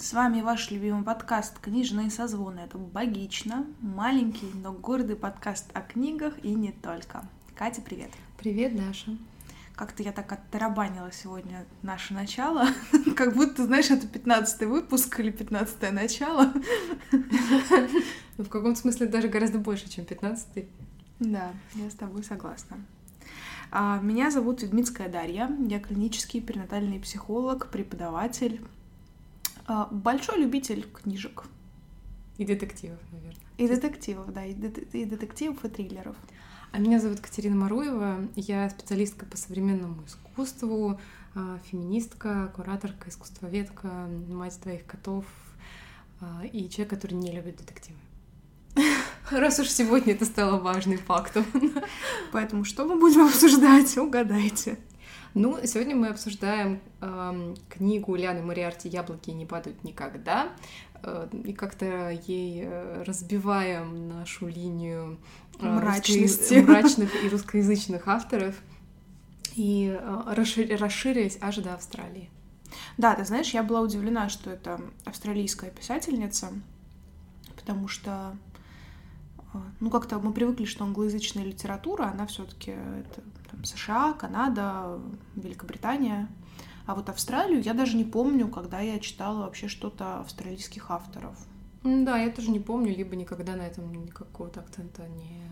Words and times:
С 0.00 0.14
вами 0.14 0.40
ваш 0.40 0.70
любимый 0.70 1.04
подкаст 1.04 1.58
«Книжные 1.58 2.08
созвоны». 2.08 2.60
Это 2.60 2.78
«Богично», 2.78 3.66
маленький, 3.82 4.50
но 4.54 4.72
гордый 4.72 5.14
подкаст 5.14 5.66
о 5.74 5.82
книгах 5.82 6.42
и 6.42 6.54
не 6.54 6.72
только. 6.72 7.28
Катя, 7.54 7.82
привет! 7.82 8.08
Привет, 8.38 8.74
Даша! 8.74 9.18
Как-то 9.74 10.02
я 10.02 10.12
так 10.12 10.32
оттарабанила 10.32 11.12
сегодня 11.12 11.66
наше 11.82 12.14
начало, 12.14 12.68
как 13.14 13.34
будто, 13.34 13.66
знаешь, 13.66 13.90
это 13.90 14.06
15 14.06 14.62
выпуск 14.62 15.20
или 15.20 15.30
15 15.30 15.92
начало. 15.92 16.50
Ну, 18.38 18.44
в 18.44 18.48
каком-то 18.48 18.80
смысле 18.80 19.06
даже 19.06 19.28
гораздо 19.28 19.58
больше, 19.58 19.90
чем 19.90 20.06
15 20.06 20.64
Да, 21.18 21.52
я 21.74 21.90
с 21.90 21.94
тобой 21.94 22.24
согласна. 22.24 22.78
А, 23.70 24.00
меня 24.00 24.30
зовут 24.30 24.62
Ведмицкая 24.62 25.10
Дарья, 25.10 25.54
я 25.68 25.78
клинический 25.78 26.40
перинатальный 26.40 26.98
психолог, 27.00 27.70
преподаватель, 27.70 28.62
большой 29.90 30.40
любитель 30.40 30.86
книжек. 30.92 31.44
И 32.38 32.44
детективов, 32.44 32.98
наверное. 33.12 33.36
И 33.58 33.68
детективов, 33.68 34.32
да, 34.32 34.44
и, 34.44 34.54
дет- 34.54 34.88
и 34.92 35.04
детективов, 35.04 35.64
и 35.64 35.68
триллеров. 35.68 36.16
А 36.72 36.78
меня 36.78 37.00
зовут 37.00 37.20
Катерина 37.20 37.56
Маруева, 37.56 38.28
я 38.36 38.70
специалистка 38.70 39.26
по 39.26 39.36
современному 39.36 40.04
искусству, 40.06 41.00
а, 41.34 41.58
феминистка, 41.70 42.52
кураторка, 42.54 43.10
искусствоведка, 43.10 44.08
мать 44.28 44.58
двоих 44.62 44.86
котов 44.86 45.24
и 46.52 46.68
человек, 46.68 46.90
который 46.90 47.14
не 47.14 47.32
любит 47.32 47.56
детективы. 47.56 47.98
Раз 49.30 49.58
уж 49.58 49.68
сегодня 49.68 50.14
это 50.14 50.24
стало 50.24 50.60
важным 50.60 50.98
фактом. 50.98 51.44
Поэтому 52.32 52.64
что 52.64 52.84
мы 52.84 52.98
будем 52.98 53.26
обсуждать? 53.26 53.96
Угадайте. 53.96 54.78
Ну, 55.34 55.58
сегодня 55.64 55.94
мы 55.94 56.08
обсуждаем 56.08 56.80
э, 57.00 57.54
книгу 57.68 58.16
Ляны 58.16 58.42
Мариарти 58.42 58.88
«Яблоки 58.88 59.30
не 59.30 59.46
падают 59.46 59.84
никогда». 59.84 60.50
Э, 61.02 61.28
и 61.44 61.52
как-то 61.52 62.10
ей 62.10 62.64
э, 62.64 63.04
разбиваем 63.04 64.08
нашу 64.08 64.48
линию 64.48 65.18
э, 65.60 65.66
мрачности. 65.66 66.54
Русско... 66.54 66.72
мрачных 66.72 67.24
и 67.24 67.28
русскоязычных 67.28 68.08
авторов 68.08 68.56
и 69.54 69.96
э, 69.96 70.22
расшир... 70.34 70.76
расширяясь 70.80 71.38
аж 71.40 71.56
до 71.56 71.74
Австралии. 71.74 72.28
Да, 72.98 73.14
ты 73.14 73.24
знаешь, 73.24 73.50
я 73.50 73.62
была 73.62 73.82
удивлена, 73.82 74.28
что 74.28 74.50
это 74.50 74.80
австралийская 75.04 75.70
писательница, 75.70 76.48
потому 77.56 77.86
что 77.86 78.36
ну, 79.80 79.90
как-то 79.90 80.20
мы 80.20 80.32
привыкли, 80.32 80.64
что 80.64 80.84
англоязычная 80.84 81.44
литература, 81.44 82.04
она 82.04 82.28
все 82.28 82.44
таки 82.44 82.70
это 82.70 83.22
там, 83.60 83.64
США, 83.64 84.12
Канада, 84.14 84.98
Великобритания. 85.36 86.28
А 86.86 86.94
вот 86.94 87.08
Австралию 87.08 87.62
я 87.62 87.74
даже 87.74 87.96
не 87.96 88.04
помню, 88.04 88.48
когда 88.48 88.80
я 88.80 88.98
читала 88.98 89.42
вообще 89.44 89.68
что-то 89.68 90.20
австралийских 90.20 90.90
авторов. 90.90 91.36
Да, 91.84 92.18
я 92.18 92.30
тоже 92.30 92.50
не 92.50 92.60
помню, 92.60 92.94
либо 92.94 93.16
никогда 93.16 93.56
на 93.56 93.62
этом 93.62 93.92
никакого-то 93.92 94.60
акцента 94.60 95.06
не, 95.08 95.42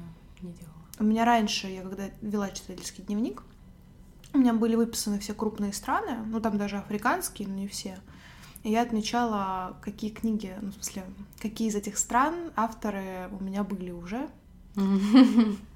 не 0.40 0.52
делала. 0.52 0.74
У 0.98 1.04
меня 1.04 1.24
раньше, 1.24 1.68
я 1.68 1.82
когда 1.82 2.04
вела 2.20 2.50
читательский 2.50 3.02
дневник, 3.02 3.42
у 4.34 4.38
меня 4.38 4.52
были 4.52 4.74
выписаны 4.74 5.18
все 5.20 5.32
крупные 5.32 5.72
страны, 5.72 6.18
ну 6.26 6.40
там 6.40 6.58
даже 6.58 6.76
африканские, 6.78 7.48
но 7.48 7.54
не 7.54 7.68
все. 7.68 7.98
И 8.64 8.72
я 8.72 8.82
отмечала, 8.82 9.76
какие 9.80 10.10
книги, 10.10 10.54
ну, 10.60 10.70
в 10.70 10.74
смысле, 10.74 11.04
какие 11.38 11.68
из 11.68 11.76
этих 11.76 11.96
стран 11.96 12.34
авторы 12.56 13.30
у 13.38 13.42
меня 13.42 13.62
были 13.62 13.92
уже. 13.92 14.28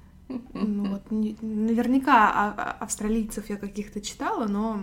Ну, 0.53 0.85
вот, 0.85 1.11
не, 1.11 1.37
наверняка 1.41 2.29
а, 2.29 2.53
а, 2.57 2.71
австралийцев 2.83 3.49
я 3.49 3.57
каких-то 3.57 4.01
читала, 4.01 4.47
но, 4.47 4.81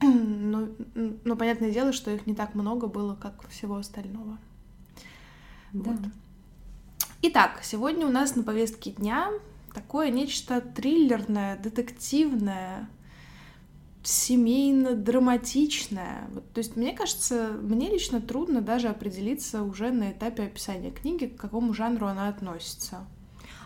но, 0.00 0.68
но 1.24 1.36
понятное 1.36 1.70
дело, 1.70 1.92
что 1.92 2.10
их 2.10 2.26
не 2.26 2.34
так 2.34 2.54
много 2.54 2.86
было, 2.86 3.14
как 3.14 3.48
всего 3.48 3.76
остального. 3.76 4.38
Да. 5.72 5.90
Вот. 5.90 6.00
Итак, 7.22 7.60
сегодня 7.62 8.06
у 8.06 8.10
нас 8.10 8.36
на 8.36 8.42
повестке 8.42 8.90
дня 8.90 9.30
такое 9.72 10.10
нечто 10.10 10.60
триллерное, 10.60 11.56
детективное, 11.56 12.88
семейно-драматичная. 14.02 16.28
Вот, 16.32 16.52
то 16.52 16.58
есть, 16.58 16.76
мне 16.76 16.92
кажется, 16.92 17.56
мне 17.62 17.90
лично 17.90 18.20
трудно 18.20 18.60
даже 18.60 18.88
определиться 18.88 19.62
уже 19.62 19.92
на 19.92 20.10
этапе 20.10 20.44
описания 20.44 20.90
книги, 20.90 21.26
к 21.26 21.40
какому 21.40 21.74
жанру 21.74 22.06
она 22.06 22.28
относится. 22.28 23.06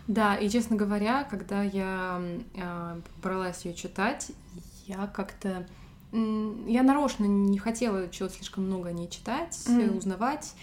Да, 0.09 0.37
и 0.37 0.49
честно 0.49 0.77
говоря, 0.77 1.25
когда 1.25 1.63
я 1.63 2.21
э, 2.55 3.01
бралась 3.23 3.65
ее 3.65 3.75
читать, 3.75 4.31
я 4.87 5.07
как-то 5.09 5.67
я 6.13 6.83
нарочно 6.83 7.25
не 7.25 7.59
хотела 7.59 8.09
чего-то 8.09 8.37
слишком 8.37 8.65
много 8.65 8.89
о 8.89 8.93
ней 8.93 9.09
читать, 9.09 9.59
mm. 9.67 9.99
узнавать. 9.99 10.55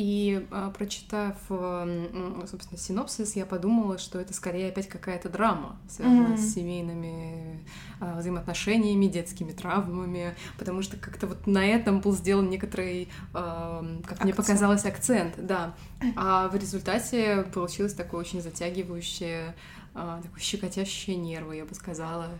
И 0.00 0.46
а, 0.50 0.70
прочитав, 0.70 1.36
собственно, 1.46 2.78
синопсис, 2.78 3.36
я 3.36 3.44
подумала, 3.44 3.98
что 3.98 4.18
это 4.18 4.32
скорее 4.32 4.70
опять 4.70 4.88
какая-то 4.88 5.28
драма, 5.28 5.76
связанная 5.90 6.28
mm-hmm. 6.28 6.38
с 6.38 6.54
семейными 6.54 7.60
а, 8.00 8.18
взаимоотношениями, 8.18 9.08
детскими 9.08 9.52
травмами, 9.52 10.34
потому 10.58 10.80
что 10.80 10.96
как-то 10.96 11.26
вот 11.26 11.46
на 11.46 11.66
этом 11.66 12.00
был 12.00 12.14
сделан 12.14 12.48
некоторый, 12.48 13.10
а, 13.34 13.80
как 14.00 14.12
акцент. 14.12 14.24
мне 14.24 14.32
показалось, 14.32 14.86
акцент, 14.86 15.34
да. 15.36 15.74
А 16.16 16.48
в 16.48 16.56
результате 16.56 17.42
получилось 17.52 17.92
такое 17.92 18.22
очень 18.22 18.40
затягивающее, 18.40 19.54
такое 19.92 20.40
щекотящее 20.40 21.16
нервы, 21.16 21.56
я 21.56 21.66
бы 21.66 21.74
сказала, 21.74 22.30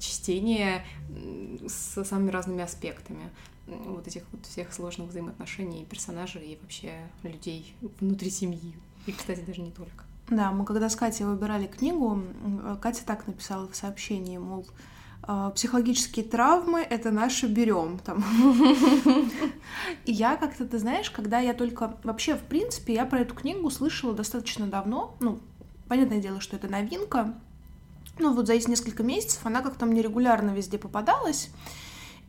чтение 0.00 0.86
с 1.66 2.02
самыми 2.02 2.30
разными 2.30 2.62
аспектами 2.62 3.30
вот 3.86 4.06
этих 4.06 4.22
вот 4.32 4.46
всех 4.46 4.72
сложных 4.72 5.08
взаимоотношений 5.08 5.84
персонажей 5.84 6.52
и 6.52 6.58
вообще 6.60 6.92
людей 7.22 7.74
внутри 8.00 8.30
семьи. 8.30 8.74
И, 9.06 9.12
кстати, 9.12 9.40
даже 9.40 9.60
не 9.60 9.70
только. 9.70 10.04
Да, 10.28 10.52
мы 10.52 10.64
когда 10.64 10.90
с 10.90 10.96
Катей 10.96 11.24
выбирали 11.24 11.66
книгу, 11.66 12.22
Катя 12.80 13.02
так 13.06 13.26
написала 13.26 13.66
в 13.68 13.74
сообщении, 13.74 14.36
мол, 14.36 14.66
«А, 15.22 15.50
психологические 15.50 16.24
травмы— 16.24 16.80
это 16.90 17.10
наши 17.10 17.46
берем 17.46 17.98
там. 17.98 18.24
И 20.06 20.12
я 20.12 20.36
как-то, 20.36 20.64
ты 20.64 20.78
знаешь, 20.78 21.10
когда 21.10 21.38
я 21.38 21.54
только... 21.54 21.96
Вообще, 22.02 22.34
в 22.34 22.42
принципе, 22.42 22.94
я 22.94 23.04
про 23.04 23.20
эту 23.20 23.34
книгу 23.34 23.68
слышала 23.70 24.14
достаточно 24.14 24.66
давно. 24.66 25.16
Ну, 25.20 25.38
понятное 25.88 26.20
дело, 26.20 26.40
что 26.40 26.56
это 26.56 26.68
новинка. 26.68 27.34
Ну, 28.18 28.32
вот 28.32 28.46
за 28.46 28.54
эти 28.54 28.70
несколько 28.70 29.02
месяцев 29.02 29.44
она 29.44 29.60
как-то 29.60 29.86
мне 29.86 30.02
регулярно 30.02 30.50
везде 30.50 30.78
попадалась. 30.78 31.50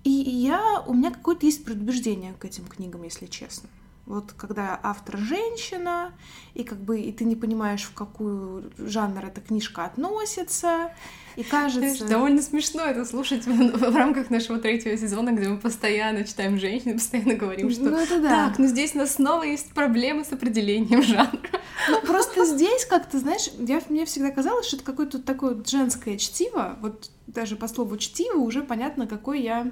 И 0.03 0.09
я, 0.09 0.83
у 0.87 0.93
меня 0.93 1.11
какое-то 1.11 1.45
есть 1.45 1.63
предубеждение 1.63 2.33
к 2.33 2.45
этим 2.45 2.65
книгам, 2.65 3.03
если 3.03 3.25
честно. 3.25 3.69
Вот 4.09 4.33
когда 4.33 4.79
автор 4.81 5.19
женщина, 5.19 6.13
и 6.55 6.63
как 6.63 6.79
бы 6.79 6.99
и 6.99 7.11
ты 7.11 7.25
не 7.25 7.35
понимаешь, 7.35 7.83
в 7.83 7.93
какую 7.93 8.71
жанр 8.79 9.23
эта 9.23 9.39
книжка 9.39 9.85
относится, 9.85 10.91
и 11.35 11.43
кажется... 11.43 11.79
Знаешь, 11.79 12.11
довольно 12.11 12.41
смешно 12.41 12.81
это 12.81 13.05
слушать 13.05 13.45
в, 13.45 13.95
рамках 13.95 14.31
нашего 14.31 14.57
третьего 14.57 14.97
сезона, 14.97 15.31
где 15.31 15.47
мы 15.47 15.57
постоянно 15.57 16.23
читаем 16.23 16.57
женщин, 16.57 16.95
постоянно 16.95 17.35
говорим, 17.35 17.69
что 17.69 17.83
ну, 17.83 17.97
это 17.97 18.19
да. 18.19 18.29
так, 18.29 18.57
ну 18.57 18.65
здесь 18.65 18.95
у 18.95 18.97
нас 18.97 19.13
снова 19.13 19.43
есть 19.43 19.73
проблемы 19.73 20.25
с 20.25 20.33
определением 20.33 21.03
жанра. 21.03 21.39
Ну 21.87 22.01
просто 22.01 22.45
здесь 22.45 22.85
как-то, 22.85 23.19
знаешь, 23.19 23.51
я, 23.59 23.79
мне 23.89 24.05
всегда 24.05 24.31
казалось, 24.31 24.65
что 24.65 24.77
это 24.77 24.85
какое-то 24.85 25.19
такое 25.19 25.63
женское 25.63 26.17
чтиво, 26.17 26.79
вот 26.81 27.11
даже 27.27 27.55
по 27.55 27.67
слову 27.67 27.95
чтиво 27.97 28.39
уже 28.39 28.63
понятно, 28.63 29.05
какой 29.05 29.41
я 29.41 29.71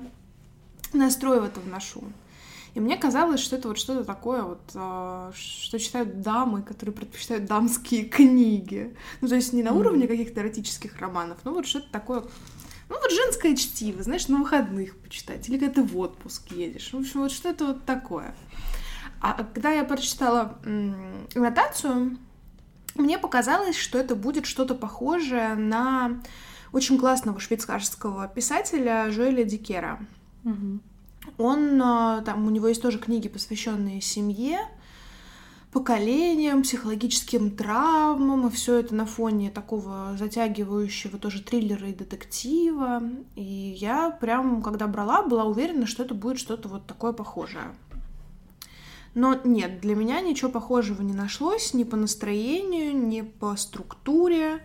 настрой 0.93 1.41
в 1.41 1.45
это 1.45 1.59
вношу. 1.59 2.03
И 2.73 2.79
мне 2.79 2.95
казалось, 2.95 3.39
что 3.39 3.55
это 3.55 3.69
вот 3.69 3.79
что-то 3.79 4.03
такое 4.03 4.43
вот, 4.43 4.61
а, 4.75 5.31
что 5.33 5.79
читают 5.79 6.21
дамы, 6.21 6.61
которые 6.61 6.95
предпочитают 6.95 7.45
дамские 7.45 8.05
книги. 8.09 8.95
Ну, 9.21 9.27
то 9.27 9.35
есть 9.35 9.53
не 9.53 9.63
на 9.63 9.73
уровне 9.73 10.07
каких-то 10.07 10.41
эротических 10.41 10.99
романов, 10.99 11.39
но 11.43 11.53
вот 11.53 11.65
что-то 11.65 11.89
такое 11.91 12.23
ну, 12.89 12.95
вот 13.01 13.11
женское 13.11 13.55
чтиво, 13.55 14.01
знаешь, 14.01 14.27
на 14.27 14.37
выходных 14.37 14.97
почитать, 14.99 15.49
или 15.49 15.57
когда 15.57 15.73
ты 15.73 15.83
в 15.83 15.97
отпуск 15.97 16.51
едешь. 16.51 16.93
В 16.93 16.97
общем, 16.97 17.21
вот 17.21 17.31
что-то 17.31 17.65
вот 17.65 17.85
такое. 17.85 18.33
А 19.19 19.33
когда 19.33 19.71
я 19.71 19.83
прочитала 19.83 20.57
аннотацию, 21.35 22.17
мне 22.95 23.17
показалось, 23.17 23.75
что 23.75 23.97
это 23.97 24.15
будет 24.15 24.45
что-то 24.45 24.75
похожее 24.75 25.55
на 25.55 26.21
очень 26.71 26.97
классного 26.97 27.39
швейцарского 27.39 28.27
писателя 28.27 29.11
Жоэля 29.11 29.43
Дикера. 29.43 29.99
Угу. 30.43 30.79
Он, 31.37 31.81
а, 31.81 32.21
там, 32.21 32.45
у 32.45 32.49
него 32.49 32.67
есть 32.67 32.81
тоже 32.81 32.99
книги, 32.99 33.27
посвященные 33.27 34.01
семье, 34.01 34.59
поколениям, 35.71 36.63
психологическим 36.63 37.51
травмам, 37.51 38.47
и 38.47 38.51
все 38.51 38.79
это 38.79 38.95
на 38.95 39.05
фоне 39.05 39.51
такого 39.51 40.15
затягивающего 40.17 41.17
тоже 41.17 41.43
триллера 41.43 41.89
и 41.89 41.93
детектива. 41.93 43.03
И 43.35 43.75
я 43.79 44.09
прям, 44.09 44.61
когда 44.61 44.87
брала, 44.87 45.23
была 45.23 45.43
уверена, 45.43 45.85
что 45.85 46.03
это 46.03 46.13
будет 46.13 46.39
что-то 46.39 46.69
вот 46.69 46.87
такое 46.87 47.11
похожее. 47.11 47.75
Но 49.13 49.35
нет, 49.43 49.81
для 49.81 49.95
меня 49.95 50.21
ничего 50.21 50.49
похожего 50.49 51.01
не 51.01 51.13
нашлось 51.13 51.73
ни 51.73 51.83
по 51.83 51.97
настроению, 51.97 52.95
ни 52.95 53.21
по 53.21 53.55
структуре, 53.55 54.61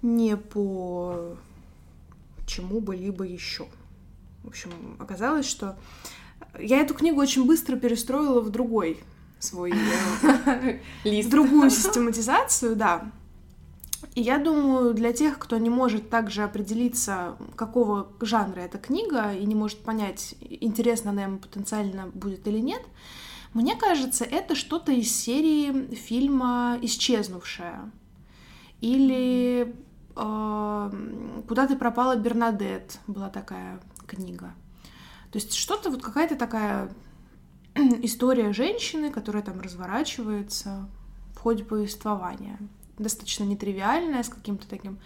ни 0.00 0.34
по 0.34 1.36
чему 2.46 2.80
бы 2.80 2.96
либо 2.96 3.24
еще. 3.24 3.66
В 4.44 4.48
общем, 4.48 4.70
оказалось, 4.98 5.46
что 5.46 5.76
я 6.58 6.80
эту 6.80 6.94
книгу 6.94 7.20
очень 7.20 7.44
быстро 7.46 7.76
перестроила 7.76 8.40
в 8.40 8.50
другой 8.50 9.02
свой 9.38 9.72
э, 9.72 10.78
лист, 11.04 11.30
другую 11.30 11.70
систематизацию, 11.70 12.76
да. 12.76 13.10
И 14.14 14.20
я 14.20 14.38
думаю, 14.38 14.94
для 14.94 15.12
тех, 15.12 15.38
кто 15.38 15.56
не 15.58 15.70
может 15.70 16.08
также 16.10 16.44
определиться, 16.44 17.36
какого 17.56 18.12
жанра 18.20 18.60
эта 18.60 18.78
книга, 18.78 19.32
и 19.32 19.44
не 19.44 19.54
может 19.54 19.78
понять, 19.78 20.34
интересно 20.40 21.10
она 21.10 21.24
ему 21.24 21.38
потенциально 21.38 22.06
будет 22.14 22.46
или 22.46 22.58
нет, 22.58 22.82
мне 23.54 23.76
кажется, 23.76 24.24
это 24.24 24.54
что-то 24.54 24.92
из 24.92 25.14
серии 25.14 25.94
фильма 25.94 26.76
«Исчезнувшая». 26.82 27.90
Или 28.80 29.74
э, 30.16 30.90
«Куда 31.48 31.66
ты 31.66 31.76
пропала, 31.76 32.16
Бернадет» 32.16 32.98
была 33.06 33.30
такая 33.30 33.80
книга. 34.14 34.54
То 35.30 35.38
есть 35.38 35.54
что-то 35.54 35.90
вот 35.90 36.02
какая-то 36.02 36.36
такая 36.36 36.90
история 37.74 38.52
женщины, 38.52 39.10
которая 39.10 39.42
там 39.42 39.60
разворачивается 39.60 40.88
в 41.34 41.38
ходе 41.38 41.64
повествования. 41.64 42.58
Достаточно 42.98 43.44
нетривиальная, 43.44 44.22
с 44.22 44.28
каким-то 44.28 44.68
таким 44.68 44.98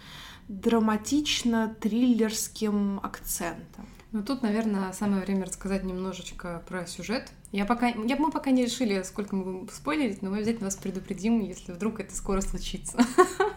драматично-триллерским 0.47 2.99
акцентом. 3.03 3.87
Ну 4.11 4.23
тут, 4.23 4.41
наверное, 4.41 4.91
самое 4.93 5.23
время 5.23 5.45
рассказать 5.45 5.83
немножечко 5.83 6.63
про 6.67 6.87
сюжет. 6.87 7.31
Я 7.51 7.65
пока, 7.65 7.87
я, 7.87 8.15
мы 8.15 8.31
пока 8.31 8.49
не 8.51 8.65
решили, 8.65 9.03
сколько 9.03 9.35
мы 9.35 9.43
будем 9.43 9.69
спойлерить, 9.69 10.23
но 10.23 10.31
мы 10.31 10.37
обязательно 10.37 10.65
вас 10.65 10.75
предупредим, 10.75 11.39
если 11.41 11.71
вдруг 11.71 11.99
это 11.99 12.15
скоро 12.15 12.41
случится. 12.41 12.97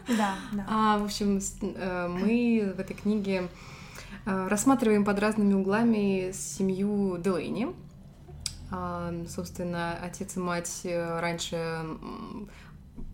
Да, 0.08 0.34
да. 0.52 0.66
А, 0.68 0.98
в 0.98 1.04
общем, 1.04 1.40
э, 1.60 2.08
мы 2.08 2.72
в 2.76 2.80
этой 2.80 2.94
книге 2.94 3.48
рассматриваем 4.24 5.04
под 5.04 5.18
разными 5.18 5.54
углами 5.54 6.32
семью 6.32 7.18
Делейни. 7.18 7.74
А, 8.70 9.12
собственно, 9.28 9.98
отец 10.02 10.36
и 10.36 10.40
мать 10.40 10.80
э, 10.84 11.20
раньше 11.20 11.84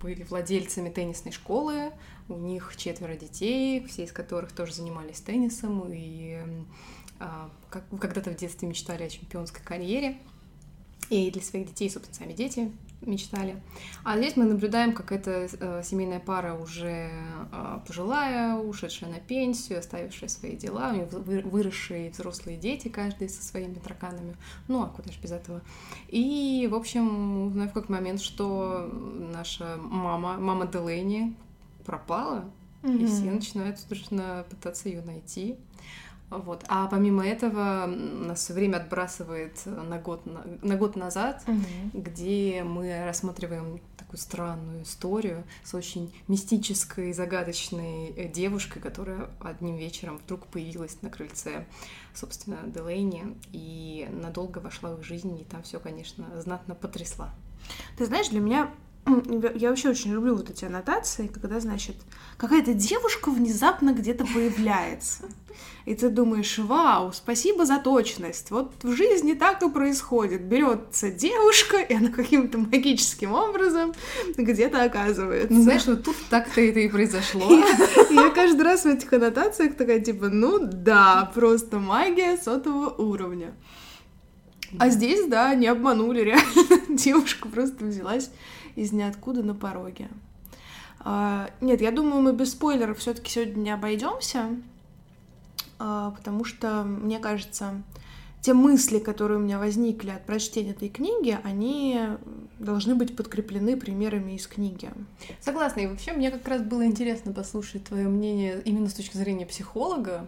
были 0.00 0.22
владельцами 0.22 0.88
теннисной 0.88 1.32
школы, 1.32 1.90
у 2.28 2.36
них 2.36 2.74
четверо 2.76 3.16
детей, 3.16 3.84
все 3.86 4.04
из 4.04 4.12
которых 4.12 4.52
тоже 4.52 4.74
занимались 4.74 5.20
теннисом 5.20 5.84
и 5.90 6.38
а, 7.18 7.50
когда-то 8.00 8.30
в 8.30 8.36
детстве 8.36 8.68
мечтали 8.68 9.02
о 9.02 9.08
чемпионской 9.08 9.62
карьере. 9.64 10.18
И 11.10 11.30
для 11.30 11.42
своих 11.42 11.66
детей, 11.66 11.90
собственно, 11.90 12.18
сами 12.18 12.34
дети 12.34 12.70
мечтали. 13.00 13.62
А 14.04 14.16
здесь 14.18 14.36
мы 14.36 14.44
наблюдаем, 14.44 14.92
как 14.92 15.12
эта 15.12 15.48
э, 15.50 15.82
семейная 15.84 16.20
пара 16.20 16.54
уже 16.54 17.10
э, 17.52 17.78
пожилая, 17.86 18.56
ушедшая 18.56 19.10
на 19.10 19.20
пенсию, 19.20 19.78
оставившая 19.78 20.28
свои 20.28 20.56
дела, 20.56 20.90
у 20.92 20.96
них 20.96 21.12
выросшие 21.12 22.10
взрослые 22.10 22.56
дети, 22.56 22.88
каждый 22.88 23.28
со 23.28 23.42
своими 23.42 23.74
тараканами. 23.74 24.36
Ну, 24.66 24.82
а 24.82 24.88
куда 24.88 25.12
же 25.12 25.20
без 25.20 25.32
этого? 25.32 25.62
И, 26.08 26.68
в 26.70 26.74
общем, 26.74 27.46
узнаю 27.48 27.70
в 27.70 27.72
какой 27.72 27.96
момент, 27.96 28.20
что 28.20 28.90
наша 29.32 29.76
мама, 29.78 30.38
мама 30.38 30.66
Делейни 30.66 31.34
пропала, 31.84 32.44
mm-hmm. 32.82 32.98
и 32.98 33.06
все 33.06 33.30
начинают 33.30 33.78
срочно 33.78 34.44
пытаться 34.50 34.88
ее 34.88 35.02
найти. 35.02 35.56
Вот. 36.30 36.64
А 36.68 36.86
помимо 36.88 37.26
этого 37.26 37.86
нас 37.86 38.40
все 38.40 38.52
время 38.52 38.76
отбрасывает 38.76 39.64
на 39.64 39.98
год, 39.98 40.26
на, 40.26 40.44
на 40.62 40.76
год 40.76 40.94
назад, 40.94 41.42
угу. 41.46 41.56
где 41.94 42.62
мы 42.64 43.04
рассматриваем 43.06 43.80
такую 43.96 44.18
странную 44.18 44.82
историю 44.82 45.44
с 45.64 45.74
очень 45.74 46.14
мистической, 46.28 47.12
загадочной 47.12 48.08
э, 48.10 48.28
девушкой, 48.28 48.80
которая 48.80 49.30
одним 49.40 49.76
вечером 49.76 50.18
вдруг 50.18 50.46
появилась 50.46 51.00
на 51.02 51.10
крыльце, 51.10 51.66
собственно, 52.14 52.58
Делейни, 52.66 53.36
и 53.52 54.08
надолго 54.10 54.58
вошла 54.58 54.90
в 54.90 55.00
их 55.00 55.04
жизнь, 55.04 55.38
и 55.38 55.44
там 55.44 55.62
все, 55.62 55.80
конечно, 55.80 56.40
знатно 56.40 56.74
потрясла. 56.74 57.30
Ты 57.96 58.06
знаешь, 58.06 58.28
для 58.28 58.40
меня 58.40 58.70
я 59.54 59.70
вообще 59.70 59.90
очень 59.90 60.12
люблю 60.12 60.34
вот 60.34 60.50
эти 60.50 60.64
аннотации, 60.64 61.26
когда, 61.26 61.60
значит, 61.60 61.96
какая-то 62.36 62.74
девушка 62.74 63.30
внезапно 63.30 63.92
где-то 63.92 64.24
появляется. 64.26 65.24
И 65.84 65.94
ты 65.94 66.10
думаешь, 66.10 66.58
вау, 66.58 67.12
спасибо 67.12 67.64
за 67.64 67.78
точность. 67.78 68.50
Вот 68.50 68.72
в 68.82 68.92
жизни 68.92 69.32
так 69.32 69.62
и 69.62 69.70
происходит. 69.70 70.42
Берется 70.42 71.10
девушка, 71.10 71.78
и 71.78 71.94
она 71.94 72.10
каким-то 72.10 72.58
магическим 72.58 73.32
образом 73.32 73.94
где-то 74.36 74.84
оказывается. 74.84 75.52
Ну, 75.52 75.62
знаешь, 75.62 75.86
вот 75.86 76.04
тут 76.04 76.16
так-то 76.28 76.60
это 76.60 76.80
и 76.80 76.88
произошло. 76.88 77.50
И 78.10 78.14
я 78.14 78.30
каждый 78.30 78.62
раз 78.62 78.82
в 78.82 78.86
этих 78.86 79.10
аннотациях 79.12 79.76
такая, 79.76 80.00
типа, 80.00 80.28
ну 80.28 80.58
да, 80.60 81.30
просто 81.34 81.78
магия 81.78 82.36
сотого 82.36 82.90
уровня. 82.90 83.54
А 84.78 84.90
здесь, 84.90 85.26
да, 85.26 85.54
не 85.54 85.66
обманули, 85.66 86.20
реально. 86.20 86.44
Девушка 86.90 87.48
просто 87.48 87.86
взялась 87.86 88.30
из 88.78 88.92
ниоткуда 88.92 89.42
на 89.42 89.54
пороге. 89.54 90.08
А, 91.00 91.50
нет, 91.60 91.80
я 91.80 91.90
думаю, 91.90 92.22
мы 92.22 92.32
без 92.32 92.52
спойлеров 92.52 92.98
все-таки 92.98 93.30
сегодня 93.30 93.60
не 93.60 93.70
обойдемся, 93.70 94.46
а, 95.78 96.10
потому 96.12 96.44
что, 96.44 96.82
мне 96.84 97.18
кажется, 97.18 97.82
те 98.40 98.54
мысли, 98.54 98.98
которые 98.98 99.38
у 99.38 99.42
меня 99.42 99.58
возникли 99.58 100.10
от 100.10 100.24
прочтения 100.24 100.70
этой 100.70 100.88
книги, 100.88 101.38
они 101.42 102.00
должны 102.58 102.94
быть 102.94 103.16
подкреплены 103.16 103.76
примерами 103.76 104.32
из 104.32 104.46
книги. 104.46 104.90
Согласна. 105.40 105.80
И 105.80 105.86
вообще 105.86 106.12
мне 106.12 106.30
как 106.30 106.46
раз 106.46 106.62
было 106.62 106.86
интересно 106.86 107.32
послушать 107.32 107.84
твое 107.84 108.08
мнение 108.08 108.60
именно 108.64 108.88
с 108.88 108.94
точки 108.94 109.16
зрения 109.16 109.46
психолога, 109.46 110.26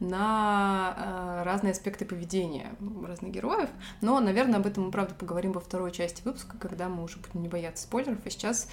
на 0.00 0.94
э, 0.96 1.42
разные 1.44 1.72
аспекты 1.72 2.04
поведения 2.04 2.74
разных 3.06 3.30
героев. 3.30 3.68
Но, 4.00 4.18
наверное, 4.20 4.58
об 4.58 4.66
этом 4.66 4.84
мы, 4.84 4.90
правда, 4.90 5.14
поговорим 5.14 5.52
во 5.52 5.60
второй 5.60 5.92
части 5.92 6.22
выпуска, 6.24 6.56
когда 6.58 6.88
мы 6.88 7.04
уже 7.04 7.18
будем 7.18 7.42
не 7.42 7.48
бояться 7.48 7.84
спойлеров. 7.84 8.18
А 8.24 8.30
сейчас 8.30 8.68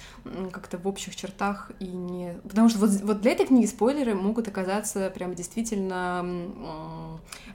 как-то 0.52 0.78
в 0.78 0.86
общих 0.86 1.16
чертах 1.16 1.70
и 1.78 1.86
не... 1.86 2.34
Потому 2.42 2.68
что 2.68 2.78
вот, 2.80 2.90
вот 3.02 3.20
для 3.20 3.32
этой 3.32 3.46
книги 3.46 3.66
спойлеры 3.66 4.14
могут 4.14 4.48
оказаться 4.48 5.10
прям 5.10 5.34
действительно 5.34 6.24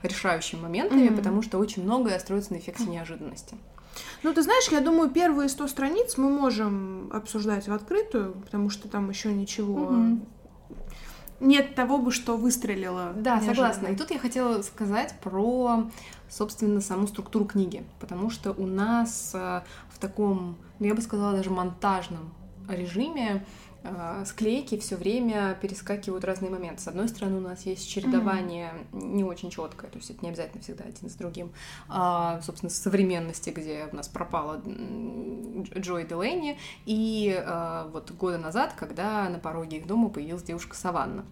э, 0.02 0.06
решающими 0.06 0.60
моментами, 0.60 1.08
mm-hmm. 1.08 1.16
потому 1.16 1.42
что 1.42 1.58
очень 1.58 1.82
многое 1.82 2.18
строится 2.18 2.52
на 2.52 2.58
эффекте 2.58 2.84
неожиданности. 2.84 3.56
Ну, 4.22 4.32
ты 4.32 4.42
знаешь, 4.42 4.68
я 4.68 4.80
думаю, 4.80 5.10
первые 5.10 5.48
100 5.48 5.68
страниц 5.68 6.16
мы 6.16 6.30
можем 6.30 7.10
обсуждать 7.12 7.68
в 7.68 7.72
открытую, 7.72 8.32
потому 8.32 8.70
что 8.70 8.88
там 8.88 9.10
еще 9.10 9.32
ничего 9.32 9.82
угу 9.82 10.18
нет 11.40 11.74
того 11.74 11.98
бы, 11.98 12.10
что 12.12 12.36
выстрелило. 12.36 13.12
Да, 13.14 13.36
неожиданно. 13.36 13.54
согласна. 13.54 13.86
И 13.88 13.96
тут 13.96 14.10
я 14.10 14.18
хотела 14.18 14.62
сказать 14.62 15.14
про, 15.20 15.88
собственно, 16.28 16.80
саму 16.80 17.06
структуру 17.06 17.44
книги, 17.44 17.84
потому 18.00 18.30
что 18.30 18.52
у 18.52 18.66
нас 18.66 19.32
э, 19.34 19.62
в 19.90 19.98
таком, 19.98 20.56
ну, 20.78 20.86
я 20.86 20.94
бы 20.94 21.02
сказала, 21.02 21.36
даже 21.36 21.50
монтажном 21.50 22.32
режиме 22.68 23.44
склейки 24.26 24.78
все 24.78 24.96
время 24.96 25.56
перескакивают 25.60 26.24
разные 26.24 26.50
моменты. 26.50 26.82
С 26.82 26.88
одной 26.88 27.08
стороны, 27.08 27.38
у 27.38 27.40
нас 27.40 27.66
есть 27.66 27.88
чередование 27.88 28.72
mm-hmm. 28.92 29.04
не 29.04 29.24
очень 29.24 29.50
четкое, 29.50 29.90
то 29.90 29.98
есть 29.98 30.10
это 30.10 30.20
не 30.22 30.30
обязательно 30.30 30.62
всегда 30.62 30.84
один 30.84 31.08
с 31.08 31.14
другим. 31.14 31.52
А, 31.88 32.40
собственно, 32.42 32.70
современности, 32.70 33.50
где 33.50 33.88
у 33.90 33.96
нас 33.96 34.08
пропала 34.08 34.60
Джой 35.78 36.06
Делейни, 36.06 36.58
и 36.86 37.34
а, 37.44 37.88
вот 37.92 38.10
года 38.12 38.38
назад, 38.38 38.74
когда 38.76 39.28
на 39.28 39.38
пороге 39.38 39.78
их 39.78 39.86
дома 39.86 40.08
появилась 40.08 40.42
девушка 40.42 40.76
Саванна. 40.76 41.24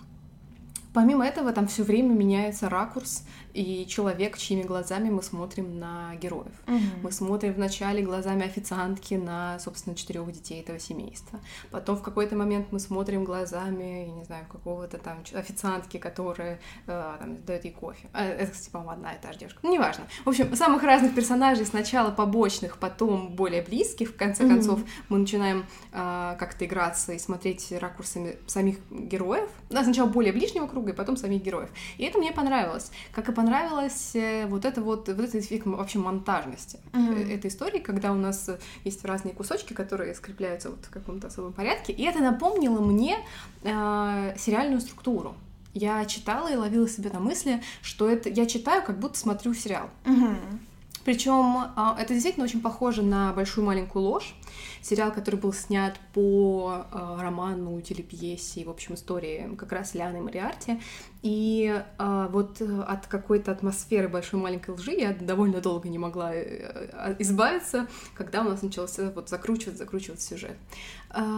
Помимо 0.96 1.26
этого, 1.26 1.52
там 1.52 1.66
все 1.66 1.82
время 1.82 2.14
меняется 2.14 2.70
ракурс 2.70 3.22
и 3.52 3.86
человек, 3.86 4.36
чьими 4.36 4.62
глазами 4.62 5.10
мы 5.10 5.22
смотрим 5.22 5.78
на 5.78 6.14
героев. 6.16 6.52
Угу. 6.66 7.02
Мы 7.02 7.12
смотрим 7.12 7.52
вначале 7.52 8.02
глазами 8.02 8.44
официантки 8.44 9.14
на, 9.14 9.58
собственно, 9.58 9.94
четырех 9.94 10.30
детей 10.32 10.60
этого 10.60 10.78
семейства. 10.78 11.40
Потом 11.70 11.96
в 11.96 12.02
какой-то 12.02 12.36
момент 12.36 12.68
мы 12.70 12.78
смотрим 12.80 13.24
глазами, 13.24 14.06
я 14.06 14.12
не 14.12 14.24
знаю, 14.24 14.46
какого-то 14.50 14.98
там 14.98 15.18
официантки, 15.34 15.98
которая 15.98 16.60
э, 16.86 17.16
там 17.18 17.42
дает 17.44 17.64
ей 17.64 17.72
кофе. 17.72 18.08
А, 18.12 18.24
это, 18.24 18.52
кстати, 18.52 18.70
по-моему, 18.70 18.92
одна 18.92 19.12
и 19.12 19.20
та 19.20 19.32
же 19.32 19.38
девушка. 19.38 19.60
Ну, 19.62 19.72
неважно. 19.72 20.04
В 20.24 20.28
общем, 20.28 20.54
самых 20.56 20.82
разных 20.82 21.14
персонажей, 21.14 21.66
сначала 21.66 22.10
побочных, 22.10 22.78
потом 22.78 23.34
более 23.34 23.62
близких. 23.62 24.10
В 24.10 24.16
конце 24.16 24.44
угу. 24.44 24.52
концов, 24.52 24.80
мы 25.08 25.18
начинаем 25.18 25.66
э, 25.92 26.36
как-то 26.38 26.66
играться 26.66 27.12
и 27.12 27.18
смотреть 27.18 27.72
ракурсами 27.72 28.36
самих 28.46 28.78
героев. 28.90 29.48
Да, 29.70 29.82
сначала 29.82 30.08
более 30.08 30.32
ближнего 30.34 30.66
круга, 30.66 30.85
друга, 30.86 30.92
и 30.92 30.96
потом 30.96 31.16
самих 31.16 31.42
героев. 31.42 31.68
И 31.98 32.04
это 32.04 32.18
мне 32.18 32.32
понравилось. 32.32 32.90
Как 33.12 33.28
и 33.28 33.32
понравилось 33.32 34.14
э, 34.14 34.46
вот 34.46 34.64
это 34.64 34.80
вот, 34.80 35.08
вот 35.08 35.18
этот 35.18 35.34
эффект 35.34 35.66
вообще 35.66 35.98
монтажности 35.98 36.78
mm-hmm. 36.92 37.34
этой 37.34 37.48
истории, 37.48 37.78
когда 37.78 38.12
у 38.12 38.16
нас 38.16 38.50
есть 38.84 39.04
разные 39.04 39.34
кусочки, 39.34 39.72
которые 39.72 40.14
скрепляются 40.14 40.70
вот 40.70 40.84
в 40.84 40.90
каком-то 40.90 41.26
особом 41.26 41.52
порядке. 41.52 41.92
И 41.92 42.02
это 42.02 42.20
напомнило 42.20 42.80
мне 42.80 43.18
э, 43.62 44.34
сериальную 44.38 44.80
структуру. 44.80 45.34
Я 45.74 46.04
читала 46.06 46.50
и 46.50 46.56
ловила 46.56 46.88
себя 46.88 47.10
на 47.12 47.20
мысли, 47.20 47.62
что 47.82 48.08
это 48.08 48.30
я 48.30 48.46
читаю, 48.46 48.82
как 48.82 48.98
будто 48.98 49.18
смотрю 49.18 49.52
сериал. 49.54 49.90
Mm-hmm. 50.04 50.58
Причем 51.06 51.58
а, 51.76 51.96
это 52.00 52.14
действительно 52.14 52.44
очень 52.44 52.60
похоже 52.60 53.02
на 53.02 53.32
большую 53.32 53.64
маленькую 53.64 54.04
ложь. 54.04 54.34
Сериал, 54.82 55.12
который 55.12 55.36
был 55.36 55.52
снят 55.52 55.94
по 56.12 56.84
а, 56.90 57.22
роману, 57.22 57.80
телепьесе, 57.80 58.64
в 58.64 58.70
общем, 58.70 58.96
истории 58.96 59.54
как 59.56 59.70
раз 59.70 59.94
Лианы 59.94 60.20
Мариарти. 60.20 60.80
И 61.22 61.80
а, 61.98 62.26
вот 62.26 62.60
от 62.60 63.06
какой-то 63.06 63.52
атмосферы 63.52 64.08
большой 64.08 64.40
маленькой 64.40 64.70
лжи 64.74 64.94
я 64.94 65.12
довольно 65.12 65.60
долго 65.60 65.88
не 65.88 65.98
могла 65.98 66.34
э, 66.34 67.14
избавиться, 67.20 67.86
когда 68.16 68.40
у 68.40 68.48
нас 68.48 68.62
начался 68.62 69.12
вот 69.12 69.28
закручивать, 69.28 69.78
закручивать 69.78 70.20
сюжет. 70.20 70.56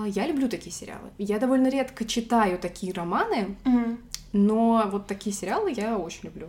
Я 0.06 0.26
люблю 0.26 0.48
такие 0.48 0.72
сериалы. 0.72 1.10
Я 1.18 1.38
довольно 1.38 1.68
редко 1.68 2.06
читаю 2.06 2.58
такие 2.58 2.94
романы, 2.94 3.58
mm-hmm. 3.64 3.98
но 4.32 4.88
вот 4.90 5.06
такие 5.06 5.36
сериалы 5.36 5.74
я 5.76 5.98
очень 5.98 6.20
люблю. 6.22 6.48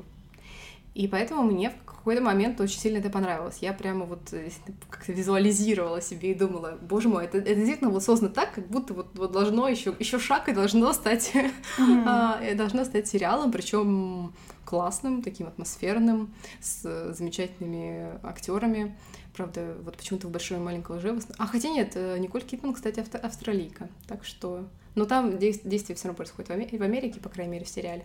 И 1.00 1.08
поэтому 1.08 1.44
мне 1.44 1.70
в 1.70 1.86
какой-то 1.86 2.22
момент 2.22 2.60
очень 2.60 2.77
сильно 2.77 2.98
это 2.98 3.10
понравилось. 3.10 3.60
Я 3.62 3.72
прямо 3.72 4.03
вот 4.03 4.34
э, 4.34 4.50
как-то 4.89 5.13
визуализировала 5.13 6.01
себе 6.01 6.32
и 6.32 6.34
думала, 6.34 6.77
боже 6.82 7.08
мой, 7.08 7.24
это, 7.24 7.38
это 7.38 7.56
действительно 7.56 7.89
вот 7.89 8.03
создано 8.03 8.34
так, 8.34 8.51
как 8.53 8.68
будто 8.68 8.94
вот, 8.94 9.08
вот 9.13 9.32
должно 9.32 9.70
еще 9.70 9.96
еще 9.98 10.20
шаг 10.20 10.50
и 10.50 10.51
должно 10.51 10.91
стать 10.91 11.32
mm-hmm. 11.34 12.56
должно 12.56 12.84
стать 12.84 13.08
сериалом, 13.08 13.50
причем 13.53 14.34
классным, 14.65 15.22
таким 15.22 15.48
атмосферным, 15.48 16.34
с 16.60 17.13
замечательными 17.13 18.20
актерами. 18.22 18.98
Правда, 19.34 19.77
вот 19.82 19.96
почему-то 19.96 20.27
в 20.27 20.32
большой 20.32 20.58
и 20.58 20.60
маленькой 20.60 20.98
лжи. 20.98 21.18
А 21.38 21.48
хотя 21.48 21.70
нет, 21.70 21.94
э, 21.96 22.18
Николь 22.18 22.41
Кидман, 22.41 22.74
кстати, 22.74 23.00
авто- 23.00 23.20
австралийка. 23.20 23.88
Так 24.06 24.25
что. 24.25 24.68
Но 24.96 25.06
там 25.06 25.38
действие 25.38 25.96
все 25.96 26.10
равно 26.10 26.18
происходит 26.18 26.50
в 26.50 26.82
Америке, 26.84 27.22
по 27.22 27.29
крайней 27.29 27.53
мере, 27.53 27.63
в 27.63 27.70
сериале. 27.70 28.03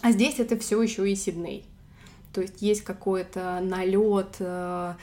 А 0.00 0.12
здесь 0.12 0.38
это 0.38 0.56
все 0.56 0.80
еще 0.80 1.10
и 1.10 1.16
Сидней. 1.16 1.66
То 2.34 2.40
есть 2.40 2.60
есть 2.62 2.82
какой-то 2.82 3.60
налет 3.62 4.36
э, 4.40 4.94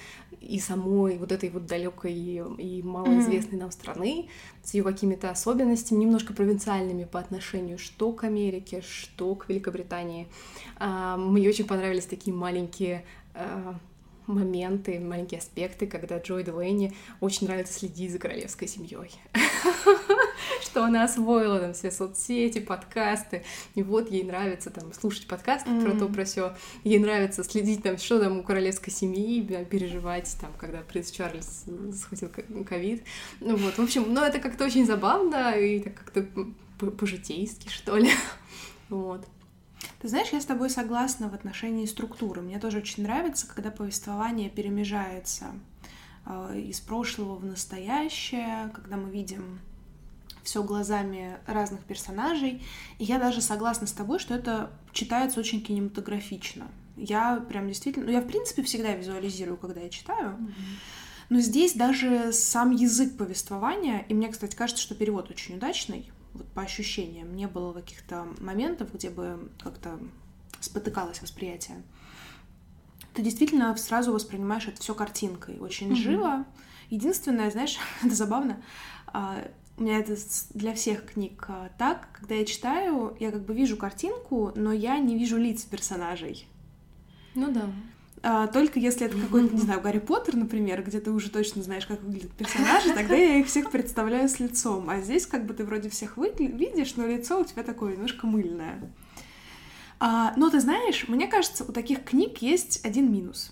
и 0.41 0.59
самой 0.59 1.17
вот 1.17 1.31
этой 1.31 1.49
вот 1.49 1.65
далекой 1.65 2.13
и 2.13 2.83
малоизвестной 2.83 3.57
mm-hmm. 3.57 3.61
нам 3.61 3.71
страны 3.71 4.29
с 4.63 4.73
ее 4.73 4.83
какими-то 4.83 5.29
особенностями, 5.29 5.99
немножко 5.99 6.33
провинциальными 6.33 7.05
по 7.05 7.19
отношению 7.19 7.77
что 7.77 8.11
к 8.11 8.25
Америке, 8.25 8.81
что 8.81 9.35
к 9.35 9.47
Великобритании. 9.47 10.27
Э, 10.79 11.15
мне 11.17 11.47
очень 11.47 11.65
понравились 11.65 12.05
такие 12.05 12.35
маленькие 12.35 13.05
э, 13.33 13.73
моменты, 14.27 14.99
маленькие 14.99 15.39
аспекты, 15.39 15.87
когда 15.87 16.17
Джой 16.17 16.43
Дуэйни 16.43 16.93
очень 17.21 17.47
нравится 17.47 17.73
следить 17.73 18.11
за 18.11 18.19
королевской 18.19 18.67
семьей. 18.67 19.11
Что 20.71 20.85
она 20.85 21.03
освоила 21.03 21.59
там 21.59 21.73
все 21.73 21.91
соцсети, 21.91 22.59
подкасты. 22.59 23.43
И 23.75 23.83
вот 23.83 24.09
ей 24.09 24.23
нравится 24.23 24.69
там 24.69 24.93
слушать 24.93 25.27
подкасты 25.27 25.81
про 25.81 25.91
то, 25.91 26.07
про 26.07 26.23
все. 26.23 26.55
Ей 26.85 26.97
нравится 26.97 27.43
следить 27.43 27.83
там, 27.83 27.97
что 27.97 28.21
там 28.21 28.39
у 28.39 28.43
королевской 28.43 28.93
семьи, 28.93 29.41
переживать 29.65 30.33
там, 30.39 30.49
когда 30.57 30.79
принц 30.79 31.11
Чарльз 31.11 31.65
схватил 31.93 32.29
ковид. 32.65 33.03
Ну 33.41 33.57
вот, 33.57 33.73
в 33.73 33.81
общем, 33.81 34.05
ну 34.13 34.21
это 34.21 34.39
как-то 34.39 34.63
очень 34.63 34.85
забавно 34.85 35.51
и 35.57 35.81
так 35.81 35.93
как-то 35.93 36.25
по-житейски, 36.91 37.67
что 37.67 37.97
ли. 37.97 38.09
Вот. 38.87 39.25
Ты 39.99 40.07
знаешь, 40.07 40.29
я 40.31 40.39
с 40.39 40.45
тобой 40.45 40.69
согласна 40.69 41.27
в 41.27 41.33
отношении 41.33 41.85
структуры. 41.85 42.41
Мне 42.41 42.59
тоже 42.59 42.77
очень 42.77 43.03
нравится, 43.03 43.45
когда 43.45 43.71
повествование 43.71 44.49
перемежается 44.49 45.47
э, 46.25 46.59
из 46.59 46.79
прошлого 46.79 47.35
в 47.35 47.45
настоящее, 47.45 48.69
когда 48.73 48.95
мы 48.97 49.09
видим 49.09 49.59
все 50.43 50.63
глазами 50.63 51.37
разных 51.47 51.83
персонажей. 51.83 52.63
И 52.99 53.03
я 53.03 53.19
даже 53.19 53.41
согласна 53.41 53.87
с 53.87 53.91
тобой, 53.91 54.19
что 54.19 54.33
это 54.33 54.71
читается 54.91 55.39
очень 55.39 55.61
кинематографично. 55.61 56.67
Я 56.97 57.37
прям 57.37 57.67
действительно... 57.67 58.05
Ну, 58.05 58.11
я, 58.11 58.21
в 58.21 58.27
принципе, 58.27 58.63
всегда 58.63 58.93
визуализирую, 58.93 59.57
когда 59.57 59.81
я 59.81 59.89
читаю. 59.89 60.31
Mm-hmm. 60.31 60.51
Но 61.29 61.39
здесь 61.39 61.73
даже 61.73 62.33
сам 62.33 62.71
язык 62.71 63.17
повествования, 63.17 64.05
и 64.09 64.13
мне, 64.13 64.27
кстати, 64.27 64.55
кажется, 64.55 64.83
что 64.83 64.95
перевод 64.95 65.31
очень 65.31 65.55
удачный, 65.55 66.11
вот 66.33 66.45
по 66.47 66.61
ощущениям, 66.61 67.35
не 67.35 67.47
было 67.47 67.71
каких-то 67.71 68.27
моментов, 68.39 68.93
где 68.93 69.09
бы 69.09 69.49
как-то 69.63 69.97
спотыкалось 70.59 71.21
восприятие. 71.21 71.83
Ты 73.13 73.21
действительно 73.21 73.75
сразу 73.77 74.11
воспринимаешь 74.11 74.67
это 74.67 74.81
все 74.81 74.93
картинкой, 74.93 75.57
очень 75.59 75.91
mm-hmm. 75.91 75.95
живо. 75.95 76.45
Единственное, 76.89 77.49
знаешь, 77.49 77.77
это 78.03 78.13
забавно, 78.13 78.61
а, 79.07 79.41
у 79.81 79.83
меня 79.83 79.97
это 79.97 80.15
для 80.53 80.75
всех 80.75 81.05
книг 81.05 81.43
а, 81.47 81.71
так, 81.79 82.07
когда 82.13 82.35
я 82.35 82.45
читаю, 82.45 83.17
я 83.19 83.31
как 83.31 83.43
бы 83.43 83.55
вижу 83.55 83.77
картинку, 83.77 84.51
но 84.55 84.71
я 84.71 84.99
не 84.99 85.17
вижу 85.17 85.37
лиц 85.37 85.63
персонажей. 85.63 86.47
Ну 87.33 87.51
да. 87.51 87.65
А, 88.21 88.45
только 88.45 88.79
если 88.79 89.07
это 89.07 89.17
какой-то, 89.17 89.55
не 89.55 89.59
знаю, 89.59 89.81
Гарри 89.81 89.97
Поттер, 89.97 90.35
например, 90.35 90.83
где 90.83 90.99
ты 90.99 91.09
уже 91.09 91.31
точно 91.31 91.63
знаешь, 91.63 91.87
как 91.87 92.03
выглядят 92.03 92.31
персонажи, 92.33 92.93
тогда 92.93 93.15
я 93.15 93.37
их 93.37 93.47
всех 93.47 93.71
представляю 93.71 94.29
с 94.29 94.39
лицом. 94.39 94.87
А 94.87 95.01
здесь 95.01 95.25
как 95.25 95.47
бы 95.47 95.55
ты 95.55 95.65
вроде 95.65 95.89
всех 95.89 96.15
видишь, 96.17 96.95
но 96.95 97.07
лицо 97.07 97.41
у 97.41 97.43
тебя 97.43 97.63
такое 97.63 97.93
немножко 97.93 98.27
мыльное. 98.27 98.93
А, 99.99 100.33
но 100.37 100.51
ты 100.51 100.59
знаешь, 100.59 101.07
мне 101.07 101.27
кажется, 101.27 101.63
у 101.63 101.71
таких 101.71 102.03
книг 102.03 102.37
есть 102.43 102.85
один 102.85 103.11
минус. 103.11 103.51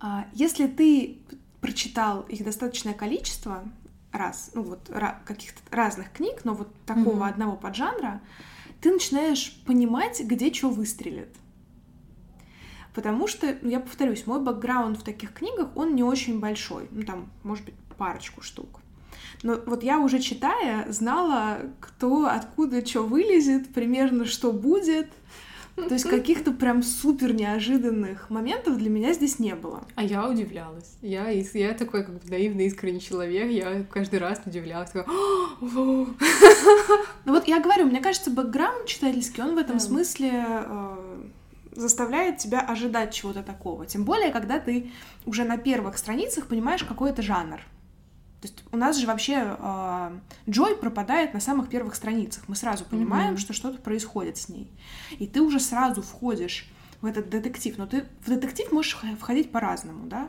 А, 0.00 0.26
если 0.32 0.66
ты 0.66 1.18
прочитал 1.60 2.22
их 2.22 2.44
достаточное 2.44 2.94
количество 2.94 3.62
раз, 4.12 4.50
ну 4.54 4.62
вот 4.62 4.90
каких-то 5.24 5.60
разных 5.70 6.12
книг, 6.12 6.44
но 6.44 6.54
вот 6.54 6.68
такого 6.84 7.24
mm-hmm. 7.24 7.30
одного 7.30 7.56
поджанра, 7.56 8.20
ты 8.80 8.92
начинаешь 8.92 9.62
понимать, 9.66 10.20
где 10.20 10.52
что 10.52 10.70
выстрелит. 10.70 11.34
Потому 12.94 13.26
что, 13.26 13.56
ну, 13.62 13.70
я 13.70 13.80
повторюсь, 13.80 14.26
мой 14.26 14.40
бэкграунд 14.40 14.98
в 14.98 15.02
таких 15.02 15.32
книгах, 15.32 15.74
он 15.76 15.94
не 15.94 16.02
очень 16.02 16.40
большой. 16.40 16.88
Ну, 16.90 17.02
там, 17.04 17.30
может 17.42 17.64
быть, 17.64 17.74
парочку 17.96 18.42
штук. 18.42 18.80
Но 19.42 19.58
вот 19.66 19.82
я 19.82 19.98
уже 19.98 20.18
читая, 20.18 20.90
знала, 20.92 21.60
кто 21.80 22.26
откуда 22.26 22.84
что 22.84 23.02
вылезет, 23.02 23.72
примерно 23.72 24.24
что 24.24 24.52
будет. 24.52 25.10
То 25.76 25.94
есть 25.94 26.08
каких-то 26.08 26.52
прям 26.52 26.82
супер 26.82 27.32
неожиданных 27.32 28.28
моментов 28.30 28.76
для 28.76 28.90
меня 28.90 29.12
здесь 29.12 29.38
не 29.38 29.54
было. 29.54 29.84
А 29.94 30.04
я 30.04 30.28
удивлялась. 30.28 30.96
Я, 31.00 31.28
я 31.30 31.72
такой 31.74 32.04
как 32.04 32.14
бы 32.14 32.20
наивный, 32.28 32.66
искренний 32.66 33.00
человек. 33.00 33.50
Я 33.50 33.84
каждый 33.84 34.18
раз 34.18 34.40
удивлялась. 34.44 34.90
Ну 35.60 37.32
вот 37.32 37.46
я 37.46 37.60
говорю, 37.60 37.86
мне 37.86 38.00
кажется, 38.00 38.30
бэкграунд 38.30 38.86
читательский, 38.86 39.42
он 39.42 39.54
в 39.54 39.58
этом 39.58 39.78
смысле 39.78 40.44
э, 40.44 41.22
заставляет 41.72 42.38
тебя 42.38 42.60
ожидать 42.60 43.14
чего-то 43.14 43.42
такого. 43.42 43.86
Тем 43.86 44.04
более, 44.04 44.30
когда 44.30 44.58
ты 44.58 44.90
уже 45.24 45.44
на 45.44 45.56
первых 45.56 45.98
страницах 45.98 46.46
понимаешь, 46.46 46.84
какой 46.84 47.10
это 47.10 47.22
жанр. 47.22 47.60
То 48.42 48.48
есть 48.48 48.64
у 48.72 48.76
нас 48.76 48.98
же 48.98 49.06
вообще 49.06 49.56
э, 49.56 50.18
Джой 50.50 50.76
пропадает 50.76 51.32
на 51.32 51.38
самых 51.38 51.68
первых 51.68 51.94
страницах. 51.94 52.42
Мы 52.48 52.56
сразу 52.56 52.84
понимаем, 52.84 53.34
mm-hmm. 53.34 53.38
что 53.38 53.52
что-то 53.52 53.78
происходит 53.78 54.36
с 54.36 54.48
ней. 54.48 54.68
И 55.20 55.28
ты 55.28 55.40
уже 55.40 55.60
сразу 55.60 56.02
входишь 56.02 56.68
в 57.00 57.06
этот 57.06 57.30
детектив. 57.30 57.78
Но 57.78 57.86
ты 57.86 58.04
в 58.26 58.28
детектив 58.28 58.72
можешь 58.72 58.98
входить 59.20 59.52
по-разному, 59.52 60.08
да? 60.08 60.28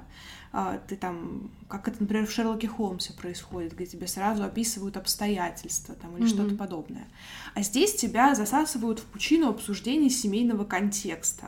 А, 0.52 0.78
ты 0.88 0.96
там, 0.96 1.50
как 1.68 1.88
это, 1.88 1.98
например, 2.02 2.28
в 2.28 2.32
Шерлоке 2.32 2.68
Холмсе 2.68 3.14
происходит, 3.14 3.74
где 3.74 3.88
тебе 3.88 4.06
сразу 4.06 4.44
описывают 4.44 4.96
обстоятельства 4.96 5.96
там, 5.96 6.16
или 6.16 6.26
mm-hmm. 6.26 6.30
что-то 6.30 6.56
подобное. 6.56 7.08
А 7.56 7.64
здесь 7.64 7.96
тебя 7.96 8.36
засасывают 8.36 9.00
в 9.00 9.06
пучину 9.06 9.50
обсуждений 9.50 10.12
семейного 10.12 10.66
контекста. 10.66 11.48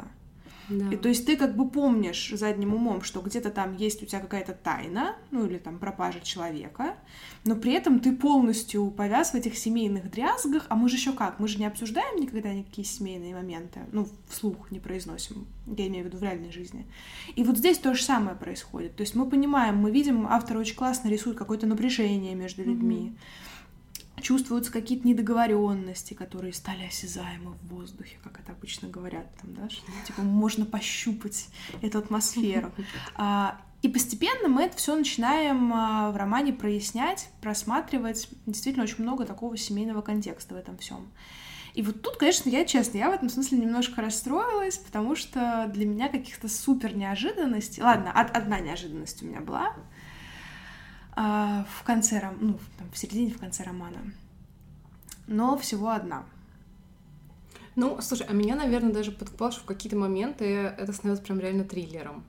Да. 0.69 0.89
И 0.91 0.97
то 0.97 1.09
есть 1.09 1.25
ты 1.25 1.37
как 1.37 1.55
бы 1.55 1.69
помнишь 1.69 2.31
задним 2.33 2.73
умом, 2.73 3.01
что 3.01 3.21
где-то 3.21 3.49
там 3.49 3.75
есть 3.75 4.01
у 4.01 4.05
тебя 4.05 4.19
какая-то 4.19 4.53
тайна, 4.53 5.15
ну 5.31 5.45
или 5.45 5.57
там 5.57 5.77
пропажа 5.77 6.19
человека, 6.21 6.95
но 7.43 7.55
при 7.55 7.73
этом 7.73 7.99
ты 7.99 8.15
полностью 8.15 8.89
повяз 8.91 9.31
в 9.31 9.35
этих 9.35 9.57
семейных 9.57 10.09
дрязгах, 10.09 10.65
а 10.69 10.75
мы 10.75 10.89
же 10.89 10.95
еще 10.95 11.13
как, 11.13 11.39
мы 11.39 11.47
же 11.47 11.59
не 11.59 11.65
обсуждаем 11.65 12.19
никогда 12.19 12.53
никакие 12.53 12.85
семейные 12.85 13.35
моменты, 13.35 13.81
ну, 13.91 14.07
вслух 14.27 14.71
не 14.71 14.79
произносим, 14.79 15.45
я 15.65 15.87
имею 15.87 16.05
в 16.05 16.07
виду 16.07 16.17
в 16.17 16.23
реальной 16.23 16.51
жизни. 16.51 16.85
И 17.35 17.43
вот 17.43 17.57
здесь 17.57 17.77
то 17.77 17.93
же 17.93 18.03
самое 18.03 18.35
происходит, 18.35 18.95
то 18.95 19.01
есть 19.01 19.15
мы 19.15 19.29
понимаем, 19.29 19.77
мы 19.77 19.91
видим, 19.91 20.25
автор 20.27 20.57
очень 20.57 20.75
классно 20.75 21.09
рисует 21.09 21.37
какое-то 21.37 21.67
напряжение 21.67 22.35
между 22.35 22.63
людьми, 22.63 23.13
mm-hmm 23.13 23.45
чувствуются 24.21 24.71
какие-то 24.71 25.07
недоговоренности, 25.07 26.13
которые 26.13 26.53
стали 26.53 26.85
осязаемы 26.85 27.51
в 27.51 27.67
воздухе, 27.67 28.17
как 28.23 28.39
это 28.39 28.51
обычно 28.53 28.87
говорят, 28.87 29.27
там, 29.41 29.53
да, 29.53 29.69
что 29.69 29.85
типа 30.05 30.21
можно 30.21 30.65
пощупать 30.65 31.47
эту 31.81 31.99
атмосферу. 31.99 32.71
А, 33.17 33.61
и 33.81 33.87
постепенно 33.87 34.47
мы 34.47 34.63
это 34.63 34.77
все 34.77 34.95
начинаем 34.95 35.71
а, 35.73 36.11
в 36.11 36.17
романе 36.17 36.53
прояснять, 36.53 37.29
просматривать. 37.41 38.27
Действительно, 38.45 38.83
очень 38.83 39.03
много 39.03 39.25
такого 39.25 39.57
семейного 39.57 40.01
контекста 40.01 40.55
в 40.55 40.57
этом 40.57 40.77
всем. 40.77 41.11
И 41.75 41.81
вот 41.81 42.01
тут, 42.01 42.15
конечно, 42.17 42.49
я 42.49 42.65
честно, 42.65 42.97
я 42.97 43.11
в 43.11 43.13
этом 43.13 43.29
смысле 43.29 43.59
немножко 43.59 44.01
расстроилась, 44.01 44.77
потому 44.77 45.15
что 45.15 45.69
для 45.73 45.85
меня 45.85 46.07
каких-то 46.07 46.47
супер 46.47 46.95
неожиданностей... 46.95 47.83
Ладно, 47.83 48.11
одна 48.11 48.59
неожиданность 48.59 49.21
у 49.21 49.25
меня 49.25 49.41
была, 49.41 49.75
а, 51.15 51.65
в 51.79 51.83
конце, 51.83 52.31
ну, 52.39 52.59
там, 52.77 52.91
в 52.91 52.97
середине, 52.97 53.31
в 53.33 53.39
конце 53.39 53.63
романа. 53.63 53.99
Но 55.27 55.57
всего 55.57 55.89
одна. 55.89 56.25
Ну, 57.75 57.97
слушай, 58.01 58.25
а 58.29 58.33
меня, 58.33 58.55
наверное, 58.55 58.93
даже 58.93 59.11
подкупало, 59.11 59.51
что 59.51 59.61
в 59.61 59.65
какие-то 59.65 59.97
моменты 59.97 60.45
это 60.45 60.93
становится 60.93 61.25
прям 61.25 61.39
реально 61.39 61.63
триллером. 61.65 62.23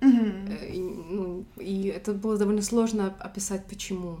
Mm-hmm. 0.00 0.70
И, 0.72 0.80
ну, 0.80 1.44
и 1.56 1.86
это 1.86 2.12
было 2.12 2.36
довольно 2.36 2.62
сложно 2.62 3.14
описать, 3.18 3.66
почему. 3.66 4.18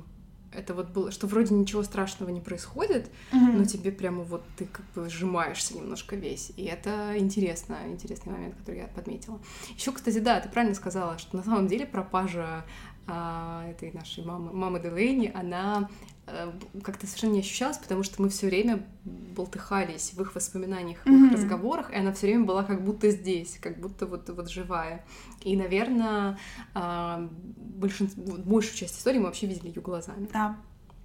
Это 0.52 0.72
вот 0.72 0.90
было, 0.90 1.10
что 1.10 1.26
вроде 1.26 1.52
ничего 1.52 1.82
страшного 1.82 2.30
не 2.30 2.40
происходит, 2.40 3.10
mm-hmm. 3.32 3.52
но 3.58 3.64
тебе 3.64 3.90
прямо 3.90 4.22
вот 4.22 4.44
ты 4.56 4.66
как 4.66 4.84
бы 4.94 5.10
сжимаешься 5.10 5.74
немножко 5.74 6.16
весь. 6.16 6.52
И 6.56 6.64
это 6.64 7.18
интересно, 7.18 7.76
интересный 7.86 8.32
момент, 8.32 8.54
который 8.54 8.80
я 8.80 8.86
подметила. 8.86 9.40
Еще, 9.76 9.92
кстати, 9.92 10.18
да, 10.18 10.40
ты 10.40 10.48
правильно 10.48 10.76
сказала, 10.76 11.18
что 11.18 11.36
на 11.36 11.42
самом 11.42 11.66
деле 11.66 11.86
пропажа 11.86 12.64
этой 13.06 13.92
нашей 13.92 14.24
мамы, 14.24 14.52
мамы 14.52 14.80
Делейни, 14.80 15.30
она 15.34 15.88
Э, 16.26 16.52
как-то 16.82 17.06
совершенно 17.06 17.32
не 17.32 17.40
ощущалась, 17.40 17.76
потому 17.76 18.02
что 18.02 18.22
мы 18.22 18.30
все 18.30 18.46
время 18.46 18.82
болтыхались 19.04 20.14
в 20.14 20.22
их 20.22 20.34
воспоминаниях, 20.34 21.00
в 21.04 21.06
mm-hmm. 21.06 21.26
их 21.26 21.32
разговорах, 21.32 21.90
и 21.90 21.96
она 21.96 22.12
все 22.12 22.28
время 22.28 22.44
была 22.44 22.64
как 22.64 22.82
будто 22.82 23.10
здесь, 23.10 23.58
как 23.60 23.78
будто 23.78 24.06
вот, 24.06 24.30
вот 24.30 24.48
живая. 24.48 25.04
И, 25.42 25.54
наверное, 25.54 26.38
а, 26.72 27.28
большинство, 27.56 28.36
большую 28.38 28.74
часть 28.74 28.98
истории 28.98 29.18
мы 29.18 29.26
вообще 29.26 29.46
видели 29.46 29.68
ее 29.68 29.82
глазами. 29.82 30.26
Да. 30.32 30.56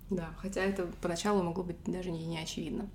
Да, 0.09 0.29
хотя 0.37 0.61
это 0.61 0.89
поначалу 1.01 1.43
могло 1.43 1.63
быть 1.63 1.77
даже 1.85 2.11
не, 2.11 2.25
не 2.25 2.39
очевидно. 2.39 2.89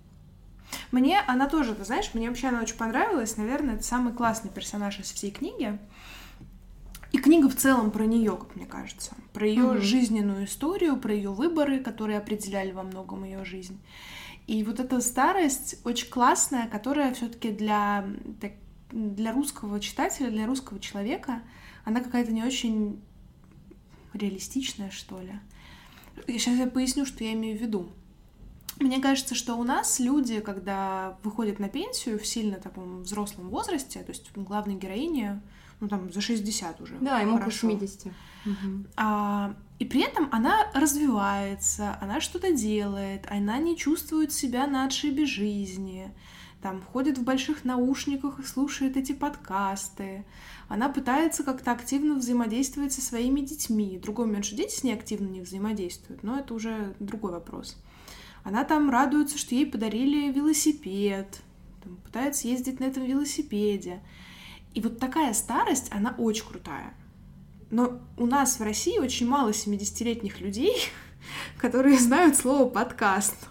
Мне 0.92 1.20
она 1.26 1.46
тоже, 1.46 1.74
ты 1.74 1.84
знаешь, 1.84 2.10
мне 2.14 2.28
вообще 2.28 2.48
она 2.48 2.62
очень 2.62 2.76
понравилась. 2.76 3.36
Наверное, 3.36 3.74
это 3.74 3.84
самый 3.84 4.14
классный 4.14 4.50
персонаж 4.50 4.98
из 4.98 5.12
всей 5.12 5.30
книги. 5.30 5.78
И 7.14 7.18
книга 7.18 7.48
в 7.48 7.54
целом 7.54 7.92
про 7.92 8.06
нее, 8.06 8.36
как 8.36 8.56
мне 8.56 8.66
кажется, 8.66 9.14
про 9.32 9.46
ее 9.46 9.62
mm-hmm. 9.62 9.80
жизненную 9.82 10.44
историю, 10.46 10.96
про 10.96 11.14
ее 11.14 11.30
выборы, 11.30 11.78
которые 11.78 12.18
определяли 12.18 12.72
во 12.72 12.82
многом 12.82 13.22
ее 13.22 13.44
жизнь. 13.44 13.78
И 14.48 14.64
вот 14.64 14.80
эта 14.80 15.00
старость 15.00 15.76
очень 15.84 16.10
классная, 16.10 16.66
которая 16.66 17.14
все-таки 17.14 17.52
для, 17.52 18.04
для 18.90 19.32
русского 19.32 19.78
читателя, 19.78 20.28
для 20.28 20.44
русского 20.44 20.80
человека, 20.80 21.42
она 21.84 22.00
какая-то 22.00 22.32
не 22.32 22.42
очень 22.42 23.00
реалистичная, 24.12 24.90
что 24.90 25.20
ли. 25.20 25.34
И 26.26 26.36
сейчас 26.36 26.58
я 26.58 26.66
поясню, 26.66 27.06
что 27.06 27.22
я 27.22 27.34
имею 27.34 27.56
в 27.56 27.60
виду. 27.62 27.92
Мне 28.80 29.00
кажется, 29.00 29.36
что 29.36 29.54
у 29.54 29.62
нас 29.62 30.00
люди, 30.00 30.40
когда 30.40 31.16
выходят 31.22 31.60
на 31.60 31.68
пенсию 31.68 32.18
в 32.18 32.26
сильно 32.26 32.56
таком 32.56 33.04
взрослом 33.04 33.50
возрасте, 33.50 34.02
то 34.02 34.10
есть 34.10 34.32
главной 34.34 34.74
героине 34.74 35.40
ну 35.80 35.88
там 35.88 36.12
за 36.12 36.20
60 36.20 36.80
уже. 36.80 36.96
Да, 37.00 37.20
ему 37.20 37.38
по 37.38 37.50
70. 37.50 38.12
А, 38.96 39.54
и 39.78 39.84
при 39.84 40.02
этом 40.02 40.28
она 40.30 40.70
развивается, 40.74 41.98
она 42.00 42.20
что-то 42.20 42.52
делает, 42.52 43.26
она 43.30 43.58
не 43.58 43.76
чувствует 43.76 44.32
себя 44.32 44.66
на 44.66 44.84
отшибе 44.84 45.26
жизни, 45.26 46.12
там 46.64 46.80
ходит 46.80 47.18
в 47.18 47.24
больших 47.24 47.64
наушниках 47.64 48.38
и 48.38 48.44
слушает 48.44 48.96
эти 48.96 49.12
подкасты. 49.12 50.24
Она 50.68 50.88
пытается 50.88 51.44
как-то 51.44 51.72
активно 51.72 52.14
взаимодействовать 52.14 52.94
со 52.94 53.02
своими 53.02 53.40
детьми. 53.40 54.00
Другой 54.02 54.26
момент, 54.26 54.46
что 54.46 54.56
дети 54.56 54.74
с 54.74 54.82
ней 54.82 54.94
активно 54.94 55.26
не 55.26 55.42
взаимодействуют, 55.42 56.22
но 56.22 56.38
это 56.38 56.54
уже 56.54 56.94
другой 57.00 57.32
вопрос. 57.32 57.76
Она 58.44 58.64
там 58.64 58.88
радуется, 58.88 59.36
что 59.36 59.54
ей 59.54 59.66
подарили 59.66 60.32
велосипед, 60.32 61.42
там, 61.82 61.96
пытается 61.96 62.48
ездить 62.48 62.80
на 62.80 62.84
этом 62.84 63.04
велосипеде. 63.04 64.00
И 64.74 64.80
вот 64.80 64.98
такая 64.98 65.32
старость, 65.34 65.90
она 65.92 66.14
очень 66.18 66.44
крутая. 66.44 66.94
Но 67.70 68.00
у 68.16 68.26
нас 68.26 68.58
в 68.58 68.62
России 68.62 68.98
очень 68.98 69.26
мало 69.26 69.50
70-летних 69.50 70.40
людей, 70.40 70.74
которые 71.58 71.98
знают 71.98 72.36
слово 72.36 72.68
подкаст. 72.68 73.48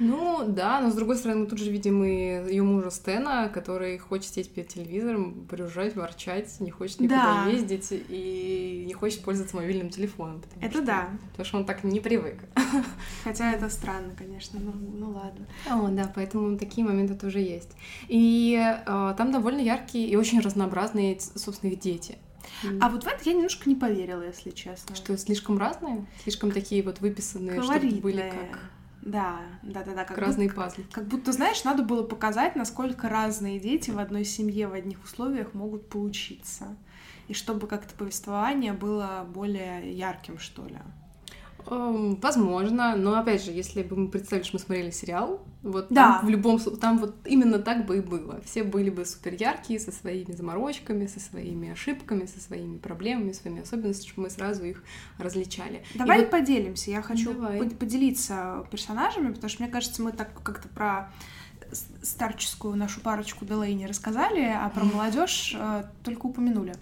Ну 0.00 0.44
да, 0.48 0.80
но 0.80 0.90
с 0.90 0.94
другой 0.94 1.16
стороны, 1.16 1.42
мы 1.42 1.46
тут 1.46 1.58
же 1.58 1.70
видим 1.70 2.02
и 2.02 2.08
ее 2.50 2.62
мужа 2.62 2.90
Стена, 2.90 3.48
который 3.48 3.98
хочет 3.98 4.30
сидеть 4.30 4.50
перед 4.50 4.68
телевизором, 4.68 5.32
брюзжать, 5.44 5.94
ворчать, 5.94 6.58
не 6.60 6.70
хочет 6.70 7.00
никуда 7.00 7.44
да. 7.44 7.50
ездить 7.50 7.88
и 7.90 8.84
не 8.86 8.94
хочет 8.94 9.22
пользоваться 9.22 9.56
мобильным 9.56 9.90
телефоном. 9.90 10.42
Это 10.60 10.72
что, 10.72 10.82
да. 10.82 11.10
Потому 11.32 11.44
что 11.44 11.58
он 11.58 11.64
так 11.66 11.84
не 11.84 12.00
привык. 12.00 12.38
Хотя 13.24 13.52
это 13.52 13.68
странно, 13.68 14.14
конечно, 14.16 14.58
ну, 14.58 14.72
ну 14.72 15.10
ладно. 15.10 15.46
О, 15.70 15.88
да, 15.88 16.10
поэтому 16.14 16.56
такие 16.56 16.86
моменты 16.86 17.14
тоже 17.14 17.40
есть. 17.40 17.72
И 18.08 18.58
э, 18.58 19.14
там 19.16 19.30
довольно 19.30 19.60
яркие 19.60 20.08
и 20.08 20.16
очень 20.16 20.40
разнообразные, 20.40 21.20
собственно, 21.20 21.70
их 21.70 21.78
дети. 21.78 22.16
А 22.80 22.88
вот 22.88 23.04
в 23.04 23.06
это 23.06 23.18
я 23.24 23.34
немножко 23.34 23.68
не 23.68 23.76
поверила, 23.76 24.22
если 24.22 24.50
честно. 24.50 24.96
Что 24.96 25.16
слишком 25.18 25.58
разные? 25.58 26.06
Слишком 26.22 26.52
такие 26.52 26.82
вот 26.82 27.00
выписанные, 27.00 27.62
чтобы 27.62 28.00
были 28.00 28.30
как 28.30 28.60
да, 29.02 29.40
да, 29.62 29.82
да, 29.82 29.94
да. 29.94 30.04
Как 30.04 30.18
разные 30.18 30.48
будто, 30.48 30.60
пазлы. 30.60 30.84
Как 30.92 31.06
будто, 31.06 31.32
знаешь, 31.32 31.64
надо 31.64 31.82
было 31.82 32.02
показать, 32.02 32.56
насколько 32.56 33.08
разные 33.08 33.58
дети 33.58 33.90
в 33.90 33.98
одной 33.98 34.24
семье, 34.24 34.68
в 34.68 34.74
одних 34.74 35.02
условиях 35.02 35.54
могут 35.54 35.88
получиться. 35.88 36.76
И 37.28 37.34
чтобы 37.34 37.66
как-то 37.66 37.94
повествование 37.94 38.72
было 38.72 39.26
более 39.32 39.92
ярким, 39.92 40.38
что 40.38 40.66
ли. 40.66 40.78
Эм, 41.66 42.16
возможно, 42.16 42.96
но 42.96 43.18
опять 43.18 43.44
же, 43.44 43.50
если 43.50 43.82
бы 43.82 43.96
мы 43.96 44.08
представили, 44.08 44.44
что 44.44 44.56
мы 44.56 44.60
смотрели 44.60 44.90
сериал, 44.90 45.42
вот 45.62 45.88
да. 45.90 46.18
там 46.18 46.26
в 46.26 46.28
любом 46.30 46.58
там 46.58 46.98
вот 46.98 47.14
именно 47.24 47.58
так 47.58 47.86
бы 47.86 47.98
и 47.98 48.00
было. 48.00 48.40
Все 48.44 48.64
были 48.64 48.90
бы 48.90 49.04
супер 49.04 49.34
яркие, 49.34 49.78
со 49.78 49.92
своими 49.92 50.32
заморочками, 50.32 51.06
со 51.06 51.20
своими 51.20 51.70
ошибками, 51.70 52.26
со 52.26 52.40
своими 52.40 52.78
проблемами, 52.78 53.32
своими 53.32 53.62
особенностями, 53.62 54.08
чтобы 54.08 54.22
мы 54.24 54.30
сразу 54.30 54.64
их 54.64 54.82
различали. 55.18 55.82
Давай 55.94 56.18
и 56.18 56.20
вот... 56.22 56.30
поделимся. 56.30 56.90
Я 56.90 57.02
хочу 57.02 57.34
Давай. 57.34 57.68
поделиться 57.70 58.66
персонажами, 58.70 59.32
потому 59.32 59.48
что 59.48 59.62
мне 59.62 59.70
кажется, 59.70 60.02
мы 60.02 60.12
так 60.12 60.30
как-то 60.42 60.68
про 60.68 61.12
старческую 62.02 62.76
нашу 62.76 63.00
парочку 63.00 63.44
Делейни 63.44 63.84
рассказали, 63.84 64.42
а 64.42 64.68
про 64.70 64.84
молодежь 64.84 65.54
э, 65.56 65.84
только 66.02 66.26
упомянули. 66.26 66.74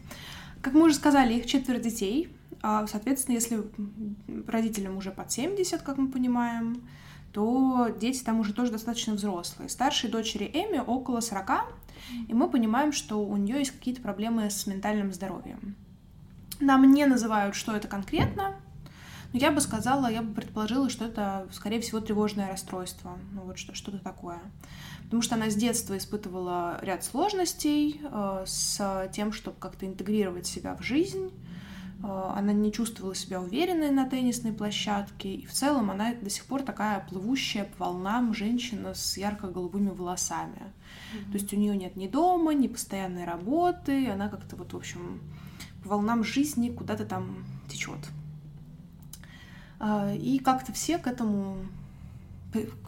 Как 0.63 0.73
мы 0.73 0.87
уже 0.87 0.95
сказали, 0.95 1.35
их 1.35 1.47
четверо 1.47 1.79
детей, 1.79 2.29
соответственно, 2.63 3.37
если 3.37 3.63
родителям 4.47 4.97
уже 4.97 5.11
под 5.11 5.31
70, 5.31 5.83
как 5.83 5.99
мы 5.99 6.09
понимаем, 6.09 6.83
то 7.33 7.89
дети 8.01 8.23
там 8.23 8.41
уже 8.41 8.53
тоже 8.53 8.73
достаточно 8.73 9.15
взрослые. 9.15 9.69
Старшей 9.69 10.11
дочери 10.11 10.51
Эми 10.53 10.79
около 10.79 11.21
40, 11.21 11.51
и 12.29 12.35
мы 12.35 12.49
понимаем, 12.49 12.93
что 12.93 13.25
у 13.25 13.37
нее 13.37 13.59
есть 13.59 13.73
какие-то 13.73 14.01
проблемы 14.01 14.51
с 14.51 14.67
ментальным 14.67 15.13
здоровьем. 15.13 15.77
Нам 16.61 16.91
не 16.93 17.07
называют, 17.07 17.55
что 17.55 17.77
это 17.77 17.87
конкретно, 17.87 18.57
но 19.33 19.39
я 19.39 19.53
бы 19.53 19.61
сказала, 19.61 20.11
я 20.11 20.23
бы 20.23 20.35
предположила, 20.35 20.89
что 20.89 21.05
это, 21.05 21.47
скорее 21.53 21.81
всего, 21.81 22.01
тревожное 22.01 22.49
расстройство, 22.49 23.19
ну 23.33 23.43
вот 23.43 23.59
что-то 23.59 23.99
такое. 23.99 24.41
Потому 25.05 25.23
что 25.23 25.35
она 25.35 25.51
с 25.51 25.55
детства 25.55 25.97
испытывала 25.97 26.79
ряд 26.83 27.05
сложностей 27.05 28.01
э, 28.03 28.45
с 28.47 29.09
тем, 29.13 29.33
чтобы 29.33 29.59
как-то 29.59 29.87
интегрировать 29.87 30.47
себя 30.47 30.75
в 30.75 30.83
жизнь, 30.83 31.31
она 32.03 32.53
не 32.53 32.73
чувствовала 32.73 33.15
себя 33.15 33.41
уверенной 33.41 33.91
на 33.91 34.09
теннисной 34.09 34.53
площадке, 34.53 35.35
и 35.35 35.47
в 35.47 35.53
целом 35.53 35.91
она 35.91 36.15
до 36.15 36.31
сих 36.31 36.45
пор 36.45 36.63
такая 36.63 37.05
плывущая 37.09 37.65
по 37.65 37.87
волнам 37.87 38.35
женщина 38.35 38.95
с 38.95 39.17
ярко-голубыми 39.17 39.91
волосами. 39.91 40.63
Mm-hmm. 40.63 41.27
То 41.27 41.33
есть 41.33 41.53
у 41.53 41.57
нее 41.57 41.77
нет 41.77 41.97
ни 41.97 42.07
дома, 42.07 42.55
ни 42.55 42.69
постоянной 42.69 43.25
работы, 43.25 44.09
она 44.09 44.29
как-то 44.29 44.55
вот, 44.55 44.73
в 44.73 44.77
общем, 44.77 45.21
по 45.83 45.91
волнам 45.91 46.23
жизни 46.23 46.71
куда-то 46.71 47.05
там 47.05 47.45
течет. 47.69 47.99
Э, 49.81 50.17
и 50.17 50.39
как-то 50.39 50.73
все 50.73 50.99
к 50.99 51.09
этому, 51.09 51.57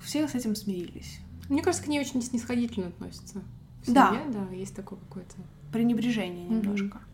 все 0.03 0.29
с 0.29 0.37
этим 0.37 0.55
смирились. 0.55 1.19
Мне 1.49 1.63
кажется, 1.63 1.85
к 1.85 1.89
ней 1.89 1.99
очень 1.99 2.23
снисходительно 2.23 2.89
относятся. 2.89 3.43
В 3.83 3.87
семье, 3.87 4.23
да. 4.29 4.47
Да, 4.49 4.55
есть 4.55 4.77
такое 4.77 5.01
какое-то... 5.01 5.35
Пренебрежение 5.73 6.47
немножко. 6.47 6.99
Mm-hmm. 6.99 7.10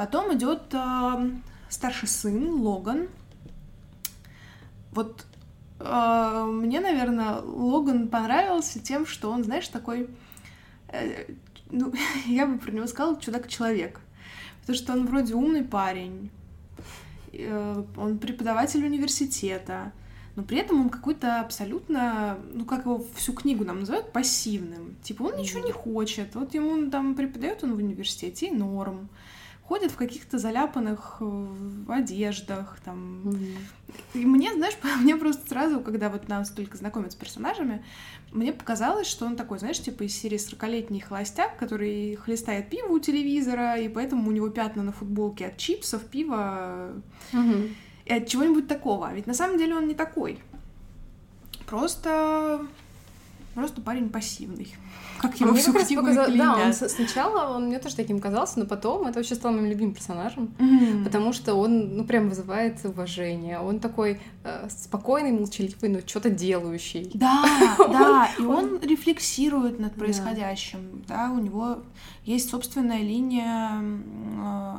Потом 0.00 0.34
идет 0.34 0.62
э, 0.72 1.30
старший 1.68 2.08
сын 2.08 2.52
Логан. 2.52 3.08
Вот 4.92 5.26
э, 5.78 6.44
мне, 6.50 6.80
наверное, 6.80 7.42
Логан 7.42 8.08
понравился 8.08 8.80
тем, 8.80 9.04
что 9.04 9.30
он, 9.30 9.44
знаешь, 9.44 9.68
такой, 9.68 10.08
э, 10.88 11.26
ну, 11.70 11.92
я 12.26 12.46
бы 12.46 12.56
про 12.56 12.70
него 12.70 12.86
сказала, 12.86 13.20
чудак-человек. 13.20 14.00
Потому 14.62 14.78
что 14.78 14.94
он 14.94 15.06
вроде 15.06 15.34
умный 15.34 15.64
парень, 15.64 16.30
э, 17.34 17.84
он 17.94 18.16
преподаватель 18.16 18.82
университета, 18.82 19.92
но 20.34 20.42
при 20.44 20.60
этом 20.60 20.80
он 20.80 20.88
какой-то 20.88 21.42
абсолютно, 21.42 22.38
ну 22.54 22.64
как 22.64 22.86
его 22.86 23.04
всю 23.16 23.34
книгу 23.34 23.66
нам 23.66 23.80
называют, 23.80 24.12
пассивным. 24.12 24.96
Типа 25.02 25.24
он 25.24 25.36
ничего 25.36 25.60
не 25.62 25.72
хочет. 25.72 26.34
Вот 26.36 26.54
ему 26.54 26.90
там 26.90 27.14
преподает 27.14 27.62
он 27.64 27.74
в 27.74 27.76
университете 27.76 28.46
и 28.46 28.50
норм 28.50 29.10
ходят 29.70 29.92
в 29.92 29.96
каких-то 29.96 30.36
заляпанных 30.36 31.18
э, 31.20 31.46
одеждах, 31.90 32.76
там. 32.84 33.20
Mm-hmm. 33.22 33.56
И 34.14 34.26
мне, 34.26 34.52
знаешь, 34.52 34.76
мне 35.00 35.14
просто 35.14 35.48
сразу, 35.48 35.78
когда 35.78 36.08
вот 36.08 36.26
нас 36.26 36.50
только 36.50 36.76
знакомят 36.76 37.12
с 37.12 37.14
персонажами, 37.14 37.84
мне 38.32 38.52
показалось, 38.52 39.06
что 39.06 39.26
он 39.26 39.36
такой, 39.36 39.60
знаешь, 39.60 39.80
типа 39.80 40.02
из 40.02 40.16
серии 40.16 40.38
40-летний 40.38 40.98
холостяк, 40.98 41.56
который 41.56 42.16
хлестает 42.16 42.68
пиво 42.68 42.88
у 42.88 42.98
телевизора, 42.98 43.78
и 43.78 43.88
поэтому 43.88 44.28
у 44.28 44.32
него 44.32 44.48
пятна 44.48 44.82
на 44.82 44.90
футболке 44.90 45.46
от 45.46 45.56
чипсов, 45.56 46.04
пива 46.04 46.90
mm-hmm. 47.32 47.74
и 48.06 48.12
от 48.12 48.26
чего-нибудь 48.26 48.66
такого. 48.66 49.14
Ведь 49.14 49.28
на 49.28 49.34
самом 49.34 49.56
деле 49.56 49.76
он 49.76 49.86
не 49.86 49.94
такой. 49.94 50.40
Просто 51.66 52.66
просто 53.54 53.80
парень 53.80 54.10
пассивный. 54.10 54.74
Как 55.20 55.38
его 55.38 55.50
А 55.50 55.52
мне 55.52 55.60
все 55.60 55.72
как 55.72 56.06
раз 56.06 56.30
Да, 56.32 56.56
он 56.66 56.72
сначала 56.72 57.56
он 57.56 57.66
мне 57.66 57.78
тоже 57.78 57.96
таким 57.96 58.20
казался, 58.20 58.58
но 58.58 58.66
потом 58.66 59.06
это 59.06 59.18
вообще 59.18 59.34
стал 59.34 59.52
моим 59.52 59.66
любимым 59.66 59.94
персонажем. 59.94 60.54
Потому 61.04 61.32
что 61.32 61.54
он, 61.54 61.96
ну, 61.96 62.04
прям 62.04 62.28
вызывает 62.28 62.84
уважение. 62.84 63.58
Он 63.58 63.80
такой 63.80 64.20
э, 64.44 64.68
спокойный, 64.70 65.32
молчаливый, 65.32 65.90
но 65.90 66.00
что-то 66.00 66.30
делающий. 66.30 67.10
Да, 67.14 67.44
да, 67.78 68.30
и 68.38 68.42
он- 68.42 68.80
рефлексирует 68.80 69.78
над 69.78 69.94
происходящим, 69.94 71.04
да, 71.06 71.30
у 71.30 71.38
него 71.38 71.78
есть 72.24 72.48
собственная 72.50 73.00
линия 73.02 73.82
э, 73.82 74.76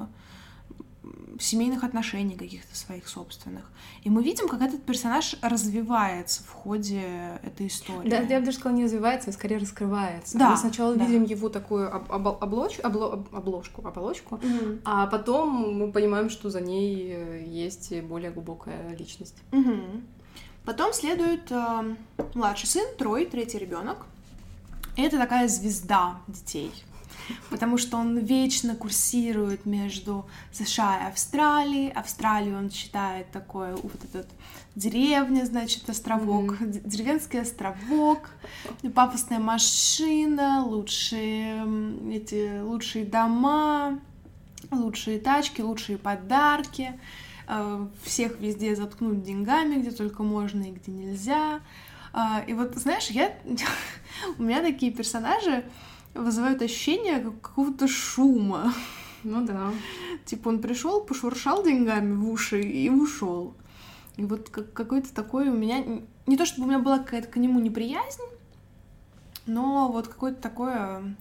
семейных 1.43 1.83
отношений 1.83 2.35
каких-то 2.35 2.75
своих 2.75 3.07
собственных. 3.07 3.69
И 4.03 4.09
мы 4.09 4.23
видим, 4.23 4.47
как 4.47 4.61
этот 4.61 4.83
персонаж 4.83 5.35
развивается 5.41 6.43
в 6.43 6.49
ходе 6.51 7.39
этой 7.43 7.67
истории. 7.67 8.09
Да, 8.09 8.17
я 8.19 8.39
бы 8.39 8.45
даже 8.45 8.57
сказала, 8.57 8.77
не 8.77 8.85
развивается, 8.85 9.29
а 9.29 9.33
скорее 9.33 9.57
раскрывается. 9.57 10.37
Да, 10.37 10.51
Мы 10.51 10.57
сначала 10.57 10.95
да. 10.95 11.05
видим 11.05 11.23
его 11.23 11.49
такую 11.49 11.93
об- 11.93 12.11
обо- 12.11 12.39
облоч- 12.39 12.81
обло- 12.81 13.13
об- 13.13 13.35
обложку, 13.35 13.85
оболочку, 13.87 14.39
Мгм. 14.43 14.81
а 14.85 15.07
потом 15.07 15.77
мы 15.77 15.91
понимаем, 15.91 16.29
что 16.29 16.49
за 16.49 16.61
ней 16.61 17.11
э, 17.13 17.43
есть 17.47 17.93
более 18.01 18.31
глубокая 18.31 18.95
личность. 18.97 19.35
Мгм. 19.51 20.03
Потом 20.65 20.93
следует 20.93 21.51
э, 21.51 21.95
младший 22.35 22.67
сын, 22.67 22.85
Трой, 22.97 23.25
третий 23.25 23.57
ребенок. 23.57 24.05
Это 24.97 25.17
такая 25.17 25.47
звезда 25.47 26.17
детей. 26.27 26.71
Потому 27.49 27.77
что 27.77 27.97
он 27.97 28.17
вечно 28.17 28.75
курсирует 28.75 29.65
между 29.65 30.25
США 30.51 31.01
и 31.05 31.09
Австралией. 31.09 31.91
Австралию 31.91 32.57
он 32.57 32.71
считает 32.71 33.29
такой 33.31 33.73
вот 33.73 34.03
этот 34.03 34.27
деревня, 34.75 35.45
значит, 35.45 35.89
островок, 35.89 36.57
д- 36.59 36.81
деревенский 36.83 37.41
островок, 37.41 38.29
пафосная 38.95 39.39
машина, 39.39 40.63
лучшие 40.65 41.65
эти 42.13 42.61
лучшие 42.61 43.05
дома, 43.05 43.99
лучшие 44.71 45.19
тачки, 45.19 45.61
лучшие 45.61 45.97
подарки 45.97 46.97
э, 47.47 47.87
всех 48.03 48.39
везде 48.39 48.75
заткнуть 48.75 49.23
деньгами, 49.23 49.75
где 49.81 49.91
только 49.91 50.23
можно 50.23 50.63
и 50.63 50.71
где 50.71 50.91
нельзя. 50.91 51.59
А, 52.13 52.43
И 52.47 52.53
вот, 52.53 52.75
знаешь, 52.75 53.07
я... 53.07 53.33
у 54.37 54.43
меня 54.43 54.61
такие 54.61 54.91
персонажи 54.91 55.63
вызывают 56.13 56.61
ощущение 56.61 57.19
как- 57.19 57.41
какого-то 57.41 57.87
шума. 57.87 58.73
Ну 59.23 59.45
да. 59.45 59.71
Типа 60.25 60.49
он 60.49 60.59
пришел, 60.61 61.01
пошуршал 61.01 61.63
деньгами 61.63 62.13
в 62.15 62.27
уши 62.27 62.59
и 62.59 62.89
ушел. 62.89 63.53
И 64.17 64.23
вот 64.23 64.49
как- 64.49 64.73
какой-то 64.73 65.13
такой 65.13 65.49
у 65.49 65.53
меня... 65.55 65.85
Не 66.25 66.37
то 66.37 66.45
чтобы 66.45 66.65
у 66.65 66.69
меня 66.71 66.79
была 66.79 66.97
какая-то 66.97 67.27
к 67.27 67.35
нему 67.37 67.59
неприязнь, 67.59 68.23
но 69.45 69.91
вот 69.91 70.07
какое-то 70.07 70.41
такое 70.41 71.15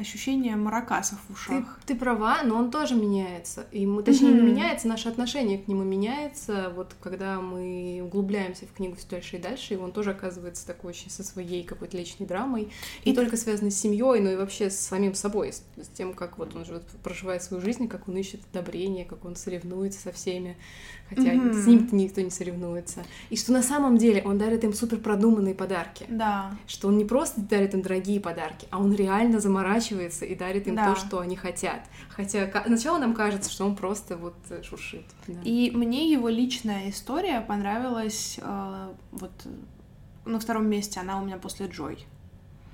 ощущение 0.00 0.56
маракасов 0.56 1.18
в 1.20 1.26
Ты, 1.28 1.32
ушах. 1.58 1.78
ты 1.86 1.94
права, 1.94 2.42
но 2.42 2.56
он 2.56 2.70
тоже 2.70 2.94
меняется. 2.94 3.66
И 3.72 3.86
мы, 3.86 4.02
точнее, 4.02 4.32
не 4.32 4.40
меняется, 4.42 4.88
наше 4.88 5.08
отношение 5.08 5.58
к 5.58 5.68
нему 5.68 5.82
меняется. 5.82 6.72
Вот 6.74 6.94
когда 7.00 7.40
мы 7.40 8.00
углубляемся 8.04 8.66
в 8.66 8.72
книгу 8.72 8.96
все 8.96 9.06
дальше 9.08 9.36
и 9.36 9.38
дальше, 9.40 9.74
и 9.74 9.76
он 9.76 9.92
тоже 9.92 10.10
оказывается 10.10 10.66
такой 10.66 10.90
очень 10.90 11.10
со 11.10 11.22
своей 11.22 11.62
какой-то 11.64 11.96
личной 11.96 12.26
драмой. 12.26 12.70
Не 13.04 13.12
И- 13.12 13.14
только 13.14 13.36
связанной 13.36 13.70
с 13.70 13.78
семьей, 13.80 14.20
но 14.20 14.30
и 14.30 14.36
вообще 14.36 14.70
с 14.70 14.78
самим 14.78 15.14
собой, 15.14 15.52
с, 15.52 15.62
с 15.76 15.88
тем, 15.88 16.14
как 16.14 16.38
вот 16.38 16.54
он 16.56 16.64
живет, 16.64 16.82
проживает 17.02 17.42
свою 17.42 17.62
жизнь, 17.62 17.86
как 17.88 18.08
он 18.08 18.16
ищет 18.16 18.40
одобрение, 18.52 19.04
как 19.04 19.24
он 19.24 19.36
соревнуется 19.36 20.00
со 20.00 20.12
всеми, 20.12 20.56
хотя 21.10 21.32
Мгм. 21.34 21.52
с 21.52 21.66
ним 21.66 21.88
никто 21.92 22.20
не 22.22 22.30
соревнуется. 22.30 23.04
И 23.28 23.36
что 23.36 23.52
на 23.52 23.62
самом 23.62 23.98
деле 23.98 24.22
он 24.24 24.38
дарит 24.38 24.64
им 24.64 24.72
супер 24.72 24.98
продуманные 24.98 25.54
подарки. 25.54 26.06
Да. 26.08 26.56
Что 26.66 26.88
он 26.88 26.96
не 26.96 27.04
просто 27.04 27.40
дарит 27.42 27.74
им 27.74 27.82
дорогие 27.82 28.20
подарки, 28.20 28.66
а 28.70 28.78
он 28.78 28.94
реально 28.94 29.40
заморачивается 29.40 30.24
и 30.24 30.34
дарит 30.34 30.66
им 30.68 30.76
Да. 30.76 30.94
то, 30.94 31.00
что 31.00 31.18
они 31.18 31.36
хотят. 31.36 31.80
Хотя 32.08 32.50
сначала 32.66 32.98
нам 32.98 33.12
кажется, 33.14 33.50
что 33.50 33.64
он 33.66 33.76
просто 33.76 34.16
вот 34.16 34.36
э, 34.50 34.62
шуршит. 34.62 35.04
Да. 35.26 35.40
И 35.44 35.70
мне 35.72 36.10
его 36.10 36.28
личная 36.28 36.88
история 36.90 37.40
понравилась 37.40 38.38
э, 38.40 38.92
вот 39.12 39.32
на 40.24 40.38
втором 40.38 40.68
месте, 40.68 41.00
она 41.00 41.20
у 41.20 41.24
меня 41.24 41.36
после 41.38 41.66
Джой. 41.66 42.06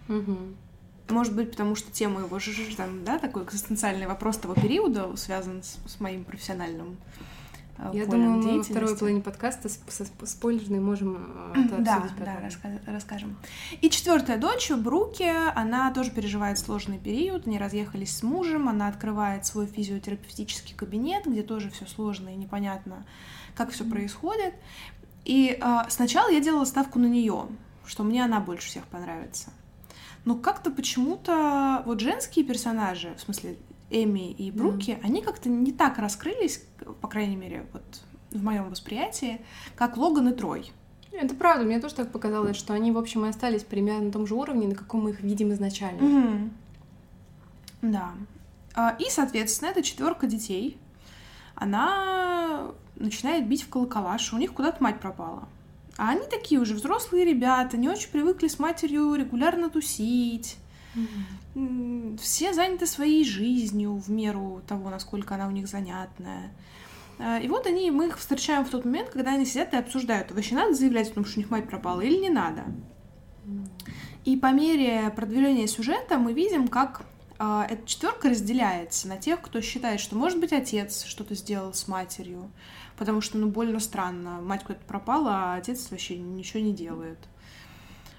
Мгм. 0.08 0.56
Может 1.08 1.34
быть, 1.36 1.52
потому 1.52 1.76
что 1.76 1.90
тема 1.92 2.20
его 2.22 2.38
же, 2.40 2.52
там, 2.76 3.04
да, 3.04 3.18
такой 3.20 3.44
экзистенциальный 3.44 4.06
вопрос 4.08 4.38
того 4.38 4.54
периода 4.54 5.16
связан 5.16 5.62
с, 5.62 5.78
с 5.86 6.00
моим 6.00 6.24
профессиональным 6.24 6.96
Я 7.78 8.06
полем 8.06 8.08
думаю, 8.08 8.30
мы 8.42 8.58
во 8.58 8.62
второй 8.64 8.96
половине 8.96 9.20
подкаста 9.20 9.68
с, 9.68 9.78
сп- 9.88 10.26
спойлерной 10.26 10.80
можем 10.80 11.52
э, 11.54 11.60
это 11.66 11.82
Да, 11.82 11.96
обсудить 11.96 12.18
да, 12.24 12.92
расскажем. 12.92 13.36
И 13.80 13.90
четвертая 13.90 14.38
дочь, 14.38 14.70
Бруки, 14.70 15.30
она 15.54 15.92
тоже 15.92 16.10
переживает 16.10 16.58
сложный 16.58 16.98
период. 16.98 17.46
Они 17.46 17.58
разъехались 17.58 18.16
с 18.16 18.22
мужем, 18.22 18.68
она 18.68 18.88
открывает 18.88 19.44
свой 19.44 19.66
физиотерапевтический 19.66 20.74
кабинет, 20.74 21.26
где 21.26 21.42
тоже 21.42 21.70
все 21.70 21.86
сложно 21.86 22.30
и 22.30 22.36
непонятно, 22.36 23.04
как 23.54 23.70
все 23.70 23.84
происходит. 23.84 24.54
И 25.24 25.58
а, 25.60 25.86
сначала 25.90 26.30
я 26.30 26.40
делала 26.40 26.64
ставку 26.64 26.98
на 26.98 27.06
нее, 27.06 27.46
что 27.84 28.04
мне 28.04 28.24
она 28.24 28.40
больше 28.40 28.68
всех 28.68 28.84
понравится. 28.84 29.50
Но 30.24 30.34
как-то 30.34 30.70
почему-то 30.70 31.82
вот 31.86 32.00
женские 32.00 32.44
персонажи, 32.44 33.14
в 33.16 33.20
смысле 33.20 33.56
Эми 33.90 34.32
и 34.32 34.50
Бруки, 34.50 34.98
они 35.02 35.22
как-то 35.22 35.48
не 35.48 35.72
так 35.72 35.98
раскрылись, 35.98 36.64
по 37.00 37.08
крайней 37.08 37.36
мере, 37.36 37.66
вот 37.72 37.82
в 38.30 38.42
моем 38.42 38.68
восприятии, 38.70 39.40
как 39.76 39.96
Логан 39.96 40.28
и 40.28 40.32
Трой. 40.32 40.72
Это 41.12 41.34
правда, 41.34 41.64
мне 41.64 41.80
тоже 41.80 41.94
так 41.94 42.12
показалось, 42.12 42.56
что 42.56 42.74
они, 42.74 42.92
в 42.92 42.98
общем, 42.98 43.24
и 43.24 43.28
остались 43.28 43.64
примерно 43.64 44.06
на 44.06 44.12
том 44.12 44.26
же 44.26 44.34
уровне, 44.34 44.68
на 44.68 44.74
каком 44.74 45.04
мы 45.04 45.10
их 45.10 45.20
видим 45.20 45.52
изначально. 45.52 46.02
Мгм. 46.02 46.50
Да. 47.82 48.10
А, 48.74 48.96
И, 48.98 49.08
соответственно, 49.08 49.70
эта 49.70 49.82
четверка 49.82 50.26
детей, 50.26 50.76
она 51.54 52.72
начинает 52.96 53.48
бить 53.48 53.62
в 53.62 53.68
колокола, 53.68 54.18
что 54.18 54.36
у 54.36 54.38
них 54.38 54.52
куда-то 54.52 54.82
мать 54.82 55.00
пропала. 55.00 55.48
А 55.96 56.10
они 56.10 56.26
такие 56.28 56.60
уже 56.60 56.74
взрослые 56.74 57.24
ребята, 57.24 57.78
не 57.78 57.88
очень 57.88 58.10
привыкли 58.10 58.48
с 58.48 58.58
матерью 58.58 59.14
регулярно 59.14 59.70
тусить. 59.70 60.58
Все 62.20 62.52
заняты 62.52 62.86
своей 62.86 63.24
жизнью 63.24 63.96
в 63.96 64.10
меру 64.10 64.62
того, 64.66 64.90
насколько 64.90 65.34
она 65.34 65.48
у 65.48 65.50
них 65.50 65.68
занятная. 65.68 66.52
А, 67.18 67.38
И 67.38 67.48
вот 67.48 67.66
они, 67.66 67.90
мы 67.90 68.08
их 68.08 68.18
встречаем 68.18 68.64
в 68.64 68.70
тот 68.70 68.84
момент, 68.84 69.10
когда 69.10 69.32
они 69.32 69.46
сидят 69.46 69.72
и 69.72 69.76
обсуждают, 69.76 70.32
вообще 70.32 70.54
надо 70.54 70.74
заявлять 70.74 71.10
о 71.10 71.14
том, 71.14 71.24
что 71.24 71.38
у 71.38 71.42
них 71.42 71.50
мать 71.50 71.68
пропала 71.68 72.00
или 72.00 72.16
не 72.16 72.30
надо. 72.30 72.64
И 74.24 74.36
по 74.36 74.52
мере 74.52 75.10
продвижения 75.14 75.66
сюжета 75.68 76.18
мы 76.18 76.32
видим, 76.32 76.68
как 76.68 77.06
а, 77.38 77.66
эта 77.68 77.86
четверка 77.86 78.30
разделяется 78.30 79.08
на 79.08 79.18
тех, 79.18 79.40
кто 79.40 79.60
считает, 79.60 80.00
что, 80.00 80.16
может 80.16 80.40
быть, 80.40 80.52
отец 80.52 81.04
что-то 81.04 81.34
сделал 81.34 81.74
с 81.74 81.86
матерью, 81.86 82.50
потому 82.96 83.20
что, 83.20 83.38
ну, 83.38 83.48
больно 83.48 83.78
странно. 83.78 84.40
Мать 84.40 84.64
куда-то 84.64 84.84
пропала, 84.84 85.52
а 85.52 85.56
отец 85.56 85.90
вообще 85.90 86.18
ничего 86.18 86.60
не 86.60 86.72
делает. 86.72 87.18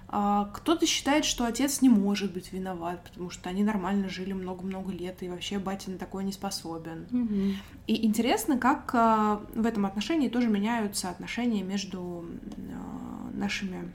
А, 0.10 0.46
Кто-то 0.54 0.86
считает, 0.86 1.26
что 1.26 1.46
отец 1.46 1.82
не 1.82 1.89
может 1.89 2.34
быть 2.34 2.54
виноват, 2.54 3.04
потому 3.04 3.30
что 3.30 3.50
они 3.50 3.63
нормально 3.63 4.08
жили 4.08 4.32
много-много 4.32 4.91
лет, 4.91 5.22
и 5.22 5.30
вообще 5.30 5.60
батя 5.60 5.91
на 5.91 5.98
такое 5.98 6.24
не 6.24 6.32
способен. 6.32 7.08
Мгм. 7.12 7.56
И 7.88 8.06
интересно, 8.06 8.58
как 8.58 8.91
а, 8.96 9.41
в 9.54 9.65
этом 9.65 9.86
отношении 9.86 10.30
тоже 10.30 10.48
меняются 10.48 11.10
отношения 11.10 11.62
между 11.62 12.26
а, 12.74 13.38
нашими 13.38 13.91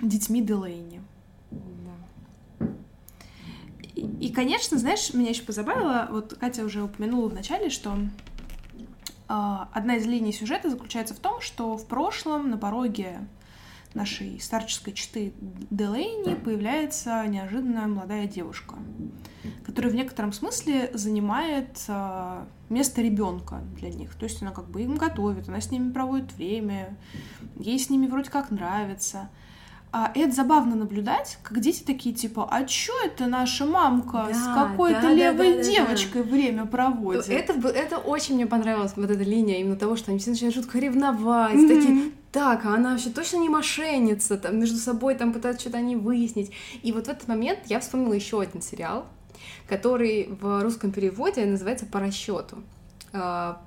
детьми 0.00 0.40
Делейни. 0.40 1.02
Да. 1.50 2.66
И, 3.82 4.28
и, 4.28 4.32
конечно, 4.32 4.78
знаешь, 4.78 5.12
меня 5.12 5.30
еще 5.30 5.42
позабавило, 5.42 6.08
вот 6.10 6.34
Катя 6.40 6.64
уже 6.64 6.82
упомянула 6.82 7.28
в 7.28 7.34
начале, 7.34 7.68
что 7.68 7.98
одна 9.26 9.96
из 9.96 10.06
линий 10.06 10.32
сюжета 10.32 10.70
заключается 10.70 11.14
в 11.14 11.18
том, 11.18 11.42
что 11.42 11.76
в 11.76 11.86
прошлом 11.86 12.48
на 12.48 12.56
пороге 12.56 13.28
нашей 13.98 14.40
старческой 14.40 14.92
читы 14.94 15.32
Делейни 15.70 16.34
появляется 16.34 17.24
неожиданная 17.26 17.86
молодая 17.86 18.26
девушка, 18.26 18.76
которая 19.66 19.92
в 19.92 19.94
некотором 19.94 20.32
смысле 20.32 20.90
занимает 20.94 21.78
а, 21.88 22.46
место 22.68 23.02
ребенка 23.02 23.60
для 23.76 23.90
них. 23.90 24.14
То 24.14 24.24
есть 24.24 24.40
она 24.42 24.50
как 24.52 24.68
бы 24.70 24.82
им 24.82 24.96
готовит, 24.96 25.48
она 25.48 25.60
с 25.60 25.70
ними 25.70 25.92
проводит 25.92 26.32
время, 26.34 26.96
ей 27.58 27.78
с 27.78 27.90
ними 27.90 28.06
вроде 28.06 28.30
как 28.30 28.50
нравится. 28.50 29.28
А 29.90 30.12
это 30.14 30.32
забавно 30.32 30.76
наблюдать, 30.76 31.38
как 31.42 31.60
дети 31.60 31.82
такие 31.82 32.14
типа, 32.14 32.46
а 32.50 32.64
чё 32.64 32.92
это 33.06 33.26
наша 33.26 33.64
мамка 33.64 34.28
с 34.34 34.44
Да, 34.46 34.54
какой-то 34.68 35.00
да, 35.00 35.08
да, 35.08 35.14
левой 35.14 35.50
да, 35.52 35.56
да, 35.56 35.62
да. 35.62 35.70
девочкой 35.70 36.22
время 36.24 36.66
проводит? 36.66 37.28
Это, 37.30 37.54
это 37.68 37.96
очень 37.96 38.34
мне 38.34 38.46
понравилось, 38.46 38.92
вот 38.96 39.10
эта 39.10 39.22
линия, 39.22 39.60
именно 39.60 39.76
того, 39.76 39.96
что 39.96 40.10
они 40.10 40.20
все 40.20 40.30
начинают 40.30 40.54
жутко 40.56 40.78
ревновать, 40.78 41.54
Мгм. 41.54 41.68
такие, 41.68 42.12
так, 42.32 42.66
а 42.66 42.74
она 42.74 42.92
вообще 42.92 43.10
точно 43.10 43.38
не 43.38 43.48
мошенница, 43.48 44.36
там 44.36 44.58
между 44.58 44.76
собой 44.78 45.14
там 45.14 45.32
пытаются 45.32 45.62
что-то 45.62 45.78
они 45.78 45.96
выяснить. 45.96 46.50
И 46.82 46.92
вот 46.92 47.06
в 47.06 47.10
этот 47.10 47.26
момент 47.28 47.60
я 47.66 47.80
вспомнила 47.80 48.12
еще 48.12 48.40
один 48.40 48.60
сериал, 48.60 49.06
который 49.66 50.28
в 50.40 50.62
русском 50.62 50.92
переводе 50.92 51.44
называется 51.46 51.86
«По 51.86 52.00
расчету». 52.00 52.58
А, 53.12 53.60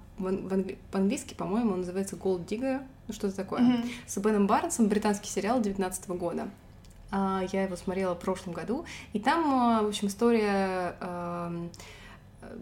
По-английски, 0.92 1.34
по-моему, 1.34 1.74
он 1.74 1.80
называется 1.80 2.16
«Gold 2.16 2.46
Digger», 2.46 2.82
ну 3.08 3.14
что-то 3.14 3.36
такое. 3.36 3.62
Мгм. 3.62 3.90
С 4.06 4.18
Беном 4.18 4.46
Барнсом, 4.46 4.88
британский 4.88 5.30
сериал 5.30 5.60
19 5.60 6.10
года. 6.10 6.48
А, 7.10 7.44
я 7.52 7.64
его 7.64 7.76
смотрела 7.76 8.14
в 8.16 8.20
прошлом 8.20 8.54
году, 8.54 8.86
и 9.14 9.20
там, 9.20 9.84
в 9.84 9.88
общем, 9.88 10.08
история 10.08 10.96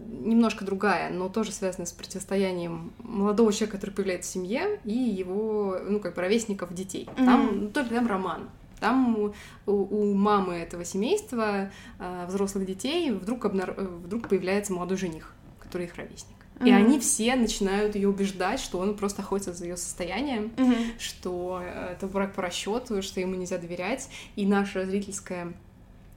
немножко 0.06 0.64
другая, 0.64 1.10
но 1.10 1.28
тоже 1.28 1.52
связанная 1.52 1.86
с 1.86 1.92
противостоянием 1.92 2.92
молодого 2.98 3.52
человека, 3.52 3.76
который 3.76 3.90
появляется 3.90 4.30
в 4.30 4.32
семье, 4.34 4.80
и 4.84 4.92
его, 4.92 5.78
ну, 5.88 6.00
как 6.00 6.14
бы 6.14 6.22
ровесников 6.22 6.72
детей. 6.74 7.08
Там, 7.16 7.48
mm-hmm. 7.48 7.72
только 7.72 7.94
там 7.94 8.06
роман. 8.06 8.50
Там 8.78 9.16
у, 9.18 9.32
у 9.66 10.14
мамы 10.14 10.54
этого 10.54 10.84
семейства, 10.84 11.70
э, 11.98 12.26
взрослых 12.26 12.66
детей, 12.66 13.10
вдруг, 13.10 13.44
обнар... 13.44 13.74
вдруг 13.74 14.28
появляется 14.28 14.72
молодой 14.72 14.96
жених, 14.96 15.34
который 15.58 15.86
их 15.86 15.94
ровесник. 15.96 16.36
Mm-hmm. 16.58 16.68
И 16.68 16.70
они 16.72 16.98
все 16.98 17.36
начинают 17.36 17.94
ее 17.94 18.08
убеждать, 18.08 18.60
что 18.60 18.78
он 18.78 18.96
просто 18.96 19.22
охотится 19.22 19.52
за 19.52 19.64
ее 19.64 19.76
состоянием, 19.76 20.52
mm-hmm. 20.56 20.92
что 20.98 21.62
это 21.62 22.06
брак 22.06 22.34
по 22.34 22.42
расчету, 22.42 23.02
что 23.02 23.20
ему 23.20 23.34
нельзя 23.34 23.58
доверять. 23.58 24.08
И 24.36 24.46
наша 24.46 24.86
зрительская 24.86 25.52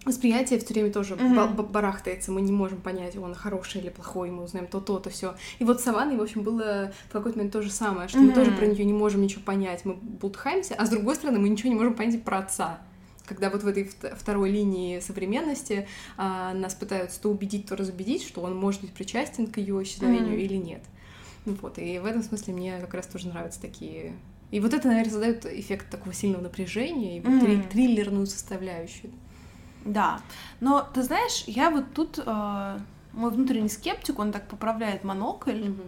восприятие 0.05 0.59
все 0.59 0.73
время 0.73 0.91
тоже 0.91 1.15
mm-hmm. 1.15 1.69
барахтается, 1.69 2.31
мы 2.31 2.41
не 2.41 2.51
можем 2.51 2.81
понять, 2.81 3.15
он 3.17 3.33
хороший 3.33 3.81
или 3.81 3.89
плохой, 3.89 4.31
мы 4.31 4.43
узнаем 4.43 4.67
то-то, 4.67 4.99
то 4.99 5.09
все. 5.09 5.35
И 5.59 5.63
вот 5.63 5.81
с 5.81 5.83
Саванной, 5.83 6.17
в 6.17 6.21
общем, 6.21 6.43
было 6.43 6.91
в 7.09 7.11
какой-то 7.11 7.37
момент 7.37 7.53
то 7.53 7.61
же 7.61 7.71
самое, 7.71 8.07
что 8.07 8.19
mm-hmm. 8.19 8.21
мы 8.21 8.33
тоже 8.33 8.51
про 8.51 8.65
нее 8.65 8.85
не 8.85 8.93
можем 8.93 9.21
ничего 9.21 9.41
понять, 9.43 9.85
мы 9.85 9.93
бултхаемся, 9.93 10.75
а 10.75 10.85
с 10.85 10.89
другой 10.89 11.15
стороны, 11.15 11.39
мы 11.39 11.49
ничего 11.49 11.69
не 11.69 11.75
можем 11.75 11.93
понять 11.93 12.23
про 12.23 12.39
отца. 12.39 12.79
Когда 13.25 13.49
вот 13.49 13.63
в 13.63 13.67
этой 13.67 13.89
второй 14.17 14.51
линии 14.51 14.99
современности 14.99 15.87
а, 16.17 16.53
нас 16.53 16.73
пытаются 16.75 17.21
то 17.21 17.29
убедить, 17.29 17.67
то 17.67 17.77
разубедить, 17.77 18.21
что 18.23 18.41
он 18.41 18.53
может 18.53 18.81
быть 18.81 18.91
причастен 18.91 19.47
к 19.47 19.57
ее 19.57 19.81
исчезновению 19.81 20.37
mm-hmm. 20.37 20.41
или 20.41 20.57
нет. 20.57 20.83
Ну 21.45 21.57
вот, 21.61 21.79
и 21.79 21.99
в 21.99 22.05
этом 22.05 22.21
смысле 22.21 22.53
мне 22.53 22.79
как 22.79 22.93
раз 22.93 23.07
тоже 23.07 23.29
нравятся 23.29 23.61
такие 23.61 24.13
и 24.53 24.59
вот 24.59 24.71
это, 24.71 24.87
наверное, 24.87 25.09
создает 25.09 25.47
эффект 25.47 25.89
такого 25.89 26.13
сильного 26.13 26.43
напряжения 26.43 27.17
и 27.17 27.21
mm-hmm. 27.21 27.69
триллерную 27.69 28.27
составляющую. 28.27 29.11
Да. 29.85 30.19
Но 30.59 30.87
ты 30.93 31.03
знаешь, 31.03 31.43
я 31.47 31.69
вот 31.69 31.93
тут 31.93 32.19
э, 32.23 32.79
мой 33.13 33.31
внутренний 33.31 33.69
скептик, 33.69 34.19
он 34.19 34.31
так 34.31 34.47
поправляет 34.47 35.03
монокль. 35.03 35.69
Угу. 35.69 35.81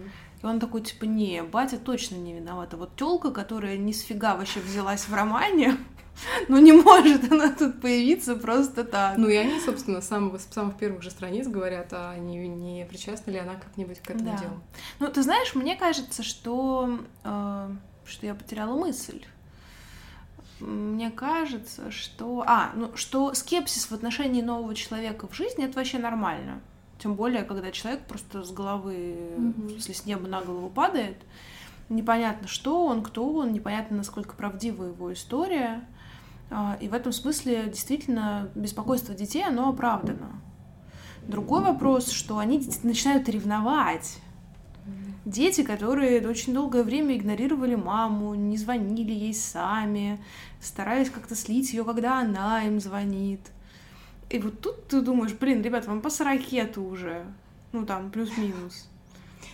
И 0.43 0.45
он 0.45 0.59
такой, 0.59 0.81
типа, 0.81 1.05
не, 1.05 1.41
батя 1.43 1.77
точно 1.77 2.15
не 2.15 2.33
виновата. 2.33 2.77
Вот 2.77 2.95
тёлка, 2.95 3.31
которая 3.31 3.77
ни 3.77 3.91
сфига 3.91 4.35
вообще 4.35 4.59
взялась 4.59 5.07
в 5.07 5.13
романе, 5.13 5.77
ну 6.47 6.57
не 6.59 6.71
может 6.71 7.31
она 7.31 7.51
тут 7.51 7.81
появиться 7.81 8.35
просто 8.35 8.83
так. 8.83 9.17
Ну 9.17 9.27
и 9.27 9.35
они, 9.35 9.59
собственно, 9.59 10.01
с 10.01 10.07
самых, 10.07 10.41
с 10.41 10.45
самых 10.45 10.77
первых 10.77 11.01
же 11.01 11.11
страниц 11.11 11.47
говорят, 11.47 11.87
а 11.91 12.17
не, 12.17 12.47
не 12.47 12.85
причастна 12.85 13.31
ли 13.31 13.39
она 13.39 13.55
как-нибудь 13.55 13.99
к 13.99 14.09
этому 14.09 14.31
да. 14.31 14.37
делу. 14.37 14.61
Ну, 14.99 15.07
ты 15.07 15.23
знаешь, 15.23 15.55
мне 15.55 15.75
кажется, 15.75 16.23
что, 16.23 16.99
э, 17.23 17.69
что 18.05 18.25
я 18.25 18.35
потеряла 18.35 18.77
мысль 18.77 19.25
мне 20.59 21.11
кажется, 21.11 21.91
что... 21.91 22.43
А, 22.47 22.71
ну, 22.75 22.95
что 22.95 23.33
скепсис 23.33 23.85
в 23.85 23.91
отношении 23.93 24.41
нового 24.41 24.73
человека 24.75 25.27
в 25.27 25.35
жизни— 25.35 25.65
это 25.65 25.77
вообще 25.77 25.97
нормально. 25.97 26.61
Тем 26.99 27.15
более, 27.15 27.43
когда 27.43 27.71
человек 27.71 28.05
просто 28.07 28.43
с 28.43 28.51
головы, 28.51 28.93
mm-hmm. 28.93 29.73
если 29.73 29.93
с 29.93 30.05
неба 30.05 30.27
на 30.27 30.41
голову 30.41 30.69
падает, 30.69 31.17
непонятно, 31.89 32.47
что 32.47 32.85
он, 32.85 33.03
кто 33.03 33.31
он, 33.33 33.51
непонятно, 33.51 33.97
насколько 33.97 34.35
правдива 34.35 34.85
его 34.85 35.11
история. 35.11 35.85
А, 36.49 36.77
и 36.79 36.87
в 36.87 36.93
этом 36.93 37.11
смысле 37.11 37.65
действительно 37.65 38.49
беспокойство 38.55 39.13
детей, 39.13 39.43
оно 39.43 39.69
оправдано. 39.69 40.41
Другой 41.27 41.63
вопрос, 41.63 42.11
что 42.11 42.37
они 42.37 42.65
начинают 42.83 43.27
ревновать 43.27 44.19
дети, 45.25 45.63
которые 45.63 46.27
очень 46.27 46.53
долгое 46.53 46.83
время 46.83 47.15
игнорировали 47.15 47.75
маму, 47.75 48.35
не 48.35 48.57
звонили 48.57 49.11
ей 49.11 49.33
сами, 49.33 50.19
старались 50.61 51.09
как-то 51.09 51.35
слить 51.35 51.73
ее, 51.73 51.83
когда 51.83 52.19
она 52.19 52.63
им 52.63 52.79
звонит. 52.79 53.41
И 54.29 54.39
вот 54.39 54.59
тут 54.59 54.87
ты 54.87 55.01
думаешь, 55.01 55.33
блин, 55.33 55.61
ребят, 55.61 55.85
вам 55.87 56.01
по 56.01 56.09
ракету 56.23 56.83
уже. 56.83 57.25
Ну, 57.71 57.85
там, 57.85 58.09
плюс-минус. 58.09 58.87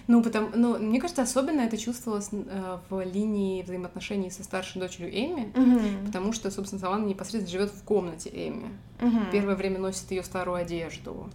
Ну, 0.07 0.23
потому, 0.23 0.49
ну, 0.55 0.77
мне 0.77 0.99
кажется, 0.99 1.21
особенно 1.21 1.62
это 1.62 1.77
чувствовалось 1.77 2.29
э, 2.31 2.77
в 2.89 3.03
линии 3.03 3.62
взаимоотношений 3.63 4.29
со 4.29 4.43
старшей 4.43 4.79
дочерью 4.79 5.10
Эми, 5.12 5.51
угу. 5.55 6.05
потому 6.05 6.34
что, 6.34 6.49
собственно, 6.51 6.81
Саванна 6.81 7.05
непосредственно 7.05 7.60
живет 7.60 7.71
в 7.73 7.84
комнате 7.84 8.29
Эми. 8.29 8.69
Угу. 9.01 9.31
Первое 9.31 9.55
время 9.55 9.79
носит 9.79 10.10
ее 10.12 10.23
старую 10.23 10.55
одежду. 10.55 11.29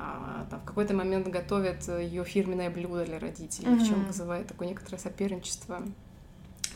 А, 0.00 0.46
там, 0.48 0.60
в 0.60 0.64
какой-то 0.64 0.94
момент 0.94 1.26
готовят 1.26 1.88
ее 1.88 2.24
фирменное 2.24 2.70
блюдо 2.70 3.04
для 3.04 3.18
родителей, 3.18 3.68
mm-hmm. 3.68 3.78
в 3.78 3.86
чем 3.86 4.04
вызывает 4.04 4.46
такое 4.46 4.68
некоторое 4.68 4.98
соперничество. 4.98 5.82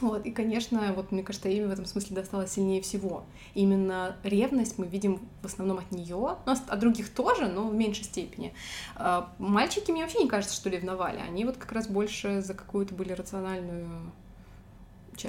Вот, 0.00 0.26
и, 0.26 0.32
конечно, 0.32 0.92
вот 0.94 1.12
мне 1.12 1.22
кажется, 1.22 1.48
Эми 1.48 1.66
в 1.66 1.70
этом 1.70 1.86
смысле 1.86 2.16
досталось 2.16 2.50
сильнее 2.50 2.82
всего. 2.82 3.24
Именно 3.54 4.16
ревность 4.24 4.76
мы 4.76 4.86
видим 4.88 5.20
в 5.42 5.46
основном 5.46 5.78
от 5.78 5.92
нее, 5.92 6.36
ну, 6.44 6.52
от 6.52 6.78
других 6.80 7.10
тоже, 7.10 7.46
но 7.46 7.68
в 7.68 7.74
меньшей 7.74 8.04
степени. 8.04 8.52
А, 8.96 9.32
мальчики 9.38 9.92
мне 9.92 10.02
вообще 10.02 10.18
не 10.18 10.28
кажется, 10.28 10.56
что 10.56 10.70
ревновали. 10.70 11.20
Они 11.20 11.44
вот 11.44 11.56
как 11.56 11.70
раз 11.70 11.86
больше 11.86 12.42
за 12.42 12.54
какую-то 12.54 12.94
были 12.94 13.12
рациональную 13.12 13.88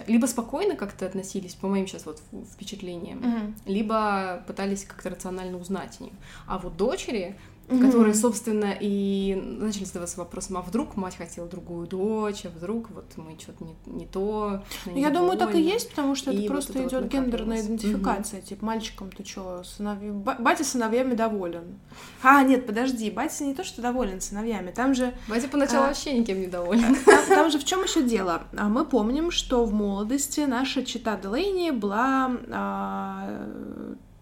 либо 0.07 0.25
спокойно 0.25 0.75
как-то 0.75 1.05
относились, 1.05 1.55
по 1.55 1.67
моим 1.67 1.87
сейчас 1.87 2.05
вот 2.05 2.21
впечатлениям, 2.53 3.19
mm-hmm. 3.19 3.53
либо 3.65 4.43
пытались 4.47 4.85
как-то 4.85 5.09
рационально 5.09 5.57
узнать 5.57 5.97
о 5.99 6.03
нее. 6.03 6.13
А 6.47 6.57
вот 6.57 6.77
дочери, 6.77 7.37
mm-hmm. 7.67 7.85
которые, 7.85 8.13
собственно, 8.13 8.75
и 8.79 9.35
начали 9.35 9.85
задаваться 9.85 10.19
вопросом, 10.19 10.57
а 10.57 10.61
вдруг 10.61 10.95
мать 10.95 11.15
хотела 11.17 11.47
другую 11.47 11.87
дочь, 11.87 12.45
а 12.45 12.49
вдруг 12.49 12.89
вот 12.91 13.05
мы 13.17 13.37
что-то 13.39 13.63
не, 13.63 13.75
не 13.85 14.05
то. 14.05 14.63
Я 14.93 15.09
думаю, 15.09 15.37
так 15.37 15.55
и 15.55 15.61
есть, 15.61 15.89
потому 15.89 16.15
что 16.15 16.31
и 16.31 16.39
это 16.39 16.47
просто 16.47 16.73
вот 16.73 16.87
идет 16.87 17.03
вот 17.03 17.11
гендерная 17.11 17.61
идентификация. 17.61 18.39
Mm-hmm. 18.39 18.47
Типа, 18.47 18.65
мальчикам 18.65 19.11
ты 19.11 19.25
что, 19.25 19.63
сыновья... 19.63 20.11
батя 20.11 20.63
сыновьями 20.63 21.15
доволен. 21.15 21.79
А, 22.21 22.43
нет, 22.43 22.65
подожди, 22.65 23.09
батя 23.09 23.43
не 23.43 23.53
то, 23.53 23.63
что 23.63 23.81
доволен 23.81 24.21
сыновьями, 24.21 24.71
там 24.71 24.93
же... 24.93 25.13
Батя 25.27 25.47
поначалу 25.47 25.85
а... 25.85 25.87
вообще 25.87 26.17
никем 26.17 26.39
не 26.39 26.47
доволен. 26.47 26.95
Там, 27.05 27.25
там 27.27 27.51
же 27.51 27.59
в 27.59 27.65
чем 27.65 27.83
еще 27.83 28.01
дело? 28.03 28.43
А 28.55 28.69
Мы 28.69 28.85
помним, 28.85 29.31
что 29.31 29.65
в 29.65 29.73
молодости 29.73 30.41
наша 30.41 30.83
чита 30.85 31.15
Делейни 31.17 31.71
была 31.71 32.31
а, 32.51 33.57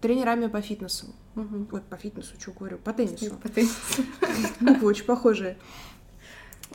тренерами 0.02 0.48
по 0.48 0.60
фитнесу. 0.60 1.06
Угу. 1.36 1.68
Ой, 1.72 1.80
по 1.80 1.96
фитнесу, 1.96 2.34
что 2.38 2.52
говорю, 2.52 2.78
по 2.78 2.92
теннису. 2.92 3.36
По 3.36 3.48
теннису. 3.48 4.02
Буквы 4.60 4.86
очень 4.88 5.04
похожие. 5.04 5.56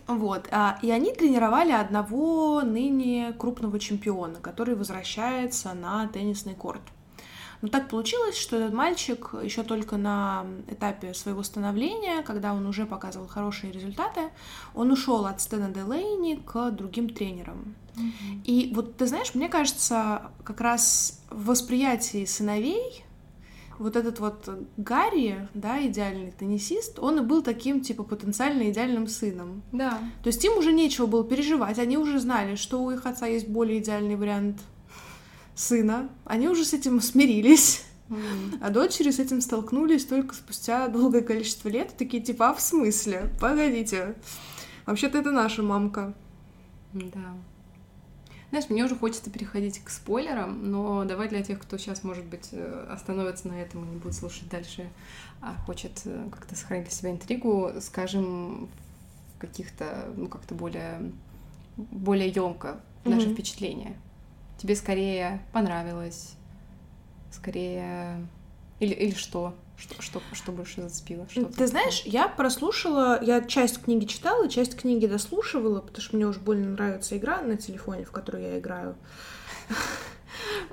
Вот. 0.08 0.48
А, 0.52 0.80
и 0.82 0.90
они 0.90 1.14
тренировали 1.14 1.74
одного 1.74 2.62
ныне 2.62 3.34
крупного 3.38 3.80
чемпиона, 3.80 4.40
который 4.40 4.76
возвращается 4.76 5.74
на 5.74 6.08
теннисный 6.08 6.56
корт. 6.56 6.82
Но 7.62 7.70
так 7.70 7.90
получилось, 7.90 8.38
что 8.38 8.58
этот 8.58 8.74
мальчик 8.74 9.32
еще 9.42 9.64
только 9.64 9.98
на 9.98 10.46
этапе 10.68 11.14
своего 11.14 11.42
становления, 11.42 12.22
когда 12.22 12.54
он 12.54 12.66
уже 12.68 12.86
показывал 12.86 13.28
хорошие 13.28 13.74
результаты, 13.74 14.22
он 14.76 14.92
ушел 14.92 15.26
от 15.26 15.42
Стэна 15.42 15.70
Делейни 15.70 16.36
к 16.36 16.70
другим 16.72 17.10
тренерам. 17.10 17.76
Mm-hmm. 17.96 18.44
И 18.44 18.72
вот 18.76 18.98
ты 18.98 19.08
знаешь, 19.08 19.34
мне 19.34 19.50
кажется, 19.50 20.30
как 20.44 20.62
раз 20.62 21.20
в 21.32 21.46
восприятии 21.46 22.26
сыновей 22.26 23.04
вот 23.80 23.96
этот 23.96 24.20
вот 24.20 24.50
Гарри, 24.78 25.48
да, 25.54 25.86
идеальный 25.86 26.32
теннисист, 26.32 27.00
он 27.00 27.20
и 27.20 27.22
был 27.22 27.42
таким, 27.42 27.82
типа, 27.82 28.04
потенциально 28.04 28.70
идеальным 28.70 29.08
сыном. 29.08 29.62
Да. 29.72 30.00
То 30.24 30.28
есть 30.28 30.44
им 30.44 30.58
уже 30.58 30.72
нечего 30.72 31.06
было 31.06 31.24
переживать, 31.24 31.80
они 31.80 31.98
уже 31.98 32.20
знали, 32.20 32.56
что 32.56 32.84
у 32.84 32.92
их 32.92 33.06
отца 33.06 33.28
есть 33.28 33.48
более 33.48 33.80
идеальный 33.80 34.16
вариант 34.16 34.62
сына, 35.56 36.10
они 36.26 36.48
уже 36.48 36.66
с 36.66 36.74
этим 36.74 37.02
смирились. 37.02 37.84
Mm. 38.10 38.60
А 38.62 38.70
дочери 38.70 39.12
с 39.12 39.20
этим 39.20 39.42
столкнулись 39.42 40.06
только 40.06 40.34
спустя 40.34 40.88
долгое 40.88 41.22
количество 41.22 41.68
лет, 41.68 41.94
такие 41.98 42.24
типа, 42.24 42.50
а 42.50 42.54
в 42.54 42.62
смысле? 42.62 43.30
Погодите. 43.42 44.16
Вообще-то 44.86 45.18
это 45.18 45.32
наша 45.32 45.62
мамка. 45.62 46.14
Да. 46.94 47.36
Знаешь, 48.50 48.70
мне 48.70 48.86
уже 48.86 48.96
хочется 48.96 49.30
переходить 49.30 49.80
к 49.80 49.90
спойлерам, 49.90 50.72
но 50.72 51.04
давай 51.04 51.28
для 51.28 51.44
тех, 51.44 51.60
кто 51.60 51.78
сейчас, 51.78 52.04
может 52.04 52.26
быть, 52.26 52.50
э, 52.54 52.88
остановится 52.90 53.50
на 53.50 53.62
этом 53.62 53.84
и 53.84 53.90
не 53.90 53.98
будет 53.98 54.14
слушать 54.14 54.48
дальше, 54.48 54.90
а 55.42 55.54
хочет 55.66 56.02
э, 56.06 56.30
как-то 56.32 56.56
сохранить 56.56 56.86
для 56.86 56.96
себя 56.96 57.12
интригу, 57.12 57.72
скажем, 57.82 58.70
каких-то, 59.38 60.14
ну, 60.16 60.30
как-то 60.30 60.56
более, 60.56 61.12
более 61.76 62.30
емко 62.30 62.80
наше 63.04 63.28
mm-hmm. 63.28 63.34
впечатление. 63.34 63.98
Тебе 64.58 64.76
скорее 64.76 65.42
понравилось, 65.52 66.34
скорее... 67.32 68.26
Или, 68.80 68.94
или 68.94 69.14
что? 69.14 69.56
Что, 69.78 70.02
что, 70.02 70.22
что 70.34 70.52
больше 70.52 70.82
зацепило? 70.82 71.28
Что 71.30 71.46
Ты 71.46 71.68
знаешь, 71.68 72.02
я 72.04 72.28
прослушала, 72.28 73.24
я 73.24 73.42
часть 73.42 73.84
книги 73.84 74.06
читала, 74.06 74.50
часть 74.50 74.76
книги 74.76 75.06
дослушивала, 75.06 75.82
потому 75.82 76.02
что 76.02 76.16
мне 76.16 76.26
уже 76.26 76.40
больно 76.40 76.72
нравится 76.72 77.16
игра 77.16 77.42
на 77.42 77.58
телефоне, 77.58 78.04
в 78.04 78.12
которую 78.12 78.44
я 78.44 78.60
играю. 78.60 78.96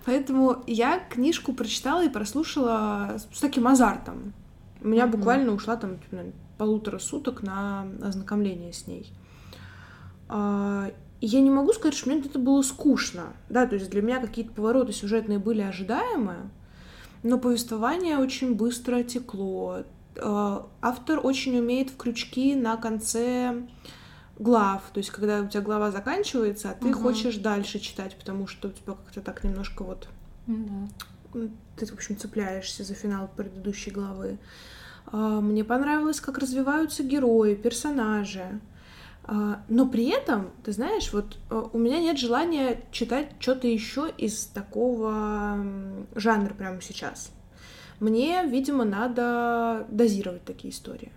Поэтому 0.07 0.63
я 0.67 1.01
книжку 1.11 1.53
прочитала 1.53 2.05
и 2.05 2.09
прослушала 2.09 3.19
с 3.33 3.41
таким 3.41 3.67
азартом. 3.67 4.33
У 4.81 4.89
меня 4.89 5.07
буквально 5.07 5.53
ушла 5.53 5.77
там 5.77 5.99
типа, 5.99 6.25
полутора 6.59 6.99
суток 6.99 7.43
на 7.43 7.87
ознакомление 8.03 8.73
с 8.73 8.87
ней. 8.87 9.13
А, 10.29 10.91
и 11.21 11.27
я 11.27 11.41
не 11.41 11.51
могу 11.51 11.73
сказать, 11.73 11.95
что 11.95 12.11
мне 12.11 12.21
это 12.21 12.39
было 12.39 12.63
скучно. 12.63 13.35
Да, 13.49 13.67
то 13.67 13.77
есть 13.77 13.91
для 13.91 14.03
меня 14.03 14.21
какие-то 14.21 14.53
повороты 14.53 14.93
сюжетные 14.93 15.39
были 15.39 15.63
ожидаемые, 15.63 16.51
но 17.25 17.39
повествование 17.39 18.19
очень 18.19 18.55
быстро 18.55 19.03
текло. 19.03 19.83
Э, 20.15 20.61
автор 20.81 21.21
очень 21.23 21.59
умеет 21.59 21.91
в 21.91 21.97
крючки 21.97 22.55
на 22.55 22.77
конце 22.77 23.67
глав, 24.39 24.83
то 24.93 24.99
есть 24.99 25.11
когда 25.11 25.41
у 25.41 25.49
тебя 25.49 25.63
глава 25.63 25.91
заканчивается, 25.91 26.71
а 26.71 26.75
ты 26.75 26.91
угу. 26.91 27.01
хочешь 27.01 27.37
дальше 27.37 27.81
читать, 27.81 28.17
потому 28.17 28.47
что 28.47 28.69
у 28.69 28.71
тебя 28.71 28.93
как-то 28.93 29.21
так 29.21 29.43
немножко 29.43 29.83
вот... 29.83 30.09
Да. 30.47 30.55
Ты, 31.77 31.87
в 31.87 31.93
общем, 31.95 32.17
цепляешься 32.17 32.85
за 32.85 32.95
финал 32.95 33.29
предыдущей 33.35 33.91
главы. 33.91 34.39
А, 35.07 35.41
мне 35.41 35.65
понравилось, 35.65 36.21
как 36.21 36.39
развиваются 36.39 37.03
герои, 37.03 37.57
персонажи. 37.57 38.61
А, 39.27 39.63
но 39.69 39.87
при 39.87 40.09
этом, 40.11 40.51
ты 40.63 40.73
знаешь, 40.73 41.13
вот 41.13 41.39
а, 41.51 41.69
у 41.73 41.79
меня 41.79 41.99
нет 41.99 42.19
желания 42.19 42.83
читать 42.91 43.31
что-то 43.41 43.67
еще 43.67 44.11
из 44.19 44.47
такого 44.47 45.57
жанра 46.15 46.53
прямо 46.55 46.83
сейчас. 46.83 47.31
Мне, 48.01 48.45
видимо, 48.47 48.85
надо 48.85 49.87
дозировать 49.91 50.45
такие 50.45 50.73
истории. 50.73 51.11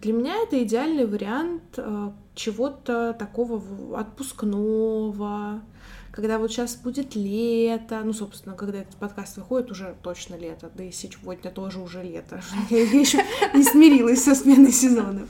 Для 0.00 0.12
меня 0.12 0.36
это 0.42 0.62
идеальный 0.62 1.06
вариант 1.06 1.78
чего-то 2.34 3.14
такого 3.14 3.62
отпускного, 3.98 5.62
когда 6.14 6.38
вот 6.38 6.52
сейчас 6.52 6.76
будет 6.76 7.16
лето, 7.16 8.00
ну, 8.04 8.12
собственно, 8.12 8.54
когда 8.54 8.78
этот 8.78 8.94
подкаст 8.94 9.36
выходит, 9.36 9.72
уже 9.72 9.96
точно 10.00 10.36
лето, 10.36 10.70
да 10.72 10.84
и 10.84 10.92
сегодня 10.92 11.50
тоже 11.50 11.80
уже 11.80 12.04
лето. 12.04 12.40
Я 12.70 12.82
еще 12.82 13.24
не 13.52 13.64
смирилась 13.64 14.22
со 14.22 14.36
сменой 14.36 14.70
сезонов. 14.70 15.28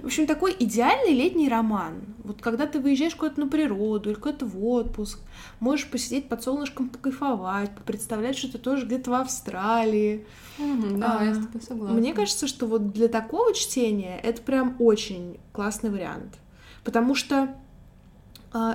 В 0.00 0.06
общем, 0.06 0.28
такой 0.28 0.54
идеальный 0.56 1.14
летний 1.14 1.48
роман. 1.48 1.94
Вот 2.22 2.42
когда 2.42 2.68
ты 2.68 2.78
выезжаешь 2.78 3.16
куда-то 3.16 3.40
на 3.40 3.48
природу 3.48 4.10
или 4.10 4.16
куда-то 4.16 4.46
в 4.46 4.64
отпуск, 4.64 5.18
можешь 5.58 5.90
посидеть 5.90 6.28
под 6.28 6.44
солнышком, 6.44 6.90
покайфовать, 6.90 7.72
представлять, 7.84 8.38
что 8.38 8.52
ты 8.52 8.58
тоже 8.58 8.86
где-то 8.86 9.10
в 9.10 9.14
Австралии. 9.14 10.24
да, 10.58 11.18
а, 11.18 11.24
я 11.24 11.34
с 11.34 11.38
тобой 11.38 11.60
согласна. 11.60 11.98
Мне 11.98 12.14
кажется, 12.14 12.46
что 12.46 12.66
вот 12.66 12.92
для 12.92 13.08
такого 13.08 13.52
чтения 13.52 14.20
это 14.20 14.40
прям 14.42 14.76
очень 14.78 15.40
классный 15.52 15.90
вариант. 15.90 16.38
Потому 16.84 17.16
что 17.16 17.56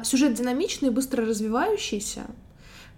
сюжет 0.04 0.34
динамичный, 0.34 0.90
быстро 0.90 1.26
развивающийся. 1.26 2.26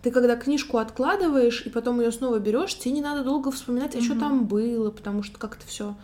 Ты 0.01 0.11
когда 0.11 0.35
книжку 0.35 0.77
откладываешь 0.77 1.65
и 1.65 1.69
потом 1.69 1.99
ее 1.99 2.11
снова 2.11 2.39
берешь, 2.39 2.77
тебе 2.77 2.91
не 2.91 3.01
надо 3.01 3.23
долго 3.23 3.51
вспоминать, 3.51 3.95
а 3.95 4.01
что 4.01 4.17
там 4.17 4.45
было, 4.45 4.91
потому 4.91 5.23
что 5.23 5.39
как-то 5.39 5.65
все 5.65 5.95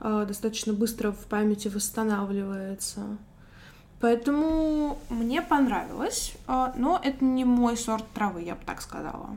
а, 0.00 0.24
достаточно 0.24 0.72
быстро 0.72 1.12
в 1.12 1.26
памяти 1.26 1.68
восстанавливается. 1.68 3.18
Поэтому 4.00 4.98
мне 5.08 5.40
понравилось, 5.40 6.34
а, 6.46 6.74
но 6.76 7.00
это 7.02 7.24
не 7.24 7.44
мой 7.44 7.76
сорт 7.76 8.04
травы, 8.12 8.42
я 8.42 8.54
бы 8.54 8.60
так 8.66 8.82
сказала. 8.82 9.30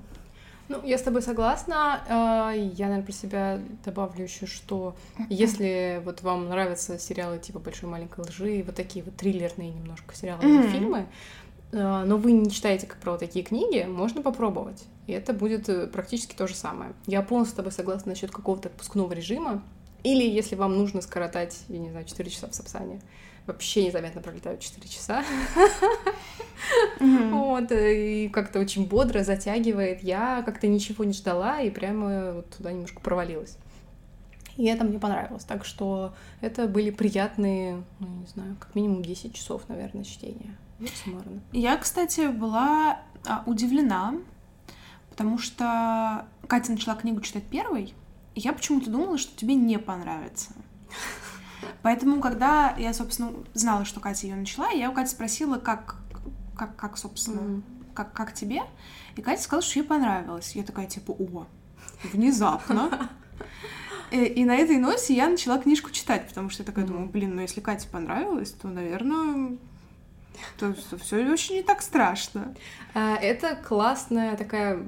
Ну, 0.69 0.79
я 0.85 0.99
с 0.99 1.01
тобой 1.01 1.23
согласна. 1.23 2.01
А, 2.07 2.51
я, 2.51 2.85
наверное, 2.85 3.03
про 3.03 3.11
себя 3.11 3.59
добавлю 3.83 4.23
еще, 4.23 4.45
что 4.45 4.95
если 5.27 5.99
вот 6.05 6.21
вам 6.21 6.47
нравятся 6.47 6.99
сериалы 6.99 7.39
типа 7.39 7.59
Большой 7.59 7.89
маленькой 7.89 8.25
лжи, 8.25 8.63
вот 8.63 8.75
такие 8.75 9.03
вот 9.03 9.15
триллерные 9.15 9.71
немножко 9.71 10.15
сериалы 10.15 10.43
mm-hmm. 10.43 10.71
фильмы, 10.71 11.07
а, 11.73 12.05
но 12.05 12.17
вы 12.17 12.33
не 12.33 12.51
читаете, 12.51 12.85
как 12.85 12.99
правило, 12.99 13.19
такие 13.19 13.43
книги, 13.43 13.83
можно 13.83 14.21
попробовать. 14.21 14.85
И 15.07 15.11
это 15.11 15.33
будет 15.33 15.67
э, 15.69 15.87
практически 15.87 16.35
то 16.35 16.47
же 16.47 16.53
самое. 16.53 16.93
Я 17.07 17.23
полностью 17.23 17.53
с 17.53 17.57
тобой 17.57 17.71
согласна 17.71 18.11
насчет 18.11 18.29
какого-то 18.29 18.69
отпускного 18.69 19.11
режима. 19.13 19.63
Или 20.03 20.23
если 20.23 20.55
вам 20.55 20.77
нужно 20.77 21.01
скоротать, 21.01 21.63
я 21.67 21.79
не 21.79 21.89
знаю, 21.89 22.05
4 22.05 22.29
часа 22.29 22.47
в 22.47 22.53
Сапсане 22.53 23.01
вообще 23.49 23.85
незаметно 23.85 24.21
пролетают 24.21 24.61
4 24.61 24.87
часа. 24.87 25.23
Вот, 26.99 27.71
и 27.71 28.29
как-то 28.29 28.59
очень 28.59 28.85
бодро 28.85 29.23
затягивает. 29.23 30.03
Я 30.03 30.43
как-то 30.45 30.67
ничего 30.67 31.03
не 31.03 31.13
ждала 31.13 31.61
и 31.61 31.69
прямо 31.69 32.33
вот 32.33 32.49
туда 32.49 32.71
немножко 32.71 32.99
провалилась. 32.99 33.57
И 34.57 34.65
это 34.65 34.83
мне 34.83 34.99
понравилось. 34.99 35.45
Так 35.45 35.63
что 35.65 36.13
это 36.41 36.67
были 36.67 36.91
приятные, 36.91 37.83
ну, 37.99 38.07
не 38.07 38.27
знаю, 38.27 38.57
как 38.59 38.75
минимум 38.75 39.03
10 39.03 39.33
часов, 39.33 39.63
наверное, 39.69 40.03
чтения. 40.03 40.57
Я, 41.53 41.77
кстати, 41.77 42.27
была 42.27 42.99
а, 43.25 43.43
удивлена, 43.45 44.15
потому 45.09 45.37
что 45.37 46.25
Катя 46.47 46.73
начала 46.73 46.95
книгу 46.95 47.21
читать 47.21 47.43
первой, 47.43 47.93
и 48.35 48.41
я 48.41 48.53
почему-то 48.53 48.89
думала, 48.89 49.17
что 49.17 49.35
тебе 49.35 49.55
не 49.55 49.79
понравится. 49.79 50.51
Поэтому, 51.81 52.21
когда 52.21 52.75
я, 52.77 52.93
собственно, 52.93 53.31
знала, 53.53 53.85
что 53.85 53.99
Катя 53.99 54.27
ее 54.27 54.35
начала, 54.35 54.69
я 54.69 54.89
у 54.89 54.93
Кати 54.93 55.09
спросила, 55.09 55.57
как, 55.57 55.97
как, 56.55 56.75
как 56.75 56.97
собственно, 56.97 57.39
mm-hmm. 57.39 57.93
как, 57.93 58.13
как 58.13 58.33
тебе? 58.33 58.61
И 59.15 59.21
Катя 59.21 59.41
сказала, 59.41 59.61
что 59.61 59.79
ей 59.79 59.85
понравилось. 59.85 60.55
Я 60.55 60.63
такая, 60.63 60.87
типа, 60.87 61.11
о, 61.11 61.47
внезапно. 62.13 63.09
И 64.11 64.43
на 64.43 64.55
этой 64.55 64.77
ноте 64.77 65.13
я 65.13 65.29
начала 65.29 65.59
книжку 65.59 65.91
читать, 65.91 66.27
потому 66.27 66.49
что 66.49 66.63
я 66.63 66.65
такая 66.65 66.85
думаю, 66.85 67.07
блин, 67.07 67.35
ну 67.35 67.41
если 67.41 67.61
Кате 67.61 67.87
понравилось, 67.87 68.51
то, 68.51 68.67
наверное, 68.67 69.57
то, 70.57 70.73
то 70.89 70.97
все 70.97 71.25
очень 71.25 71.55
не 71.55 71.63
так 71.63 71.81
страшно. 71.81 72.53
А, 72.93 73.15
это 73.15 73.55
классная 73.55 74.35
такая 74.35 74.79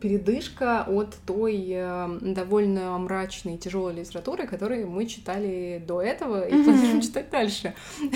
передышка 0.00 0.84
от 0.84 1.16
той 1.26 1.66
э, 1.70 2.18
довольно 2.20 2.96
мрачной 2.98 3.56
и 3.56 3.58
тяжелой 3.58 3.94
литературы, 3.94 4.46
которую 4.46 4.88
мы 4.88 5.06
читали 5.06 5.82
до 5.86 6.00
этого 6.00 6.46
и 6.46 6.52
mm-hmm. 6.52 6.64
планируем 6.64 7.00
читать 7.02 7.30
дальше. 7.30 7.74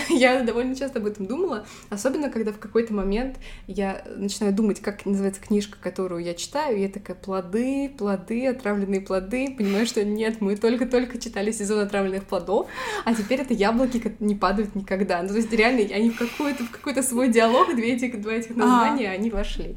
Я 0.09 0.43
довольно 0.43 0.77
часто 0.77 1.01
об 1.01 1.07
этом 1.07 1.27
думала, 1.27 1.67
особенно 1.91 2.31
когда 2.31 2.53
в 2.53 2.59
какой-то 2.59 2.95
момент 2.95 3.39
я 3.67 4.05
начинаю 4.17 4.55
думать, 4.55 4.81
как 4.81 5.05
называется 5.07 5.41
книжка, 5.41 5.77
которую 5.81 6.23
я 6.23 6.35
читаю, 6.35 6.77
и 6.77 6.83
я 6.83 6.89
такая 6.89 7.17
плоды, 7.17 7.93
плоды, 7.99 8.47
отравленные 8.47 9.01
плоды, 9.01 9.55
понимаю, 9.57 9.87
что 9.87 10.05
нет, 10.05 10.41
мы 10.41 10.57
только-только 10.57 11.19
читали 11.19 11.51
сезон 11.51 11.81
отравленных 11.81 12.25
плодов, 12.25 12.69
а 13.05 13.15
теперь 13.15 13.41
это 13.41 13.55
яблоки 13.55 14.15
не 14.21 14.35
падают 14.35 14.75
никогда. 14.75 15.23
Ну, 15.23 15.29
то 15.29 15.37
есть 15.37 15.53
реально 15.53 15.83
они 15.95 16.11
в 16.11 16.19
какой-то 16.19 16.65
в 16.65 16.71
какой-то 16.73 17.03
свой 17.03 17.29
диалог, 17.29 17.75
две 17.75 17.95
этих, 17.95 18.21
два 18.21 18.33
этих 18.33 18.57
названия, 18.57 19.11
а. 19.11 19.13
они 19.13 19.31
вошли. 19.31 19.77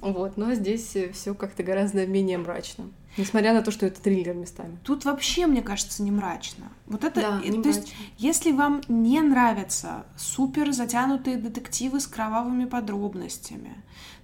Вот, 0.00 0.36
но 0.36 0.54
здесь 0.54 0.96
все 1.12 1.34
как-то 1.34 1.62
гораздо 1.62 2.06
менее 2.06 2.38
мрачно. 2.38 2.90
Несмотря 3.16 3.54
на 3.54 3.62
то, 3.62 3.70
что 3.70 3.86
это 3.86 4.00
триллер 4.00 4.34
местами. 4.34 4.78
Тут 4.84 5.06
вообще, 5.06 5.46
мне 5.46 5.62
кажется, 5.62 6.02
не 6.02 6.10
мрачно. 6.10 6.70
Вот 6.86 7.02
это, 7.02 7.20
да, 7.22 7.40
не 7.42 7.62
то 7.62 7.68
есть, 7.68 7.94
если 8.18 8.52
вам 8.52 8.82
не 8.88 9.20
нравятся 9.22 10.04
супер 10.18 10.72
затянутые 10.72 11.38
детективы 11.38 12.00
с 12.00 12.06
кровавыми 12.06 12.66
подробностями, 12.66 13.74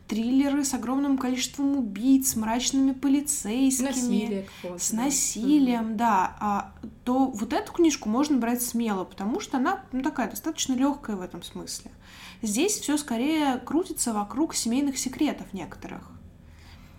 триллеры 0.08 0.62
с 0.62 0.74
огромным 0.74 1.16
количеством 1.16 1.78
убийц, 1.78 2.32
с 2.32 2.36
мрачными 2.36 2.92
полицейскими, 2.92 3.86
Насилие, 3.86 4.46
с 4.78 4.92
насилием, 4.92 5.96
да, 5.96 6.36
а, 6.38 6.72
то 7.04 7.28
вот 7.28 7.54
эту 7.54 7.72
книжку 7.72 8.10
можно 8.10 8.36
брать 8.36 8.62
смело, 8.62 9.04
потому 9.04 9.40
что 9.40 9.56
она 9.56 9.84
ну, 9.90 10.02
такая 10.02 10.28
достаточно 10.28 10.74
легкая 10.74 11.16
в 11.16 11.22
этом 11.22 11.42
смысле. 11.42 11.90
Здесь 12.42 12.78
все 12.78 12.96
скорее 12.98 13.58
крутится 13.58 14.12
вокруг 14.12 14.54
семейных 14.54 14.98
секретов 14.98 15.52
некоторых. 15.52 16.02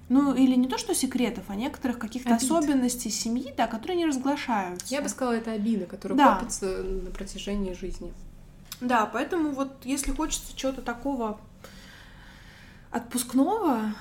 Ну, 0.09 0.33
или 0.33 0.55
не 0.55 0.67
то, 0.67 0.77
что 0.77 0.93
секретов, 0.93 1.45
а 1.47 1.55
некоторых 1.55 1.97
каких-то 1.97 2.35
Обид. 2.35 2.43
особенностей 2.43 3.09
семьи, 3.09 3.53
да, 3.55 3.67
которые 3.67 3.97
не 3.97 4.05
разглашаются. 4.05 4.93
Я 4.93 5.01
бы 5.01 5.09
сказала, 5.09 5.33
это 5.33 5.51
обида, 5.51 5.85
которая 5.85 6.17
да. 6.17 6.35
копится 6.35 6.83
на 6.83 7.09
протяжении 7.09 7.73
жизни. 7.73 8.13
Да, 8.81 9.05
поэтому 9.05 9.51
вот 9.51 9.85
если 9.85 10.11
хочется 10.11 10.55
чего-то 10.55 10.81
такого 10.81 11.39
отпускного, 12.91 13.95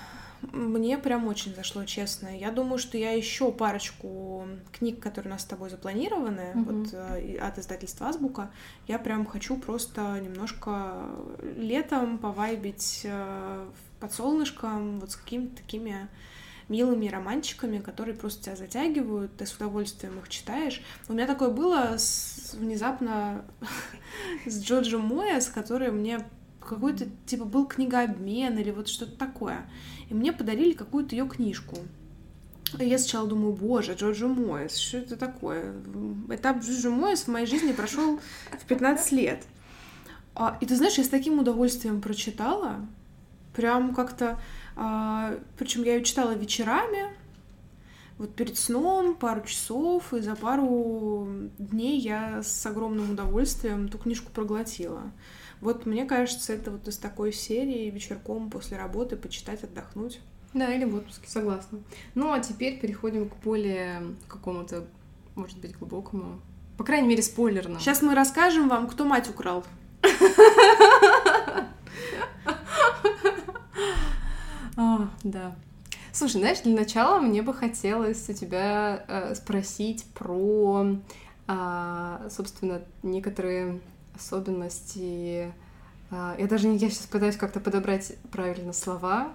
мне 0.50 0.98
прям 0.98 1.28
очень 1.28 1.54
зашло, 1.54 1.84
честно. 1.84 2.36
Я 2.36 2.50
думаю, 2.50 2.78
что 2.78 2.98
я 2.98 3.12
еще 3.12 3.52
парочку 3.52 4.46
книг, 4.72 5.00
которые 5.00 5.30
у 5.30 5.34
нас 5.34 5.42
с 5.42 5.46
тобой 5.46 5.70
запланированы, 5.70 6.52
mm-hmm. 6.54 6.64
вот 6.64 6.94
э, 6.94 7.38
от 7.38 7.58
издательства 7.58 8.08
Азбука, 8.08 8.50
я 8.88 8.98
прям 8.98 9.24
хочу 9.24 9.56
просто 9.56 10.20
немножко 10.20 11.06
летом 11.56 12.18
повайбить 12.18 13.02
э, 13.04 13.70
под 14.00 14.12
солнышком, 14.12 14.98
вот 14.98 15.12
с 15.12 15.16
какими-то 15.16 15.56
такими 15.56 16.08
милыми 16.68 17.08
романчиками, 17.08 17.78
которые 17.78 18.14
просто 18.14 18.44
тебя 18.44 18.56
затягивают, 18.56 19.36
ты 19.36 19.46
с 19.46 19.54
удовольствием 19.54 20.18
их 20.18 20.28
читаешь. 20.28 20.82
У 21.08 21.12
меня 21.12 21.26
такое 21.26 21.50
было 21.50 21.96
с, 21.96 22.54
внезапно 22.54 23.44
с 24.46 24.62
Джоджо 24.62 24.98
Моэс, 24.98 25.48
который 25.48 25.92
мне 25.92 26.24
какой-то, 26.74 27.06
типа, 27.26 27.44
был 27.44 27.66
книгообмен 27.66 28.58
или 28.58 28.70
вот 28.70 28.88
что-то 28.88 29.16
такое 29.16 29.66
и 30.12 30.14
мне 30.14 30.30
подарили 30.30 30.74
какую-то 30.74 31.16
ее 31.16 31.26
книжку. 31.26 31.78
И 32.78 32.84
я 32.84 32.98
сначала 32.98 33.26
думаю, 33.26 33.54
боже, 33.54 33.94
Джорджо 33.94 34.28
Моэс, 34.28 34.76
что 34.76 34.98
это 34.98 35.16
такое? 35.16 35.74
Этап 36.28 36.62
Джорджо 36.62 36.90
Моэс 36.90 37.22
в 37.22 37.28
моей 37.28 37.46
жизни 37.46 37.72
прошел 37.72 38.20
в 38.50 38.64
15 38.66 39.12
лет. 39.12 39.42
А, 40.34 40.58
и 40.60 40.66
ты 40.66 40.76
знаешь, 40.76 40.98
я 40.98 41.04
с 41.04 41.08
таким 41.08 41.38
удовольствием 41.38 42.02
прочитала, 42.02 42.86
прям 43.54 43.94
как-то, 43.94 44.38
а, 44.76 45.38
причем 45.58 45.82
я 45.82 45.96
ее 45.96 46.04
читала 46.04 46.32
вечерами, 46.32 47.14
вот 48.18 48.34
перед 48.34 48.58
сном 48.58 49.14
пару 49.14 49.40
часов, 49.46 50.12
и 50.12 50.20
за 50.20 50.36
пару 50.36 51.26
дней 51.58 51.98
я 51.98 52.42
с 52.42 52.66
огромным 52.66 53.12
удовольствием 53.12 53.88
ту 53.88 53.96
книжку 53.96 54.30
проглотила. 54.30 55.10
Вот 55.62 55.86
мне 55.86 56.04
кажется, 56.04 56.52
это 56.52 56.72
вот 56.72 56.88
из 56.88 56.98
такой 56.98 57.32
серии 57.32 57.88
вечерком 57.88 58.50
после 58.50 58.76
работы 58.76 59.16
почитать, 59.16 59.62
отдохнуть. 59.62 60.20
Да, 60.54 60.74
или 60.74 60.84
в 60.84 60.96
отпуске, 60.96 61.30
согласна. 61.30 61.78
Ну, 62.16 62.32
а 62.32 62.40
теперь 62.40 62.80
переходим 62.80 63.28
к 63.28 63.36
более 63.36 64.02
какому-то, 64.26 64.84
может 65.36 65.58
быть, 65.58 65.78
глубокому, 65.78 66.40
по 66.76 66.82
крайней 66.82 67.06
мере, 67.06 67.22
спойлерному. 67.22 67.78
Сейчас 67.78 68.02
мы 68.02 68.16
расскажем 68.16 68.68
вам, 68.68 68.88
кто 68.88 69.04
мать 69.04 69.30
украл. 69.30 69.64
А, 74.74 75.10
да. 75.22 75.54
Слушай, 76.12 76.40
знаешь, 76.40 76.60
для 76.62 76.74
начала 76.74 77.20
мне 77.20 77.42
бы 77.42 77.52
хотелось 77.52 78.26
у 78.28 78.32
тебя 78.32 79.04
э, 79.06 79.34
спросить 79.34 80.06
про, 80.14 80.96
э, 81.46 82.28
собственно, 82.30 82.80
некоторые 83.02 83.80
особенности. 84.22 85.52
Э, 86.10 86.34
я 86.38 86.46
даже 86.46 86.68
не, 86.68 86.76
я 86.76 86.90
сейчас 86.90 87.06
пытаюсь 87.06 87.36
как-то 87.36 87.60
подобрать 87.60 88.14
правильно 88.30 88.72
слова, 88.72 89.32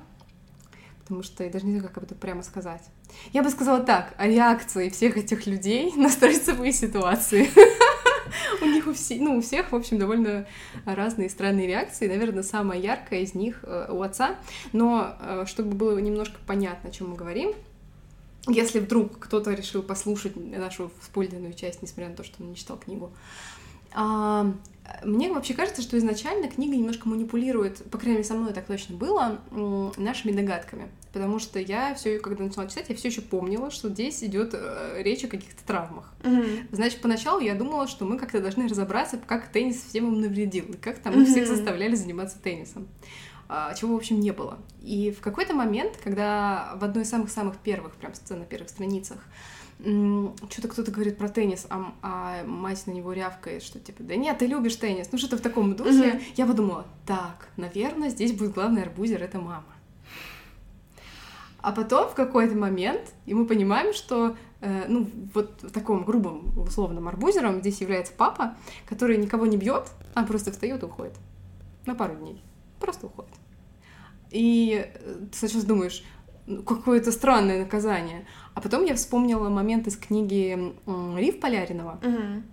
потому 0.99 1.23
что 1.23 1.43
я 1.43 1.49
даже 1.49 1.65
не 1.65 1.79
знаю, 1.79 1.93
как 1.93 2.03
это 2.03 2.15
прямо 2.15 2.43
сказать. 2.43 2.83
Я 3.33 3.43
бы 3.43 3.49
сказала 3.49 3.81
так, 3.81 4.13
о 4.17 4.27
реакции 4.27 4.89
всех 4.89 5.17
этих 5.17 5.45
людей 5.47 5.93
на 5.95 6.09
стрессовые 6.09 6.71
ситуации. 6.71 7.49
У 8.61 8.65
них 8.65 8.87
у 8.87 8.93
всех, 8.93 9.21
ну, 9.21 9.37
у 9.37 9.41
всех, 9.41 9.71
в 9.71 9.75
общем, 9.75 9.97
довольно 9.97 10.45
разные 10.85 11.29
странные 11.29 11.65
реакции. 11.65 12.07
Наверное, 12.07 12.43
самая 12.43 12.77
яркая 12.77 13.21
из 13.21 13.33
них 13.33 13.59
э, 13.63 13.87
у 13.89 14.01
отца. 14.01 14.35
Но 14.73 15.15
э, 15.19 15.45
чтобы 15.47 15.75
было 15.75 15.97
немножко 15.97 16.35
понятно, 16.45 16.89
о 16.89 16.91
чем 16.91 17.11
мы 17.11 17.15
говорим, 17.15 17.53
если 18.47 18.79
вдруг 18.79 19.19
кто-то 19.19 19.53
решил 19.53 19.81
послушать 19.81 20.35
нашу 20.35 20.91
спойлерную 21.03 21.53
часть, 21.53 21.81
несмотря 21.81 22.09
на 22.09 22.15
то, 22.15 22.23
что 22.23 22.41
он 22.41 22.49
не 22.49 22.55
читал 22.55 22.77
книгу, 22.77 23.11
а, 23.11 23.56
мне 25.03 25.31
вообще 25.31 25.53
кажется, 25.53 25.81
что 25.81 25.97
изначально 25.97 26.47
книга 26.47 26.75
немножко 26.75 27.07
манипулирует, 27.09 27.83
по 27.91 27.97
крайней 27.97 28.17
мере, 28.17 28.27
со 28.27 28.35
мной 28.35 28.53
так 28.53 28.65
точно 28.65 28.95
было, 28.95 29.39
нашими 29.97 30.31
догадками. 30.31 30.89
Потому 31.13 31.39
что 31.39 31.59
я 31.59 31.95
все, 31.95 32.19
когда 32.19 32.43
начала 32.43 32.67
читать, 32.67 32.89
я 32.89 32.95
все 32.95 33.07
еще 33.07 33.21
помнила, 33.21 33.71
что 33.71 33.89
здесь 33.89 34.23
идет 34.23 34.51
э, 34.53 35.01
речь 35.01 35.23
о 35.23 35.27
каких-то 35.27 35.65
травмах. 35.65 36.13
Mm-hmm. 36.21 36.67
Значит, 36.71 37.01
поначалу 37.01 37.39
я 37.39 37.55
думала, 37.55 37.87
что 37.87 38.05
мы 38.05 38.19
как-то 38.19 38.39
должны 38.39 38.67
разобраться, 38.67 39.17
как 39.17 39.47
теннис 39.51 39.83
всем 39.83 40.07
им 40.09 40.21
навредил, 40.21 40.65
и 40.65 40.77
как 40.77 40.99
там 40.99 41.15
mm-hmm. 41.15 41.25
всех 41.25 41.47
заставляли 41.47 41.95
заниматься 41.95 42.37
теннисом. 42.39 42.87
А, 43.49 43.73
чего, 43.73 43.93
в 43.93 43.97
общем, 43.97 44.19
не 44.19 44.31
было. 44.31 44.59
И 44.81 45.11
в 45.11 45.21
какой-то 45.21 45.53
момент, 45.53 45.97
когда 46.03 46.73
в 46.75 46.83
одной 46.83 47.03
из 47.03 47.09
самых-самых 47.09 47.57
первых, 47.57 47.95
прям 47.95 48.13
сцен 48.13 48.39
на 48.39 48.45
первых 48.45 48.69
страницах, 48.69 49.17
что-то 49.79 50.67
кто-то 50.67 50.91
говорит 50.91 51.17
про 51.17 51.29
теннис, 51.29 51.67
а, 51.69 51.93
а 52.01 52.43
мать 52.45 52.87
на 52.87 52.91
него 52.91 53.13
рявкает, 53.13 53.61
что 53.61 53.79
типа, 53.79 54.03
да 54.03 54.15
нет, 54.15 54.37
ты 54.39 54.47
любишь 54.47 54.75
теннис, 54.75 55.09
ну 55.11 55.17
что-то 55.17 55.37
в 55.37 55.41
таком 55.41 55.75
духе. 55.75 55.91
Mm-hmm. 55.91 56.21
Я 56.35 56.45
подумала, 56.47 56.85
так, 57.05 57.49
наверное, 57.57 58.09
здесь 58.09 58.33
будет 58.33 58.53
главный 58.53 58.81
арбузер, 58.81 59.21
это 59.21 59.39
мама. 59.39 59.65
А 61.61 61.71
потом 61.71 62.09
в 62.09 62.15
какой-то 62.15 62.55
момент, 62.55 63.13
и 63.25 63.33
мы 63.33 63.45
понимаем, 63.45 63.93
что 63.93 64.35
э, 64.61 64.85
ну, 64.87 65.09
вот 65.33 65.57
таком 65.73 66.05
грубом, 66.05 66.57
условном 66.57 67.07
арбузером 67.07 67.59
здесь 67.59 67.81
является 67.81 68.13
папа, 68.13 68.55
который 68.87 69.17
никого 69.17 69.45
не 69.45 69.57
бьет, 69.57 69.89
а 70.13 70.23
просто 70.23 70.51
встает 70.51 70.81
и 70.83 70.85
уходит. 70.85 71.13
На 71.85 71.93
пару 71.93 72.15
дней. 72.15 72.41
Просто 72.79 73.07
уходит. 73.07 73.33
И 74.31 74.85
э, 74.93 75.25
ты 75.31 75.37
сначала 75.37 75.63
думаешь, 75.63 76.03
какое-то 76.65 77.11
странное 77.11 77.59
наказание. 77.59 78.25
А 78.53 78.61
потом 78.61 78.85
я 78.85 78.95
вспомнила 78.95 79.49
момент 79.49 79.87
из 79.87 79.97
книги 79.97 80.73
Рив 81.17 81.39
Поляринова, 81.39 81.99
угу. 82.01 82.43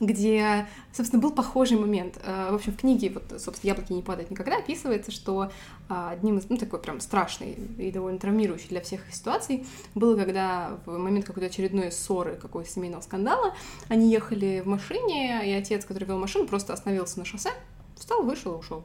где, 0.00 0.66
собственно, 0.92 1.22
был 1.22 1.30
похожий 1.30 1.78
момент. 1.78 2.18
Э, 2.22 2.50
в 2.50 2.56
общем, 2.56 2.72
в 2.72 2.76
книге, 2.76 3.10
вот, 3.10 3.40
собственно, 3.40 3.70
«Яблоки 3.70 3.92
не 3.92 4.02
падают 4.02 4.30
никогда» 4.30 4.58
описывается, 4.58 5.12
что 5.12 5.50
а, 5.88 6.10
одним 6.10 6.38
из, 6.38 6.48
ну, 6.48 6.56
такой 6.56 6.80
прям 6.80 7.00
страшный 7.00 7.56
и 7.78 7.90
довольно 7.90 8.18
травмирующий 8.18 8.68
для 8.68 8.80
всех 8.80 9.00
ситуаций 9.12 9.66
было, 9.94 10.16
когда 10.16 10.78
в 10.84 10.98
момент 10.98 11.24
какой-то 11.24 11.46
очередной 11.46 11.92
ссоры, 11.92 12.36
какого-то 12.36 12.68
семейного 12.68 13.00
скандала, 13.00 13.54
они 13.88 14.10
ехали 14.10 14.60
в 14.64 14.68
машине, 14.68 15.48
и 15.48 15.52
отец, 15.52 15.84
который 15.84 16.04
вел 16.04 16.18
машину, 16.18 16.46
просто 16.46 16.72
остановился 16.72 17.18
на 17.18 17.24
шоссе, 17.24 17.50
встал, 17.96 18.22
вышел 18.24 18.54
и 18.54 18.58
ушел. 18.58 18.84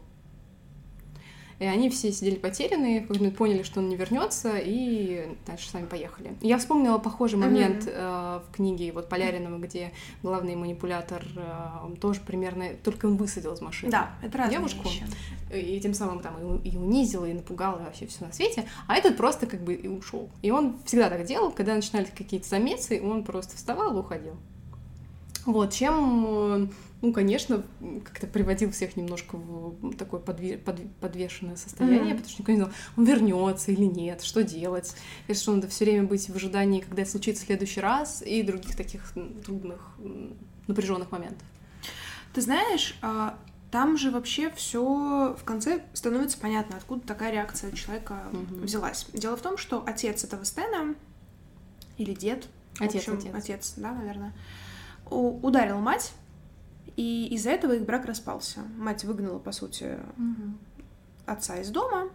И 1.60 1.66
они 1.66 1.90
все 1.90 2.12
сидели 2.12 2.36
потерянные, 2.36 3.02
поняли, 3.02 3.64
что 3.64 3.80
он 3.80 3.90
не 3.90 3.96
вернется, 3.96 4.58
и 4.58 5.36
дальше 5.48 5.70
сами 5.70 5.86
поехали. 5.86 6.36
Я 6.42 6.58
вспомнила 6.58 6.98
похожий 6.98 7.40
момент 7.40 7.86
mm-hmm. 7.86 7.94
э, 7.94 8.40
в 8.48 8.56
книге 8.56 8.92
вот 8.92 9.10
Поляринова, 9.10 9.58
где 9.58 9.92
главный 10.22 10.56
манипулятор 10.56 11.24
э, 11.36 11.86
он 11.86 11.96
тоже 11.96 12.20
примерно, 12.22 12.70
только 12.84 13.06
он 13.06 13.18
высадил 13.18 13.54
из 13.54 13.62
машины 13.62 13.92
да, 13.92 14.12
это 14.22 14.38
разные 14.38 14.58
девушку, 14.58 14.84
вещи. 14.84 15.06
и 15.54 15.80
тем 15.80 15.94
самым 15.94 16.20
там 16.20 16.60
и, 16.60 16.70
и 16.70 16.78
унизил, 16.78 17.26
и 17.26 17.34
напугал, 17.34 17.78
и 17.80 17.84
вообще 17.84 18.08
все 18.08 18.26
на 18.26 18.34
свете, 18.34 18.68
а 18.88 18.96
этот 18.96 19.16
просто 19.16 19.48
как 19.48 19.64
бы 19.64 19.74
и 19.74 19.88
ушел. 19.88 20.30
И 20.42 20.52
он 20.52 20.78
всегда 20.86 21.10
так 21.10 21.26
делал, 21.26 21.52
когда 21.52 21.76
начинались 21.76 22.10
какие-то 22.10 22.48
замесы, 22.48 23.02
он 23.02 23.24
просто 23.24 23.56
вставал 23.56 23.96
и 23.96 24.00
уходил. 24.00 24.36
Вот, 25.46 25.72
чем, 25.72 26.26
э, 26.28 26.68
ну, 27.06 27.14
конечно, 27.14 27.64
как-то 28.04 28.26
приводил 28.26 28.72
всех 28.72 28.98
немножко 28.98 29.38
в 29.38 29.96
такое 29.96 30.20
подве- 30.20 30.58
под- 30.58 30.92
подвешенное 31.00 31.56
состояние, 31.56 32.14
mm-hmm. 32.14 32.18
потому 32.18 32.30
что 32.30 32.42
никто 32.42 32.52
не 32.52 32.58
знал, 32.58 32.72
он 32.98 33.06
вернется 33.06 33.72
или 33.72 33.86
нет, 33.86 34.24
что 34.24 34.44
делать, 34.44 34.96
и 35.28 35.34
что 35.36 35.54
надо 35.54 35.68
все 35.68 35.86
время 35.86 36.08
быть 36.08 36.28
в 36.28 36.36
ожидании, 36.36 36.80
когда 36.80 37.06
случится 37.06 37.44
в 37.44 37.46
следующий 37.46 37.80
раз, 37.80 38.24
и 38.24 38.42
других 38.42 38.76
таких 38.76 39.14
трудных, 39.46 39.96
напряженных 40.66 41.12
моментов. 41.12 41.48
Ты 42.34 42.42
знаешь, 42.42 42.98
а, 43.04 43.38
там 43.70 43.98
же 43.98 44.10
вообще 44.10 44.50
все 44.56 45.36
в 45.40 45.44
конце 45.44 45.84
становится 45.94 46.40
понятно, 46.40 46.78
откуда 46.78 47.06
такая 47.06 47.32
реакция 47.32 47.72
человека 47.74 48.24
mm-hmm. 48.32 48.62
взялась. 48.62 49.06
Дело 49.14 49.38
в 49.38 49.42
том, 49.42 49.58
что 49.58 49.84
отец 49.86 50.24
этого 50.24 50.44
Стена 50.44 50.96
или 51.98 52.16
дед, 52.16 52.48
отец, 52.80 53.08
общем, 53.08 53.20
отец. 53.20 53.32
отец, 53.36 53.74
да, 53.78 53.92
наверное, 53.92 54.34
ударил 55.10 55.78
мать, 55.80 56.14
и 56.96 57.28
из-за 57.32 57.52
этого 57.52 57.74
их 57.74 57.86
брак 57.86 58.06
распался. 58.06 58.62
Мать 58.78 59.04
выгнала, 59.04 59.40
по 59.40 59.52
сути, 59.52 59.98
угу. 60.18 60.58
отца 61.26 61.58
из 61.58 61.70
дома. 61.70 62.10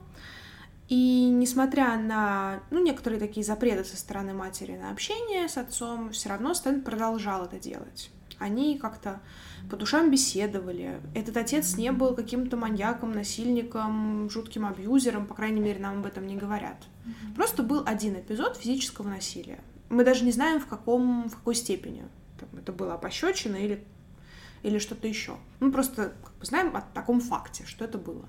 И 0.89 1.29
несмотря 1.31 1.97
на 1.99 2.61
ну, 2.71 2.83
некоторые 2.83 3.21
такие 3.21 3.45
запреты 3.45 3.85
со 3.85 3.97
стороны 3.97 4.35
матери 4.35 4.77
на 4.77 4.91
общение 4.91 5.49
с 5.49 5.57
отцом, 5.57 6.11
все 6.11 6.31
равно 6.31 6.53
Стэн 6.53 6.83
продолжал 6.83 7.45
это 7.45 7.61
делать. 7.61 8.11
Они 8.39 8.79
как-то 8.79 9.21
по 9.71 9.77
душам 9.77 10.11
беседовали. 10.11 11.01
Этот 11.15 11.37
отец 11.37 11.77
не 11.77 11.93
был 11.93 12.17
каким-то 12.17 12.57
маньяком, 12.57 13.13
насильником, 13.13 14.29
жутким 14.31 14.67
абьюзером, 14.67 15.27
по 15.27 15.35
крайней 15.35 15.61
мере, 15.61 15.79
нам 15.79 16.01
об 16.01 16.07
этом 16.07 16.27
не 16.27 16.37
говорят. 16.37 16.79
Mm-hmm. 17.05 17.35
Просто 17.37 17.63
был 17.63 17.83
один 17.87 18.15
эпизод 18.19 18.57
физического 18.57 19.09
насилия. 19.09 19.61
Мы 19.91 20.05
даже 20.05 20.25
не 20.25 20.33
знаем, 20.33 20.59
в, 20.59 20.67
каком, 20.67 21.29
в 21.29 21.37
какой 21.37 21.55
степени 21.55 22.03
это 22.59 22.73
было 22.73 22.97
пощечина 22.97 23.57
или, 23.57 23.85
или 24.63 24.79
что-то 24.79 25.09
еще. 25.09 25.37
Мы 25.61 25.73
просто 25.73 26.13
как 26.23 26.35
бы, 26.35 26.45
знаем 26.45 26.77
о 26.77 26.81
таком 26.81 27.21
факте, 27.21 27.65
что 27.67 27.85
это 27.85 27.99
было. 27.99 28.29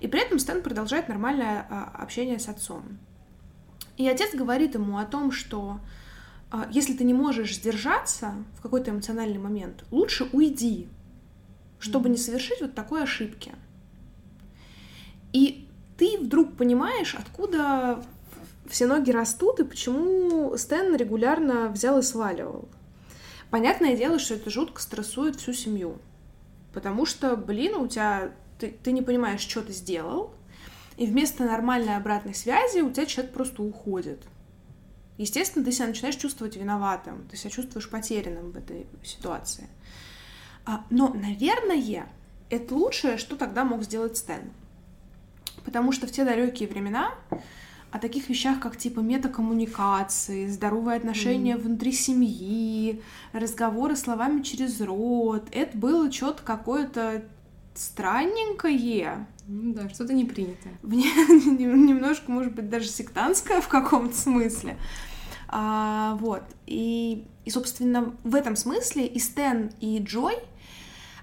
И 0.00 0.08
при 0.08 0.20
этом 0.20 0.38
Стэн 0.38 0.62
продолжает 0.62 1.08
нормальное 1.08 1.66
а, 1.68 2.02
общение 2.02 2.38
с 2.38 2.48
отцом. 2.48 2.98
И 3.96 4.08
отец 4.08 4.34
говорит 4.34 4.74
ему 4.74 4.98
о 4.98 5.04
том, 5.04 5.30
что 5.30 5.80
а, 6.50 6.68
если 6.70 6.94
ты 6.94 7.04
не 7.04 7.14
можешь 7.14 7.56
сдержаться 7.56 8.34
в 8.58 8.62
какой-то 8.62 8.90
эмоциональный 8.90 9.38
момент, 9.38 9.84
лучше 9.90 10.28
уйди, 10.32 10.88
чтобы 11.78 12.08
не 12.08 12.16
совершить 12.16 12.60
вот 12.60 12.74
такой 12.74 13.02
ошибки. 13.02 13.52
И 15.32 15.68
ты 15.96 16.18
вдруг 16.18 16.56
понимаешь, 16.56 17.14
откуда 17.14 18.04
все 18.68 18.86
ноги 18.86 19.10
растут 19.10 19.60
и 19.60 19.64
почему 19.64 20.56
Стэн 20.56 20.96
регулярно 20.96 21.68
взял 21.68 21.98
и 21.98 22.02
сваливал. 22.02 22.68
Понятное 23.52 23.94
дело, 23.98 24.18
что 24.18 24.32
это 24.32 24.48
жутко 24.48 24.80
стрессует 24.80 25.36
всю 25.36 25.52
семью. 25.52 25.98
Потому 26.72 27.04
что, 27.04 27.36
блин, 27.36 27.74
у 27.74 27.86
тебя 27.86 28.32
ты, 28.58 28.74
ты 28.82 28.92
не 28.92 29.02
понимаешь, 29.02 29.42
что 29.42 29.60
ты 29.60 29.74
сделал, 29.74 30.32
и 30.96 31.04
вместо 31.04 31.44
нормальной 31.44 31.98
обратной 31.98 32.34
связи 32.34 32.80
у 32.80 32.90
тебя 32.90 33.04
человек 33.04 33.34
просто 33.34 33.62
уходит. 33.62 34.22
Естественно, 35.18 35.62
ты 35.66 35.70
себя 35.70 35.88
начинаешь 35.88 36.16
чувствовать 36.16 36.56
виноватым, 36.56 37.28
ты 37.30 37.36
себя 37.36 37.50
чувствуешь 37.50 37.90
потерянным 37.90 38.52
в 38.52 38.56
этой 38.56 38.86
ситуации. 39.04 39.68
А, 40.64 40.86
но, 40.88 41.08
наверное, 41.08 42.06
это 42.48 42.74
лучшее, 42.74 43.18
что 43.18 43.36
тогда 43.36 43.64
мог 43.64 43.82
сделать 43.82 44.16
Стэн. 44.16 44.50
Потому 45.66 45.92
что 45.92 46.06
в 46.06 46.10
те 46.10 46.24
далекие 46.24 46.70
времена 46.70 47.12
о 47.92 47.98
таких 47.98 48.30
вещах, 48.30 48.58
как 48.58 48.78
типа 48.78 49.00
метакоммуникации, 49.00 50.46
здоровые 50.46 50.96
отношения 50.96 51.56
mm. 51.56 51.60
внутри 51.60 51.92
семьи, 51.92 53.02
разговоры 53.32 53.96
словами 53.96 54.40
через 54.40 54.80
рот. 54.80 55.46
Это 55.52 55.76
было 55.76 56.10
что-то 56.10 56.42
какое-то 56.42 57.22
странненькое. 57.74 59.26
Ну 59.46 59.74
да, 59.74 59.90
что-то 59.90 60.14
не 60.14 60.24
принято. 60.24 60.68
Немножко, 60.82 62.32
может 62.32 62.54
быть, 62.54 62.70
даже 62.70 62.88
сектантское 62.88 63.60
в 63.60 63.68
каком-то 63.68 64.16
смысле. 64.16 64.78
А, 65.48 66.16
вот. 66.18 66.44
И, 66.66 67.26
и, 67.44 67.50
собственно, 67.50 68.14
в 68.24 68.34
этом 68.34 68.56
смысле 68.56 69.06
и 69.06 69.18
Стэн, 69.18 69.70
и 69.80 69.98
Джой, 69.98 70.36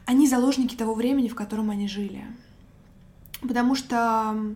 они 0.05 0.28
заложники 0.28 0.76
того 0.76 0.93
времени, 0.93 1.30
в 1.30 1.36
котором 1.36 1.72
они 1.72 1.88
жили. 1.88 2.26
Потому 3.41 3.74
что 3.74 4.55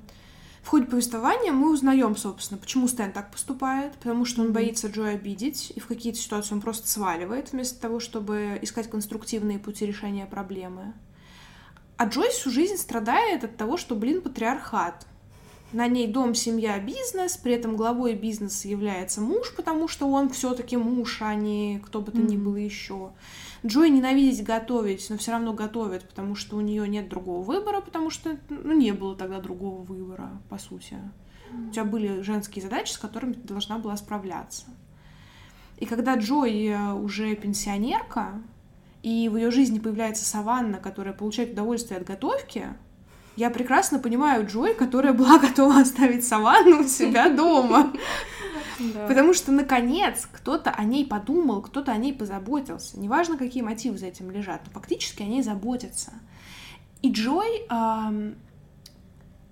В 0.63 0.69
ходе 0.69 0.85
повествования 0.85 1.51
мы 1.51 1.71
узнаем, 1.71 2.15
собственно, 2.15 2.57
почему 2.57 2.87
Стэн 2.87 3.11
так 3.11 3.31
поступает, 3.31 3.93
потому 3.95 4.23
что 4.23 4.41
он 4.41 4.53
боится 4.53 4.87
Джой 4.87 5.15
обидеть, 5.15 5.73
и 5.75 5.79
в 5.81 5.87
какие-то 5.87 6.17
ситуации 6.17 6.55
он 6.55 6.61
просто 6.61 6.87
сваливает, 6.87 7.51
вместо 7.51 7.79
того, 7.81 7.99
чтобы 7.99 8.59
искать 8.61 8.89
конструктивные 8.89 9.59
пути 9.59 9.85
решения 9.85 10.25
проблемы. 10.25 10.93
А 11.97 12.05
Джой 12.05 12.29
всю 12.29 12.49
жизнь 12.49 12.77
страдает 12.77 13.43
от 13.43 13.57
того, 13.57 13.75
что, 13.75 13.93
блин, 13.93 14.21
патриархат. 14.21 15.05
На 15.73 15.87
ней 15.87 16.07
дом, 16.07 16.33
семья, 16.33 16.79
бизнес, 16.79 17.35
при 17.35 17.53
этом 17.53 17.75
главой 17.75 18.13
бизнеса 18.13 18.67
является 18.69 19.19
муж, 19.19 19.53
потому 19.55 19.89
что 19.89 20.07
он 20.07 20.29
все-таки 20.29 20.77
муж, 20.77 21.21
а 21.21 21.35
не 21.35 21.81
кто 21.85 21.99
бы 21.99 22.11
то 22.11 22.21
ни 22.21 22.37
было 22.37 22.55
еще. 22.55 23.11
Джой 23.65 23.89
ненавидеть 23.89 24.43
готовить, 24.43 25.09
но 25.09 25.17
все 25.17 25.31
равно 25.31 25.53
готовит, 25.53 26.07
потому 26.07 26.35
что 26.35 26.57
у 26.57 26.61
нее 26.61 26.87
нет 26.87 27.07
другого 27.07 27.41
выбора, 27.43 27.79
потому 27.79 28.09
что 28.09 28.37
ну, 28.49 28.73
не 28.73 28.91
было 28.91 29.15
тогда 29.15 29.39
другого 29.39 29.83
выбора, 29.83 30.29
по 30.49 30.57
сути. 30.57 30.97
У 31.69 31.71
тебя 31.71 31.85
были 31.85 32.21
женские 32.21 32.63
задачи, 32.63 32.91
с 32.91 32.97
которыми 32.97 33.33
ты 33.33 33.47
должна 33.47 33.77
была 33.77 33.95
справляться. 33.95 34.65
И 35.77 35.85
когда 35.85 36.15
Джой 36.15 36.67
э, 36.67 36.93
уже 36.93 37.35
пенсионерка, 37.35 38.41
и 39.01 39.29
в 39.29 39.37
ее 39.37 39.51
жизни 39.51 39.79
появляется 39.79 40.25
Саванна, 40.25 40.77
которая 40.77 41.13
получает 41.13 41.51
удовольствие 41.51 41.99
от 41.99 42.07
готовки, 42.07 42.67
я 43.35 43.49
прекрасно 43.49 43.99
понимаю 43.99 44.47
Джой, 44.47 44.75
которая 44.75 45.13
была 45.13 45.39
готова 45.39 45.81
оставить 45.81 46.25
Саванну 46.25 46.81
у 46.81 46.87
себя 46.87 47.29
дома. 47.29 47.93
Да. 48.79 49.07
Потому 49.07 49.33
что, 49.33 49.51
наконец, 49.51 50.27
кто-то 50.31 50.71
о 50.71 50.83
ней 50.83 51.05
подумал, 51.05 51.61
кто-то 51.61 51.91
о 51.91 51.97
ней 51.97 52.13
позаботился. 52.13 52.99
Неважно, 52.99 53.37
какие 53.37 53.63
мотивы 53.63 53.97
за 53.97 54.07
этим 54.07 54.31
лежат, 54.31 54.61
но 54.65 54.71
фактически 54.71 55.23
о 55.23 55.27
ней 55.27 55.43
заботятся. 55.43 56.13
И 57.01 57.11
Джой 57.11 57.65
ам, 57.69 58.35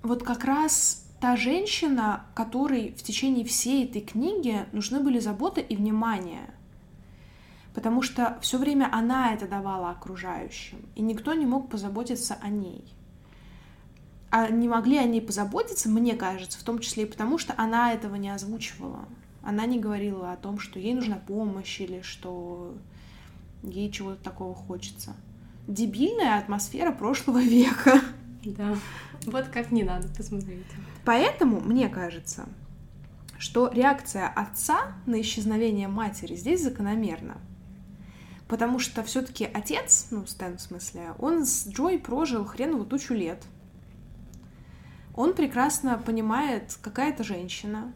вот 0.04 0.24
как 0.24 0.44
раз 0.44 1.06
та 1.20 1.36
женщина, 1.36 2.26
которой 2.34 2.94
в 2.98 3.04
течение 3.04 3.46
всей 3.46 3.86
этой 3.86 4.02
книги 4.02 4.66
нужны 4.72 5.00
были 5.00 5.20
забота 5.20 5.62
и 5.62 5.76
внимание. 5.76 6.54
Потому 7.74 8.02
что 8.02 8.38
все 8.42 8.58
время 8.58 8.90
она 8.92 9.34
это 9.34 9.48
давала 9.48 9.92
окружающим, 9.92 10.80
и 10.96 11.02
никто 11.02 11.34
не 11.34 11.46
мог 11.46 11.70
позаботиться 11.70 12.38
о 12.42 12.50
ней. 12.50 12.84
А 14.32 14.50
не 14.50 14.68
могли 14.70 14.98
о 14.98 15.04
ней 15.04 15.22
позаботиться, 15.22 15.90
мне 15.90 16.16
кажется, 16.16 16.58
в 16.58 16.64
том 16.64 16.80
числе 16.80 17.04
и 17.04 17.06
потому, 17.06 17.38
что 17.38 17.54
она 17.58 17.94
этого 17.94 18.16
не 18.16 18.30
озвучивала. 18.30 19.06
Она 19.44 19.66
не 19.66 19.80
говорила 19.80 20.32
о 20.32 20.38
том, 20.38 20.58
что 20.58 20.80
ей 20.80 20.94
нужна 20.94 21.18
помощь 21.18 21.82
или 21.82 22.02
что 22.02 22.74
ей 23.64 23.92
чего-то 23.92 24.24
такого 24.24 24.56
хочется. 24.56 25.16
Дебильная 25.68 26.38
атмосфера 26.38 26.92
прошлого 26.92 27.42
века. 27.44 28.02
Да. 28.46 28.76
Вот 29.26 29.48
как 29.50 29.72
не 29.72 29.84
надо, 29.84 30.08
посмотрите. 30.16 30.66
Поэтому 31.06 31.60
мне 31.60 31.90
кажется, 31.90 32.48
что 33.38 33.70
реакция 33.74 34.28
отца 34.28 34.94
на 35.06 35.20
исчезновение 35.20 35.88
матери 35.88 36.36
здесь 36.36 36.64
закономерна. 36.64 37.38
Потому 38.48 38.80
что 38.80 39.04
все-таки 39.04 39.46
отец, 39.46 40.08
ну, 40.12 40.26
Стэн 40.26 40.58
в 40.58 40.62
смысле, 40.62 41.14
он 41.20 41.46
с 41.46 41.68
Джой 41.68 41.98
прожил 41.98 42.46
хренову 42.46 42.86
тучу 42.86 43.14
лет. 43.14 43.44
Он 45.16 45.34
прекрасно 45.34 45.98
понимает, 45.98 46.78
какая 46.82 47.10
это 47.12 47.24
женщина. 47.24 47.92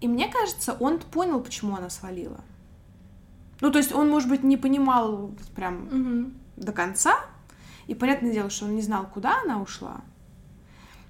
И 0.00 0.08
мне 0.08 0.28
кажется, 0.28 0.76
он 0.78 0.98
понял, 0.98 1.40
почему 1.40 1.76
она 1.76 1.90
свалила. 1.90 2.40
Ну, 3.60 3.70
то 3.72 3.78
есть 3.78 3.92
он, 3.92 4.08
может 4.08 4.28
быть, 4.28 4.44
не 4.44 4.56
понимал 4.56 5.32
прям 5.54 6.32
до 6.56 6.72
конца. 6.72 7.14
И 7.86 7.94
понятное 7.94 8.32
дело, 8.32 8.50
что 8.50 8.66
он 8.66 8.76
не 8.76 8.82
знал, 8.82 9.06
куда 9.06 9.40
она 9.40 9.60
ушла. 9.60 10.02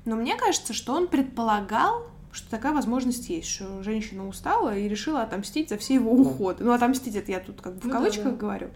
Но 0.04 0.16
мне 0.16 0.36
кажется, 0.36 0.72
что 0.72 0.94
он 0.94 1.08
предполагал, 1.08 2.06
что 2.32 2.48
такая 2.50 2.72
возможность 2.72 3.28
есть, 3.28 3.48
что 3.48 3.82
женщина 3.82 4.26
устала 4.26 4.76
и 4.76 4.88
решила 4.88 5.22
отомстить 5.22 5.68
за 5.68 5.76
все 5.76 5.94
его 5.94 6.12
уходы. 6.12 6.64
Ну, 6.64 6.72
отомстить 6.72 7.16
это 7.16 7.32
я 7.32 7.40
тут 7.40 7.60
как 7.60 7.74
бы 7.74 7.80
в 7.80 7.84
Ну 7.84 7.90
да, 7.90 7.98
кавычках 7.98 8.24
да. 8.32 8.36
говорю. 8.36 8.68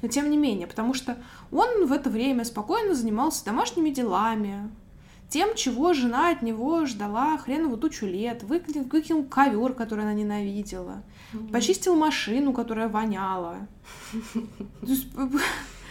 Но 0.00 0.08
тем 0.08 0.30
не 0.30 0.36
менее, 0.36 0.66
потому 0.66 0.94
что 0.94 1.18
он 1.50 1.86
в 1.86 1.92
это 1.92 2.08
время 2.08 2.44
спокойно 2.44 2.94
занимался 2.94 3.44
домашними 3.44 3.90
делами, 3.90 4.70
тем, 5.30 5.54
чего 5.54 5.92
жена 5.92 6.30
от 6.30 6.42
него 6.42 6.86
ждала 6.86 7.36
хренову 7.38 7.76
тучу 7.76 8.06
лет, 8.06 8.42
выкинул, 8.42 8.86
выкинул 8.90 9.24
ковер, 9.24 9.74
который 9.74 10.04
она 10.04 10.14
ненавидела, 10.14 11.02
почистил 11.52 11.96
машину, 11.96 12.52
которая 12.52 12.88
воняла. 12.88 13.56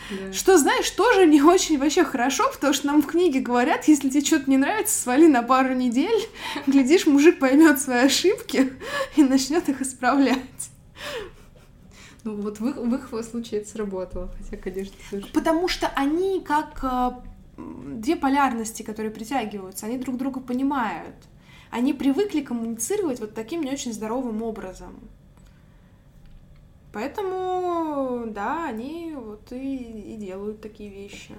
Да. 0.10 0.32
что, 0.32 0.58
знаешь, 0.58 0.90
тоже 0.92 1.26
не 1.26 1.42
очень 1.42 1.78
вообще 1.78 2.06
хорошо, 2.06 2.50
потому 2.54 2.74
что 2.74 2.88
нам 2.88 3.02
в 3.02 3.08
книге 3.08 3.42
говорят, 3.42 3.90
если 3.90 4.10
тебе 4.10 4.24
что-то 4.24 4.50
не 4.50 4.56
нравится, 4.56 4.98
свали 4.98 5.28
на 5.28 5.44
пару 5.44 5.74
недель, 5.74 6.30
глядишь, 6.66 7.08
мужик 7.08 7.40
поймет 7.40 7.82
свои 7.82 8.06
ошибки 8.06 8.72
и 9.18 9.24
начнет 9.24 9.68
их 9.68 9.82
исправлять. 9.82 10.40
Ну 12.24 12.36
вот 12.36 12.60
в 12.60 12.68
их, 12.68 12.78
в 12.78 12.96
их 12.96 13.26
случае 13.26 13.62
это 13.62 13.70
сработало, 13.70 14.30
хотя, 14.38 14.58
конечно, 14.62 14.96
тоже. 15.12 15.28
Потому 15.34 15.68
что 15.68 15.88
они 15.96 16.42
как 16.42 16.80
э, 16.84 17.12
две 17.58 18.16
полярности, 18.16 18.84
которые 18.84 19.12
притягиваются, 19.12 19.86
они 19.86 19.98
друг 19.98 20.18
друга 20.18 20.40
понимают. 20.40 21.16
Они 21.70 21.94
привыкли 21.94 22.42
коммуницировать 22.42 23.20
вот 23.20 23.34
таким 23.34 23.62
не 23.64 23.72
очень 23.72 23.92
здоровым 23.92 24.42
образом. 24.42 24.96
Поэтому, 26.94 28.26
да, 28.28 28.66
они 28.66 29.14
вот 29.16 29.52
и, 29.52 30.14
и 30.14 30.18
делают 30.18 30.62
такие 30.62 30.90
вещи. 30.90 31.36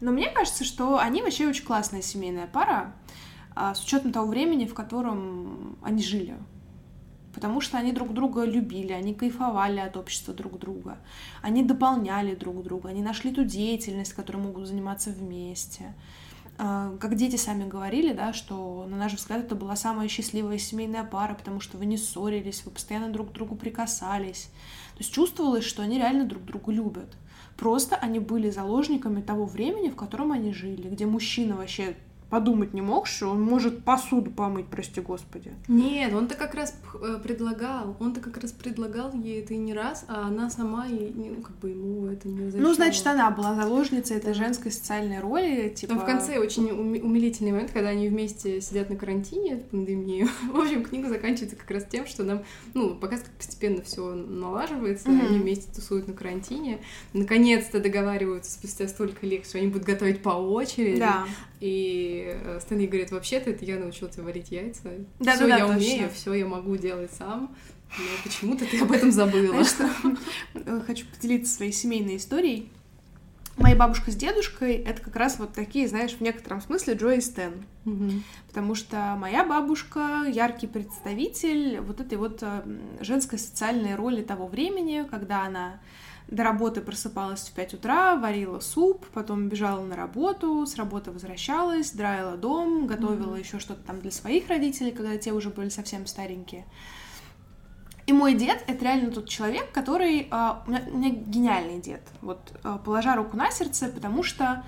Но 0.00 0.12
мне 0.12 0.30
кажется, 0.30 0.64
что 0.64 0.98
они 0.98 1.22
вообще 1.22 1.48
очень 1.48 1.64
классная 1.64 2.02
семейная 2.02 2.46
пара, 2.46 2.94
а, 3.54 3.74
с 3.74 3.82
учетом 3.82 4.12
того 4.12 4.28
времени, 4.28 4.66
в 4.66 4.74
котором 4.74 5.78
они 5.82 6.02
жили. 6.02 6.36
Потому 7.34 7.60
что 7.60 7.78
они 7.78 7.92
друг 7.92 8.12
друга 8.12 8.44
любили, 8.44 8.92
они 8.92 9.14
кайфовали 9.14 9.78
от 9.78 9.96
общества 9.96 10.34
друг 10.34 10.58
друга, 10.58 10.98
они 11.42 11.62
дополняли 11.62 12.34
друг 12.34 12.62
друга, 12.62 12.88
они 12.88 13.02
нашли 13.02 13.32
ту 13.32 13.44
деятельность, 13.44 14.14
которой 14.14 14.38
могут 14.38 14.66
заниматься 14.66 15.10
вместе. 15.10 15.94
А, 16.58 16.96
Как 17.00 17.14
дети 17.14 17.36
сами 17.36 17.66
говорили, 17.66 18.12
да, 18.12 18.32
что, 18.32 18.86
на 18.88 18.96
наш 18.96 19.14
взгляд, 19.14 19.44
это 19.44 19.54
была 19.54 19.76
самая 19.76 20.08
счастливая 20.08 20.58
семейная 20.58 21.04
пара, 21.04 21.34
потому 21.34 21.60
что 21.60 21.78
вы 21.78 21.86
не 21.86 21.96
ссорились, 21.96 22.64
вы 22.64 22.72
постоянно 22.72 23.10
друг 23.10 23.30
к 23.30 23.32
другу 23.32 23.54
прикасались. 23.54 24.50
То 24.94 24.98
есть 24.98 25.12
чувствовалось, 25.14 25.64
что 25.64 25.82
они 25.82 25.98
реально 25.98 26.24
друг 26.24 26.44
друга 26.44 26.72
любят. 26.72 27.16
Просто 27.56 27.96
они 27.96 28.18
были 28.18 28.50
заложниками 28.50 29.22
того 29.22 29.46
времени, 29.46 29.88
в 29.88 29.96
котором 29.96 30.32
они 30.32 30.52
жили, 30.52 30.88
где 30.88 31.06
мужчина 31.06 31.56
вообще 31.56 31.96
подумать 32.30 32.72
не 32.74 32.80
мог, 32.80 33.06
что 33.06 33.28
он 33.28 33.42
может 33.42 33.84
посуду 33.84 34.30
помыть, 34.30 34.66
прости 34.66 35.00
господи. 35.00 35.52
Нет, 35.68 36.14
он-то 36.14 36.34
как 36.36 36.54
раз 36.54 36.74
э, 37.02 37.18
предлагал, 37.22 37.96
он-то 38.00 38.20
как 38.20 38.36
раз 38.38 38.52
предлагал 38.52 39.12
ей 39.12 39.42
это 39.42 39.54
и 39.54 39.56
не 39.58 39.74
раз, 39.74 40.04
а 40.08 40.28
она 40.28 40.48
сама, 40.48 40.86
и, 40.86 41.12
ну, 41.12 41.42
как 41.42 41.56
бы 41.58 41.70
ему 41.70 42.06
это 42.06 42.28
не 42.28 42.46
разрешала. 42.46 42.68
Ну, 42.68 42.74
значит, 42.74 43.06
она 43.06 43.30
была 43.30 43.54
заложницей 43.54 44.16
этой 44.16 44.32
женской 44.34 44.70
социальной 44.70 45.18
роли, 45.20 45.68
типа... 45.70 45.94
Там 45.94 46.02
в 46.02 46.06
конце 46.06 46.38
очень 46.38 46.68
уми- 46.68 47.00
умилительный 47.02 47.52
момент, 47.52 47.72
когда 47.72 47.88
они 47.90 48.08
вместе 48.08 48.60
сидят 48.60 48.90
на 48.90 48.96
карантине 48.96 49.56
в 49.56 49.62
пандемию. 49.70 50.28
В 50.52 50.58
общем, 50.60 50.84
книга 50.84 51.08
заканчивается 51.08 51.56
как 51.56 51.70
раз 51.70 51.84
тем, 51.90 52.06
что 52.06 52.22
нам, 52.22 52.42
ну, 52.74 52.94
показывает, 52.94 53.28
как 53.28 53.36
постепенно 53.38 53.82
все 53.82 54.14
налаживается, 54.14 55.10
Мгм. 55.10 55.26
они 55.26 55.38
вместе 55.40 55.72
тусуют 55.74 56.06
на 56.06 56.14
карантине, 56.14 56.78
наконец-то 57.12 57.80
договариваются 57.80 58.52
спустя 58.52 58.86
столько 58.88 59.26
лет, 59.26 59.46
что 59.46 59.58
они 59.58 59.66
будут 59.66 59.84
готовить 59.86 60.22
по 60.22 60.30
очереди. 60.30 61.00
Да. 61.00 61.24
И 61.60 62.38
э, 62.42 62.58
Стэн 62.60 62.78
ей 62.78 62.88
говорит, 62.88 63.10
вообще-то 63.10 63.50
это 63.50 63.64
я 63.64 63.78
научился 63.78 64.22
варить 64.22 64.50
яйца. 64.50 64.90
Да, 65.18 65.34
все 65.34 65.46
да, 65.46 65.48
да, 65.48 65.56
я 65.58 65.66
точно. 65.66 65.76
умею, 65.76 66.10
все 66.10 66.34
я 66.34 66.46
могу 66.46 66.76
делать 66.76 67.10
сам. 67.12 67.54
Но 67.98 68.04
почему-то 68.24 68.64
ты 68.64 68.80
об 68.80 68.92
этом 68.92 69.12
забыла. 69.12 69.62
Знаешь? 69.64 70.18
Э, 70.54 70.80
Хочу 70.86 71.06
поделиться 71.06 71.54
своей 71.54 71.72
семейной 71.72 72.16
историей. 72.16 72.70
Моя 73.56 73.76
бабушка 73.76 74.10
с 74.10 74.16
дедушкой— 74.16 74.74
это 74.86 75.02
как 75.02 75.16
раз 75.16 75.38
вот 75.38 75.52
такие, 75.52 75.86
знаешь, 75.86 76.12
в 76.12 76.20
некотором 76.22 76.62
смысле 76.62 76.94
Джо 76.94 77.10
и 77.10 77.20
Стэн. 77.20 77.52
Мгм. 77.84 78.24
Потому 78.48 78.74
что 78.74 79.16
моя 79.18 79.44
бабушка— 79.44 80.24
яркий 80.32 80.66
представитель 80.66 81.80
вот 81.80 82.00
этой 82.00 82.16
вот 82.16 82.38
э, 82.42 82.62
женской 83.00 83.38
социальной 83.38 83.96
роли 83.96 84.22
того 84.22 84.46
времени, 84.46 85.06
когда 85.10 85.44
она 85.44 85.78
до 86.30 86.44
работы 86.44 86.80
просыпалась 86.80 87.40
в 87.40 87.52
5 87.52 87.74
утра, 87.74 88.16
варила 88.16 88.60
суп, 88.60 89.04
потом 89.12 89.48
бежала 89.48 89.84
на 89.84 89.96
работу, 89.96 90.64
с 90.64 90.76
работы 90.76 91.10
возвращалась, 91.10 91.90
драила 91.90 92.36
дом, 92.36 92.86
готовила 92.86 93.32
Мгм. 93.32 93.40
еще 93.40 93.58
что-то 93.58 93.82
там 93.82 94.00
для 94.00 94.10
своих 94.12 94.48
родителей, 94.48 94.92
когда 94.92 95.16
те 95.16 95.32
уже 95.32 95.50
были 95.50 95.68
совсем 95.68 96.06
старенькие. 96.06 96.64
И 98.06 98.12
мой 98.12 98.34
дед— 98.34 98.64
это 98.66 98.84
реально 98.84 99.10
тот 99.10 99.28
человек, 99.28 99.70
который... 99.72 100.26
а, 100.30 100.62
у, 100.66 100.70
меня, 100.70 100.82
у 100.92 100.98
меня 100.98 101.10
гениальный 101.10 101.80
дед. 101.80 102.02
Вот, 102.22 102.40
а, 102.62 102.78
положа 102.78 103.14
руку 103.14 103.36
на 103.36 103.50
сердце, 103.50 103.88
потому 103.88 104.22
что 104.22 104.64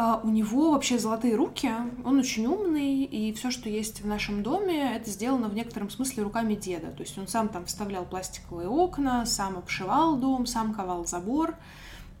а, 0.00 0.20
у 0.22 0.28
него 0.30 0.70
вообще 0.70 0.96
золотые 0.96 1.34
руки, 1.34 1.68
он 2.04 2.20
очень 2.20 2.46
умный, 2.46 3.02
и 3.02 3.32
все, 3.32 3.50
что 3.50 3.68
есть 3.68 4.00
в 4.00 4.06
нашем 4.06 4.44
доме, 4.44 4.94
это 4.94 5.10
сделано 5.10 5.48
в 5.48 5.54
некотором 5.54 5.90
смысле 5.90 6.22
руками 6.22 6.54
деда. 6.54 6.92
То 6.92 7.02
есть 7.02 7.18
он 7.18 7.26
сам 7.26 7.48
там 7.48 7.66
вставлял 7.66 8.04
пластиковые 8.04 8.68
окна, 8.68 9.26
сам 9.26 9.58
обшивал 9.58 10.16
дом, 10.16 10.46
сам 10.46 10.72
ковал 10.72 11.04
забор. 11.04 11.56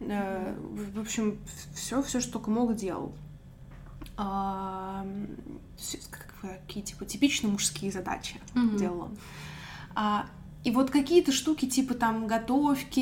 Э, 0.00 0.56
В 0.58 0.98
общем, 0.98 1.38
все, 1.72 2.02
все, 2.02 2.18
что 2.18 2.32
только 2.32 2.50
мог, 2.50 2.74
делал. 2.74 3.12
а, 4.16 5.06
какие 6.66 6.82
типа 6.82 7.04
типичные 7.04 7.52
мужские 7.52 7.92
задачи 7.92 8.40
mm-hmm. 8.54 8.76
делал 8.76 9.00
он. 9.02 9.18
И 10.64 10.70
вот 10.70 10.90
какие-то 10.90 11.32
штуки 11.32 11.66
типа 11.66 11.94
там 11.94 12.26
готовки, 12.26 12.98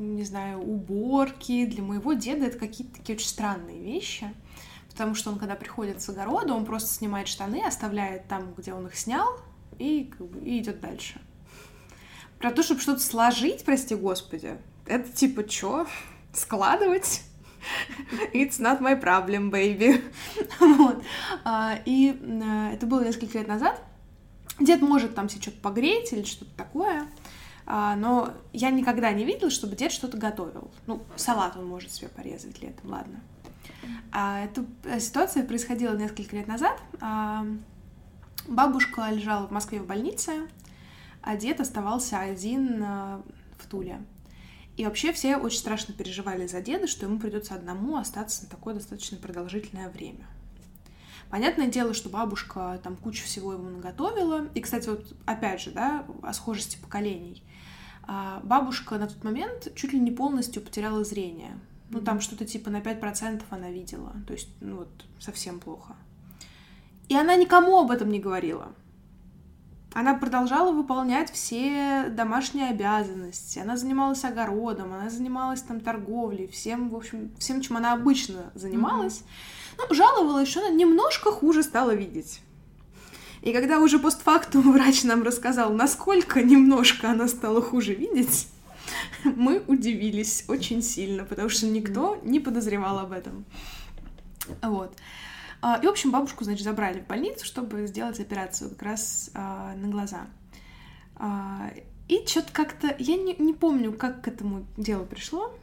не 0.00 0.24
знаю, 0.24 0.60
уборки 0.60 1.66
для 1.66 1.82
моего 1.82 2.12
деда 2.12 2.46
это 2.46 2.58
какие-то 2.58 2.94
такие 2.96 3.16
очень 3.16 3.28
странные 3.28 3.80
вещи. 3.80 4.32
Потому 4.90 5.14
что 5.14 5.30
он, 5.30 5.38
когда 5.38 5.54
приходит 5.54 6.02
с 6.02 6.08
огорода, 6.08 6.54
он 6.54 6.64
просто 6.64 6.92
снимает 6.92 7.28
штаны, 7.28 7.62
оставляет 7.66 8.28
там, 8.28 8.54
где 8.56 8.72
он 8.72 8.86
их 8.86 8.96
снял, 8.96 9.26
и, 9.78 10.12
и 10.44 10.58
идет 10.58 10.80
дальше. 10.80 11.20
Про 12.38 12.50
то, 12.50 12.62
чтобы 12.62 12.80
что-то 12.80 13.00
сложить, 13.00 13.64
прости 13.64 13.94
господи, 13.94 14.58
это 14.86 15.10
типа 15.10 15.44
чё? 15.44 15.86
Складывать? 16.32 17.22
It's 18.32 18.58
not 18.58 18.80
my 18.80 19.00
problem, 19.00 19.50
baby. 19.50 20.02
вот. 20.60 21.02
А, 21.44 21.78
и 21.84 22.18
а, 22.42 22.72
это 22.72 22.86
было 22.86 23.04
несколько 23.04 23.38
лет 23.38 23.48
назад. 23.48 23.82
Дед 24.60 24.82
может 24.82 25.14
там 25.14 25.28
себе 25.28 25.42
что-то 25.42 25.60
погреть 25.60 26.12
или 26.12 26.22
что-то 26.22 26.50
такое, 26.56 27.06
а, 27.66 27.96
но 27.96 28.34
я 28.52 28.70
никогда 28.70 29.12
не 29.12 29.24
видела, 29.24 29.50
чтобы 29.50 29.76
дед 29.76 29.92
что-то 29.92 30.16
готовил. 30.16 30.70
Ну, 30.86 31.02
салат 31.16 31.56
он 31.56 31.66
может 31.66 31.92
себе 31.92 32.08
порезать 32.08 32.60
летом, 32.60 32.90
ладно. 32.90 33.20
А, 34.12 34.44
эта 34.44 34.64
ситуация 35.00 35.44
происходила 35.44 35.96
несколько 35.96 36.36
лет 36.36 36.46
назад. 36.46 36.78
А, 37.00 37.46
бабушка 38.46 39.08
лежала 39.10 39.46
в 39.46 39.50
Москве 39.50 39.80
в 39.80 39.86
больнице, 39.86 40.48
а 41.22 41.36
дед 41.36 41.60
оставался 41.60 42.18
один 42.18 42.82
а, 42.82 43.22
в 43.58 43.66
Туле. 43.66 44.00
И 44.76 44.84
вообще 44.84 45.12
все 45.12 45.36
очень 45.36 45.58
страшно 45.58 45.94
переживали 45.94 46.46
за 46.46 46.60
деда, 46.60 46.86
что 46.86 47.06
ему 47.06 47.18
придется 47.18 47.54
одному 47.54 47.96
остаться 47.96 48.44
на 48.44 48.50
такое 48.50 48.74
достаточно 48.74 49.18
продолжительное 49.18 49.90
время. 49.90 50.26
Понятное 51.30 51.68
дело, 51.68 51.94
что 51.94 52.08
бабушка 52.08 52.80
там 52.82 52.96
кучу 52.96 53.24
всего 53.24 53.52
ему 53.52 53.70
наготовила. 53.70 54.48
И, 54.54 54.60
кстати, 54.60 54.88
вот 54.88 55.14
опять 55.26 55.60
же, 55.60 55.70
да, 55.70 56.04
о 56.22 56.32
схожести 56.32 56.76
поколений. 56.76 57.44
А, 58.02 58.40
бабушка 58.42 58.98
на 58.98 59.06
тот 59.06 59.22
момент 59.22 59.72
чуть 59.76 59.92
ли 59.92 60.00
не 60.00 60.10
полностью 60.10 60.60
потеряла 60.60 61.04
зрение. 61.04 61.52
Ну, 61.90 62.00
там 62.00 62.20
что-то 62.20 62.44
типа 62.44 62.70
на 62.70 62.80
5% 62.80 63.42
она 63.50 63.70
видела. 63.70 64.12
То 64.26 64.32
есть, 64.32 64.48
ну 64.60 64.78
вот, 64.78 65.06
совсем 65.20 65.60
плохо. 65.60 65.94
И 67.08 67.14
она 67.14 67.36
никому 67.36 67.78
об 67.78 67.92
этом 67.92 68.10
не 68.10 68.18
говорила. 68.18 68.72
Она 69.92 70.14
продолжала 70.14 70.72
выполнять 70.72 71.30
все 71.30 72.08
домашние 72.10 72.70
обязанности. 72.70 73.58
Она 73.58 73.76
занималась 73.76 74.24
огородом, 74.24 74.92
она 74.92 75.10
занималась 75.10 75.62
там 75.62 75.80
торговлей, 75.80 76.46
всем, 76.48 76.90
в 76.90 76.96
общем, 76.96 77.32
всем, 77.38 77.60
чем 77.60 77.76
она 77.76 77.92
обычно 77.92 78.52
занималась. 78.54 79.20
Mm-hmm. 79.20 79.59
Ну, 79.80 79.94
жаловалась, 79.94 80.48
что 80.48 80.60
она 80.60 80.70
немножко 80.70 81.32
хуже 81.32 81.62
стала 81.62 81.94
видеть. 81.94 82.40
И 83.42 83.52
когда 83.52 83.78
уже 83.80 83.98
постфактум 83.98 84.72
врач 84.72 85.02
нам 85.04 85.22
рассказал, 85.22 85.72
насколько 85.72 86.42
немножко 86.42 87.10
она 87.10 87.28
стала 87.28 87.62
хуже 87.62 87.94
видеть, 87.94 88.48
мы 89.24 89.62
удивились 89.66 90.44
очень 90.48 90.82
сильно, 90.82 91.24
потому 91.24 91.48
что 91.48 91.66
никто 91.66 92.18
не 92.22 92.40
подозревал 92.40 92.98
об 92.98 93.12
этом. 93.12 93.44
Вот. 94.62 94.94
А, 95.62 95.78
и, 95.82 95.86
в 95.86 95.90
общем, 95.90 96.10
бабушку, 96.10 96.44
значит, 96.44 96.64
забрали 96.64 97.00
в 97.00 97.06
больницу, 97.06 97.46
чтобы 97.46 97.86
сделать 97.86 98.20
операцию 98.20 98.70
как 98.70 98.82
раз 98.82 99.30
а, 99.34 99.74
на 99.76 99.88
глаза. 99.88 100.26
А, 101.16 101.70
и 102.08 102.26
что-то 102.26 102.52
как-то... 102.52 102.94
Я 102.98 103.16
не, 103.16 103.34
не 103.38 103.54
помню, 103.54 103.92
как 103.92 104.22
к 104.22 104.28
этому 104.28 104.66
делу 104.76 105.04
пришло. 105.04 105.54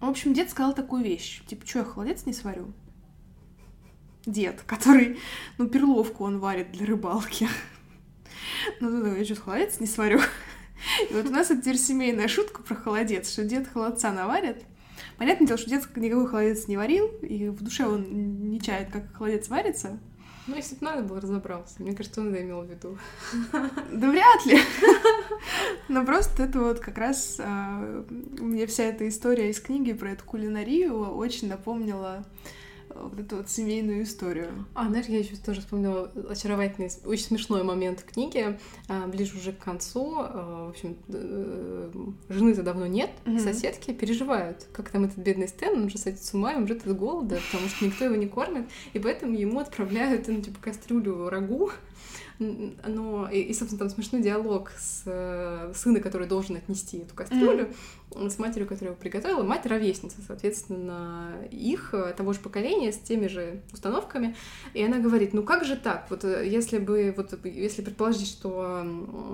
В 0.00 0.08
общем, 0.08 0.32
дед 0.32 0.50
сказал 0.50 0.74
такую 0.74 1.02
вещь. 1.04 1.42
Типа, 1.46 1.66
что 1.66 1.80
я 1.80 1.84
холодец 1.84 2.24
не 2.24 2.32
сварю? 2.32 2.72
Дед, 4.28 4.62
который... 4.66 5.18
Ну, 5.56 5.68
перловку 5.68 6.24
он 6.24 6.38
варит 6.38 6.70
для 6.72 6.86
рыбалки. 6.86 7.48
Ну, 8.80 9.16
я 9.16 9.24
что, 9.24 9.36
холодец 9.36 9.80
не 9.80 9.86
сварю? 9.86 10.20
И 11.10 11.14
вот 11.14 11.26
у 11.26 11.30
нас 11.30 11.50
это 11.50 11.62
теперь 11.62 11.78
семейная 11.78 12.28
шутка 12.28 12.62
про 12.62 12.74
холодец, 12.74 13.32
что 13.32 13.44
дед 13.44 13.68
холодца 13.68 14.12
наварит, 14.12 14.64
Понятное 15.16 15.46
дело, 15.46 15.58
что 15.58 15.70
дед 15.70 15.96
никакой 15.96 16.26
холодец 16.26 16.68
не 16.68 16.76
варил, 16.76 17.08
и 17.22 17.48
в 17.48 17.62
душе 17.62 17.86
он 17.86 18.50
не 18.50 18.60
чает, 18.60 18.90
как 18.90 19.12
холодец 19.14 19.48
варится. 19.48 19.98
Ну, 20.46 20.56
если 20.56 20.76
бы 20.76 20.84
надо 20.86 21.02
было 21.02 21.20
разобрался. 21.20 21.74
Мне 21.82 21.94
кажется, 21.94 22.20
он 22.20 22.32
это 22.32 22.42
имел 22.42 22.62
в 22.62 22.70
виду. 22.70 22.98
Да 23.92 24.10
вряд 24.10 24.46
ли. 24.46 24.58
Но 25.88 26.06
просто 26.06 26.44
это 26.44 26.60
вот 26.60 26.80
как 26.80 26.96
раз 26.96 27.38
а, 27.38 28.06
мне 28.08 28.66
вся 28.66 28.84
эта 28.84 29.06
история 29.08 29.50
из 29.50 29.60
книги 29.60 29.92
про 29.92 30.12
эту 30.12 30.24
кулинарию 30.24 31.14
очень 31.14 31.48
напомнила 31.48 32.24
вот 32.94 33.18
эту 33.18 33.36
вот 33.36 33.50
семейную 33.50 34.02
историю. 34.02 34.66
А, 34.74 34.88
знаешь, 34.88 35.06
я 35.06 35.18
еще 35.18 35.36
тоже 35.36 35.60
вспомнила 35.60 36.10
очаровательный, 36.28 36.90
очень 37.04 37.24
смешной 37.24 37.62
момент 37.62 38.00
в 38.00 38.04
книге, 38.04 38.58
а, 38.88 39.06
ближе 39.06 39.36
уже 39.36 39.52
к 39.52 39.58
концу. 39.58 40.14
А, 40.18 40.66
в 40.66 40.70
общем, 40.70 40.96
э, 41.08 41.90
жены-то 42.28 42.62
давно 42.62 42.86
нет, 42.86 43.10
mm-hmm. 43.24 43.38
соседки 43.38 43.92
переживают, 43.92 44.66
как 44.72 44.90
там 44.90 45.04
этот 45.04 45.18
бедный 45.18 45.48
Стэн, 45.48 45.74
он 45.74 45.84
уже 45.84 45.98
садится 45.98 46.26
с 46.26 46.34
ума, 46.34 46.50
он 46.50 46.62
умрет 46.62 46.86
от 46.86 46.96
голода, 46.96 47.40
потому 47.50 47.68
что 47.68 47.84
никто 47.84 48.04
его 48.04 48.16
не 48.16 48.26
кормит, 48.26 48.68
и 48.92 48.98
поэтому 48.98 49.36
ему 49.36 49.60
отправляют, 49.60 50.28
ну, 50.28 50.40
типа, 50.40 50.58
кастрюлю 50.60 51.28
рагу, 51.28 51.70
но 52.38 53.28
и, 53.28 53.40
и, 53.40 53.54
собственно, 53.54 53.80
там 53.80 53.90
смешной 53.90 54.22
диалог 54.22 54.70
с 54.78 55.02
э, 55.06 55.72
сына, 55.74 56.00
который 56.00 56.28
должен 56.28 56.56
отнести 56.56 56.98
эту 56.98 57.14
кастрюлю, 57.14 57.68
mm-hmm. 58.10 58.30
с 58.30 58.38
матерью, 58.38 58.68
которая 58.68 58.92
его 58.92 59.00
приготовила. 59.00 59.42
Мать 59.42 59.66
ровесница, 59.66 60.16
соответственно, 60.26 61.32
их, 61.50 61.94
э, 61.94 62.14
того 62.16 62.32
же 62.32 62.40
поколения, 62.40 62.92
с 62.92 62.98
теми 62.98 63.26
же 63.26 63.60
установками. 63.72 64.36
И 64.74 64.82
она 64.82 64.98
говорит, 64.98 65.34
ну 65.34 65.42
как 65.42 65.64
же 65.64 65.76
так? 65.76 66.06
Вот 66.10 66.24
э, 66.24 66.46
если 66.46 66.78
бы, 66.78 67.12
вот 67.16 67.44
если 67.44 67.82
предположить, 67.82 68.28
что 68.28 68.86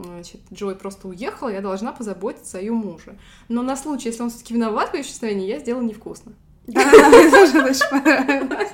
значит, 0.04 0.40
Джой 0.52 0.74
просто 0.74 1.08
уехала, 1.08 1.50
я 1.50 1.60
должна 1.60 1.92
позаботиться 1.92 2.58
о 2.58 2.60
ее 2.60 2.72
муже. 2.72 3.18
Но 3.48 3.62
на 3.62 3.76
случай, 3.76 4.08
если 4.08 4.22
он 4.22 4.30
все-таки 4.30 4.54
виноват 4.54 4.90
в 4.90 4.94
ее 4.94 5.02
исчезновении, 5.02 5.46
я 5.46 5.58
сделала 5.58 5.82
невкусно. 5.82 6.32
Да, 6.66 6.82
мне 7.08 7.30
тоже 7.30 7.62
очень 7.62 7.90
понравилось. 7.90 8.70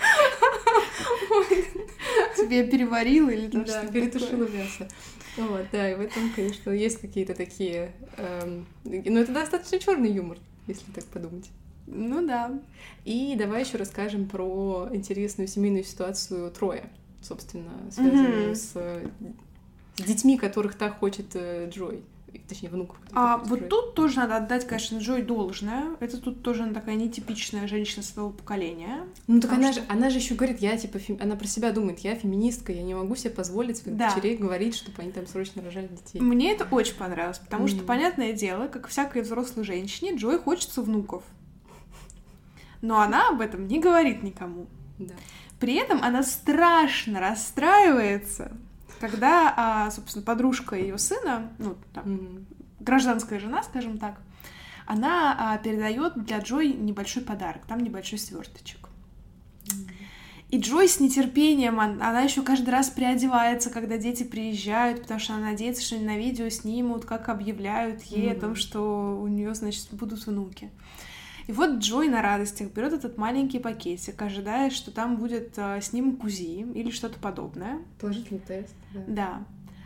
Тебе 2.51 2.67
переварила 2.67 3.31
или 3.31 3.49
там 3.49 3.65
Да, 3.65 3.87
перетушила 3.87 4.49
мясо. 4.49 4.89
Вот, 5.37 5.67
да, 5.71 5.91
и 5.91 5.95
в 5.95 6.01
этом, 6.01 6.31
конечно, 6.35 6.71
есть 6.71 7.01
какие-то 7.01 7.35
такие... 7.35 7.93
Эм, 8.17 8.67
ну, 8.85 9.21
это 9.21 9.33
достаточно 9.33 9.79
черный 9.79 10.11
юмор, 10.11 10.39
если 10.67 10.91
так 10.93 11.05
подумать. 11.05 11.49
Ну 11.87 12.27
да. 12.27 12.61
И 13.05 13.37
давай 13.39 13.63
еще 13.65 13.77
расскажем 13.77 14.29
про 14.29 14.89
интересную 14.93 15.49
семейную 15.49 15.85
ситуацию 15.85 16.51
Троя, 16.51 16.91
собственно, 17.23 17.71
связанную 17.91 18.53
mm-hmm. 18.53 18.55
с, 18.55 18.73
с 19.97 20.03
детьми, 20.03 20.37
которых 20.37 20.77
так 20.77 20.99
хочет 20.99 21.27
э, 21.35 21.71
Джой 21.71 22.03
точнее, 22.49 22.69
внуков. 22.69 22.99
А 23.13 23.39
вот 23.39 23.69
тут 23.69 23.95
тоже 23.95 24.17
надо 24.17 24.37
отдать, 24.37 24.67
конечно, 24.67 24.99
Джой 24.99 25.23
должное. 25.23 25.97
Это 26.01 26.19
тут 26.19 26.43
тоже 26.43 26.63
она 26.63 26.75
такая 26.75 26.95
нетипичная 26.95 27.67
женщина 27.69 28.03
своего 28.03 28.31
поколения. 28.31 29.07
Ну 29.27 29.41
так 29.41 29.53
она 29.53 29.73
что... 29.73 29.81
же, 29.81 29.87
она 29.89 30.11
же 30.11 30.19
еще 30.19 30.35
говорит, 30.35 30.61
я 30.61 30.77
типа, 30.77 30.99
фем... 30.99 31.19
она 31.21 31.37
про 31.37 31.47
себя 31.47 31.73
думает, 31.73 32.01
я 32.01 32.15
феминистка, 32.15 32.73
я 32.73 32.83
не 32.83 32.95
могу 32.95 33.17
себе 33.17 33.31
позволить 33.31 33.79
своих 33.79 33.97
да. 33.97 34.11
дочерей 34.11 34.37
говорить, 34.37 34.75
чтобы 34.75 35.03
они 35.03 35.13
там 35.13 35.27
срочно 35.27 35.63
рожали 35.63 35.89
детей. 35.89 36.21
Мне 36.21 36.53
это 36.53 36.67
очень 36.71 36.95
понравилось, 36.95 37.39
потому 37.39 37.65
mm. 37.65 37.69
что, 37.69 37.85
понятное 37.85 38.33
дело, 38.33 38.69
как 38.69 38.89
всякой 38.89 39.23
взрослой 39.23 39.65
женщине, 39.65 40.17
Джой 40.17 40.39
хочется 40.39 40.83
внуков. 40.83 41.23
Но 42.83 43.01
она 43.01 43.29
об 43.29 43.41
этом 43.41 43.67
не 43.67 43.79
говорит 43.79 44.23
никому. 44.23 44.67
Да. 44.99 45.15
При 45.59 45.75
этом 45.75 46.03
она 46.03 46.23
страшно 46.23 47.21
расстраивается, 47.21 48.53
когда, 49.01 49.55
а, 49.57 49.91
собственно, 49.91 50.25
подружка 50.25 50.77
ее 50.77 50.99
сына, 50.99 51.51
ну, 51.59 51.77
там, 51.95 52.05
mm-hmm. 52.05 52.45
гражданская 52.81 53.41
жена, 53.41 53.63
скажем 53.63 53.99
так, 53.99 54.21
она 54.87 55.37
а, 55.39 55.59
передает 55.59 56.23
для 56.23 56.39
Джой 56.39 56.73
небольшой 56.73 57.23
подарок, 57.23 57.65
там 57.67 57.81
небольшой 57.81 58.19
сверточек. 58.19 58.89
Mm-hmm. 59.65 59.93
И 60.51 60.59
Джой 60.59 60.89
с 60.89 60.99
нетерпением, 61.01 61.79
она 61.79 62.23
еще 62.23 62.43
каждый 62.43 62.71
раз 62.71 62.91
приодевается, 62.91 63.71
когда 63.71 63.97
дети 63.97 64.25
приезжают, 64.25 65.03
потому 65.03 65.21
что 65.21 65.35
она 65.35 65.51
надеется, 65.51 65.83
что 65.83 65.95
они 65.95 66.05
на 66.05 66.19
видео 66.19 66.49
снимут, 66.49 67.05
как 67.05 67.29
объявляют 67.29 68.03
ей 68.03 68.29
mm-hmm. 68.29 68.37
о 68.37 68.41
том, 68.41 68.57
что 68.57 69.21
у 69.23 69.29
нее, 69.29 69.55
значит, 69.55 69.89
будут 69.93 70.27
внуки. 70.27 70.71
И 71.47 71.53
вот 71.53 71.79
Джой 71.79 72.09
на 72.09 72.23
радостях 72.23 72.69
берет 72.73 72.93
этот 72.93 73.19
маленький 73.19 73.59
пакетик, 73.59 74.21
ожидая, 74.21 74.71
что 74.71 74.91
там 74.91 75.17
будет 75.17 75.55
э, 75.57 75.81
с 75.81 75.93
ним 75.93 76.17
КУЗИ 76.17 76.73
или 76.75 76.91
что-то 76.91 77.19
подобное. 77.19 77.79
Положительный 78.01 78.41
тест, 78.41 78.75
да. 78.93 79.01
Да. 79.07 79.43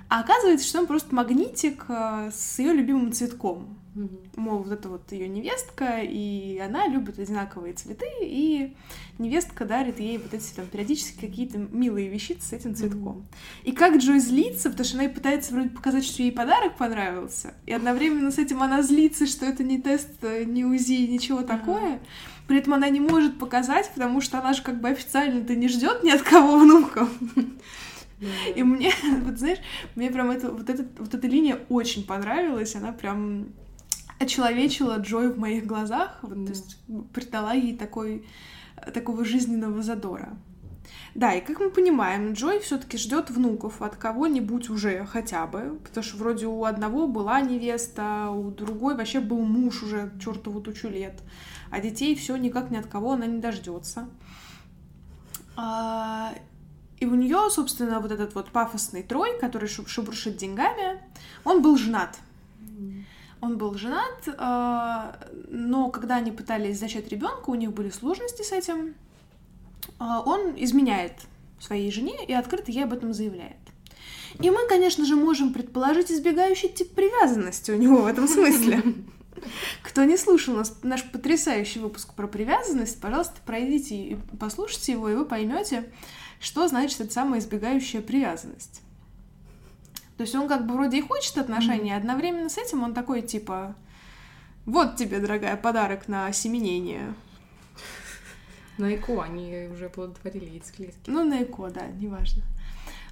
А 0.09 0.21
оказывается, 0.21 0.67
что 0.67 0.81
он 0.81 0.87
просто 0.87 1.15
магнитик 1.15 1.87
э, 1.89 2.31
с 2.33 2.59
ее 2.59 2.73
любимым 2.73 3.13
цветком. 3.13 3.79
Мол, 4.35 4.65
вот 4.65 4.73
это 4.73 4.89
вот 4.89 5.13
ее 5.13 5.29
невестка, 5.29 6.01
и 6.03 6.59
она 6.59 6.89
любит 6.89 7.21
одинаковые 7.21 7.75
цветы, 7.75 8.09
и 8.23 8.75
невестка 9.19 9.65
дарит 9.65 10.01
ей 10.01 10.19
вот 10.19 10.35
эти 10.35 10.53
там 10.53 10.67
периодически 10.67 11.21
какие-то 11.21 11.59
милые 11.59 12.09
вещицы 12.09 12.49
с 12.49 12.53
этим 12.53 12.75
цветком. 12.75 13.25
И 13.63 13.71
как 13.71 13.97
Джой 13.99 14.19
злится, 14.19 14.71
потому 14.71 14.85
что 14.85 14.97
она 14.97 15.05
ей 15.05 15.15
пытается 15.15 15.55
вроде 15.55 15.69
показать, 15.69 16.05
что 16.05 16.23
ей 16.23 16.33
подарок 16.33 16.77
понравился, 16.77 17.55
и 17.67 17.73
одновременно 17.73 18.33
с 18.33 18.39
этим 18.39 18.65
она 18.65 18.83
злится, 18.83 19.27
что 19.27 19.47
это 19.47 19.63
не 19.63 19.81
тест, 19.81 20.11
э, 20.23 20.43
не 20.43 20.65
УЗИ, 20.65 21.07
ничего 21.07 21.43
такое. 21.43 22.01
При 22.49 22.59
этом 22.59 22.75
она 22.75 22.89
не 22.89 23.01
может 23.01 23.39
показать, 23.39 23.91
потому 23.95 24.21
что 24.21 24.41
она 24.41 24.55
же 24.55 24.63
как 24.63 24.81
бы 24.81 24.89
официально-то 24.89 25.55
не 25.55 25.69
ждет 25.69 26.03
ни 26.03 26.11
от 26.11 26.23
кого 26.23 26.59
внуков. 26.59 27.09
Да, 28.21 28.27
И 28.55 28.63
мне, 28.63 28.93
вот 29.23 29.39
знаешь, 29.39 29.59
мне 29.95 30.11
прям 30.11 30.31
это, 30.31 30.51
вот, 30.51 30.69
эта, 30.69 30.85
вот 30.99 31.15
эта 31.15 31.27
линия 31.29 31.61
очень 31.69 32.05
понравилась, 32.05 32.75
она 32.75 32.93
прям 32.93 33.47
очеловечила 34.19 34.99
Джой 34.99 35.33
в 35.33 35.39
моих 35.39 35.67
глазах, 35.67 36.19
вот, 36.23 36.39
Да. 36.45 36.47
то 36.47 36.53
есть 36.53 36.79
придала 37.13 37.53
ей 37.53 37.77
такой, 37.77 38.27
такого 38.93 39.25
жизненного 39.25 39.83
задора. 39.83 40.37
Да, 41.15 41.33
и 41.33 41.41
как 41.41 41.61
мы 41.61 41.71
понимаем, 41.71 42.33
Джой 42.33 42.59
все-таки 42.61 42.99
ждет 42.99 43.31
внуков 43.31 43.81
от 43.83 43.97
кого-нибудь 43.97 44.69
уже 44.69 45.07
хотя 45.07 45.47
бы, 45.47 45.79
потому 45.85 46.05
что 46.05 46.17
вроде 46.17 46.47
у 46.47 46.65
одного 46.65 47.07
была 47.07 47.41
невеста, 47.41 48.31
у 48.31 48.51
другой 48.51 48.97
вообще 48.97 49.21
был 49.21 49.41
муж 49.45 49.83
уже 49.83 50.13
чертову 50.21 50.61
тучу 50.61 50.89
лет, 50.89 51.21
а 51.71 51.81
детей 51.81 52.15
все 52.17 52.37
никак 52.37 52.71
ни 52.71 52.77
от 52.77 52.87
кого 52.87 53.13
она 53.13 53.27
не 53.27 53.39
дождется. 53.41 54.09
А, 55.57 56.35
и 56.99 57.07
у 57.07 57.15
нее, 57.15 57.49
собственно, 57.51 58.01
вот 58.01 58.11
этот 58.11 58.35
вот 58.35 58.51
пафосный 58.51 59.03
трой, 59.03 59.39
который 59.39 59.69
шу- 59.69 59.87
шебуршит 59.87 60.37
деньгами, 60.37 61.01
он 61.45 61.63
был 61.63 61.77
женат. 61.77 62.19
Он 63.45 63.59
был 63.59 63.75
женат, 63.75 64.27
а, 64.39 65.19
но 65.49 65.91
когда 65.91 66.17
они 66.17 66.33
пытались 66.33 66.79
зачать 66.79 67.09
ребенка, 67.09 67.51
у 67.51 67.55
них 67.55 67.75
были 67.75 67.91
сложности 67.91 68.41
с 68.41 68.53
этим. 68.53 68.95
А, 69.99 70.23
Он 70.23 70.55
изменяет 70.57 71.13
своей 71.61 71.93
жене 71.93 72.25
и 72.27 72.33
открыто 72.33 72.73
ей 72.73 72.85
об 72.85 72.95
этом 72.95 73.13
заявляет. 73.13 73.59
И 74.41 74.49
мы, 74.49 74.67
конечно 74.67 75.05
же, 75.05 75.15
можем 75.15 75.53
предположить 75.53 76.11
избегающий 76.11 76.71
тип 76.71 76.95
привязанности 76.95 77.71
у 77.71 77.77
него 77.77 77.99
в 77.99 78.07
этом 78.07 78.27
смысле. 78.27 78.83
Кто 79.83 80.05
не 80.05 80.17
слушал 80.17 80.57
нас, 80.57 80.79
наш 80.83 81.05
потрясающий 81.05 81.81
выпуск 81.81 82.15
про 82.15 82.27
привязанность, 82.27 82.99
пожалуйста, 82.99 83.35
пройдите 83.45 83.95
и 83.95 84.17
послушайте 84.41 84.93
его, 84.93 85.11
и 85.11 85.15
вы 85.15 85.27
поймете, 85.27 85.85
что 86.41 86.67
значит 86.67 86.99
эта 86.99 87.13
самая 87.13 87.41
избегающая 87.41 88.01
привязанность. 88.01 88.81
То 90.17 90.23
есть 90.23 90.35
он 90.35 90.49
как 90.49 90.67
бы 90.67 90.75
вроде 90.75 90.99
и 90.99 91.01
хочет 91.01 91.39
отношений, 91.39 91.93
а 91.93 91.97
одновременно 91.97 92.49
с 92.49 92.59
этим 92.59 92.83
он 92.83 92.95
такой 92.95 93.23
типа 93.23 93.75
вот 94.67 94.97
тебе, 94.97 95.21
дорогая, 95.21 95.57
подарок 95.57 96.09
на 96.09 96.27
осеменение. 96.27 97.15
На 98.79 98.95
ЭКО 98.95 99.23
они 99.23 99.69
уже 99.73 99.89
плодотворили 99.89 100.47
яйцеклетки. 100.47 101.11
Ну, 101.11 101.23
на 101.23 101.43
ЭКО, 101.43 101.71
да, 101.71 101.87
неважно. 101.87 102.43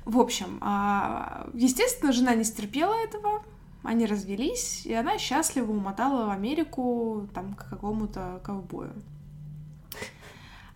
В 0.04 0.18
общем, 0.18 0.58
а, 0.60 1.48
естественно, 1.54 2.12
жена 2.12 2.34
не 2.34 2.44
стерпела 2.44 2.94
этого, 2.94 3.42
они 3.84 4.06
развелись, 4.06 4.86
и 4.86 4.94
она 4.94 5.18
счастливо 5.18 5.70
умотала 5.70 6.26
в 6.26 6.30
Америку 6.30 7.28
там 7.34 7.54
к 7.54 7.68
какому-то 7.68 8.40
ковбою. 8.42 8.94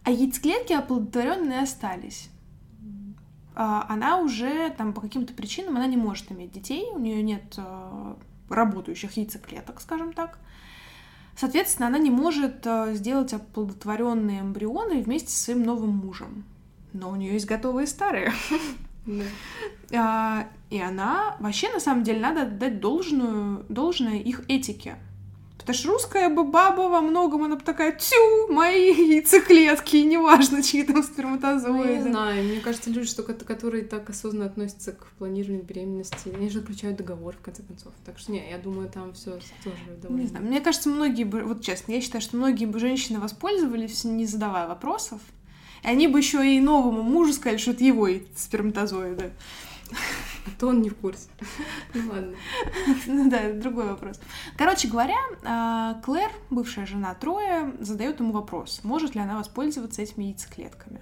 А 0.05 0.11
яйцеклетки 0.11 0.73
оплодотворенные 0.73 1.63
остались. 1.63 2.31
А, 3.57 3.87
Она 3.89 4.19
уже 4.19 4.71
там 4.77 4.93
по 4.93 5.01
каким-то 5.01 5.33
причинам 5.33 5.77
она 5.77 5.87
не 5.87 5.97
может 5.97 6.31
иметь 6.31 6.53
детей, 6.53 6.91
у 6.93 6.99
нее 6.99 7.23
нет 7.23 7.55
а, 7.57 8.17
работающих 8.51 9.17
яйцеклеток, 9.17 9.81
скажем 9.81 10.13
так. 10.13 10.39
Соответственно, 11.37 11.89
она 11.89 11.99
не 11.99 12.11
может 12.11 12.67
а, 12.67 12.93
сделать 12.93 13.33
оплодотворенные 13.33 14.41
эмбрионы 14.41 15.03
вместе 15.03 15.31
со 15.31 15.45
своим 15.45 15.63
новым 15.63 15.97
мужем. 15.97 16.45
Но 16.93 17.11
у 17.11 17.17
нее 17.17 17.33
есть 17.33 17.47
готовые 17.47 17.87
старые. 17.87 18.33
Да. 19.89 20.49
И 20.69 20.81
она 20.81 21.37
вообще, 21.39 21.73
на 21.73 21.79
самом 21.79 22.03
деле, 22.03 22.21
надо 22.21 22.43
отдать 22.43 22.81
должную, 22.81 23.65
должное 23.69 24.19
их 24.19 24.43
этике. 24.49 24.97
Потому 25.59 25.79
что 25.79 25.89
русская 25.89 26.29
бы 26.29 26.45
баба 26.45 26.83
во 26.83 27.01
многом, 27.01 27.43
она 27.43 27.57
бы 27.57 27.63
такая, 27.63 27.93
тю, 27.93 28.53
мои 28.53 28.93
яйцеклетки, 28.93 29.97
неважно, 29.97 30.63
чьи 30.63 30.85
там 30.85 30.97
Ну, 30.97 31.03
я 31.03 31.09
сперматозоиды. 31.09 31.95
не 31.95 32.03
знаю, 32.03 32.45
мне 32.45 32.61
кажется, 32.61 32.91
люди, 32.91 33.09
что, 33.09 33.23
которые 33.23 33.83
так 33.85 34.09
осознанно 34.09 34.47
относятся 34.47 34.93
к 34.93 35.07
планированию 35.19 35.65
беременности, 35.65 36.33
они 36.35 36.51
же 36.51 36.61
заключают 36.61 36.99
договор, 36.99 37.35
в 37.37 37.41
конце 37.41 37.63
концов. 37.63 37.93
Так 38.05 38.19
что, 38.19 38.33
не, 38.33 38.49
я 38.49 38.59
думаю, 38.59 38.89
там 38.89 39.13
все 39.15 39.39
тоже 39.65 39.77
довольно... 40.01 40.23
Не 40.23 40.29
знаю, 40.29 40.45
мне 40.45 40.61
кажется, 40.61 40.89
многие 40.89 41.25
бы, 41.25 41.43
вот 41.43 41.63
честно, 41.63 41.93
я 41.93 42.01
считаю, 42.01 42.23
что 42.23 42.37
многие 42.37 42.67
бы 42.67 42.79
женщины 42.79 43.19
воспользовались, 43.19 44.05
не 44.05 44.27
задавая 44.27 44.69
вопросов. 44.69 45.21
И 45.83 45.89
они 45.89 46.07
бы 46.07 46.19
еще 46.19 46.47
и 46.47 46.61
новому 46.61 47.03
мужу 47.03 47.33
сказали, 47.33 47.59
что 47.59 47.73
это 47.73 47.83
его 47.83 48.09
сперматозоиды. 48.37 49.33
А 49.93 50.51
то 50.59 50.69
он 50.69 50.81
не 50.81 50.91
в 50.91 50.97
курсе. 50.97 51.29
Ну 51.95 52.09
ладно. 52.11 52.35
Ну 53.07 53.31
да, 53.31 53.39
это 53.39 53.61
другой 53.61 53.89
вопрос. 53.89 54.21
Короче 54.57 54.89
говоря, 54.89 55.17
а, 55.45 56.01
Клэр, 56.05 56.31
бывшая 56.51 56.87
жена 56.87 57.15
Троя, 57.15 57.73
задает 57.81 58.21
ему 58.21 58.33
вопрос, 58.33 58.81
может 58.83 59.15
ли 59.15 59.21
она 59.21 59.39
воспользоваться 59.39 60.03
этими 60.03 60.25
яйцеклетками. 60.25 61.01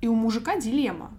И 0.00 0.08
у 0.08 0.14
мужика 0.14 0.58
дилемма. 0.60 1.12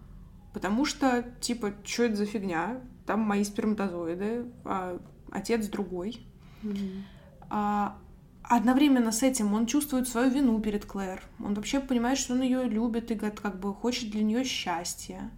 Потому 0.54 0.86
что, 0.86 1.24
типа, 1.42 1.74
что 1.84 2.04
это 2.04 2.16
за 2.16 2.26
фигня? 2.26 2.82
Там 3.06 3.20
мои 3.20 3.44
сперматозоиды, 3.44 4.46
а 4.64 5.00
отец 5.32 5.68
другой. 5.68 6.26
Мгм. 6.64 7.04
А 7.50 7.98
одновременно 8.44 9.12
с 9.12 9.24
этим 9.24 9.54
он 9.54 9.66
чувствует 9.66 10.08
свою 10.08 10.30
вину 10.30 10.60
перед 10.60 10.86
Клэр. 10.86 11.22
Он 11.44 11.54
вообще 11.54 11.80
понимает, 11.80 12.18
что 12.18 12.34
он 12.34 12.42
ее 12.42 12.64
любит 12.64 13.12
и 13.12 13.16
как 13.16 13.60
бы 13.60 13.74
хочет 13.74 14.12
для 14.12 14.24
нее 14.24 14.44
счастья. 14.44 15.32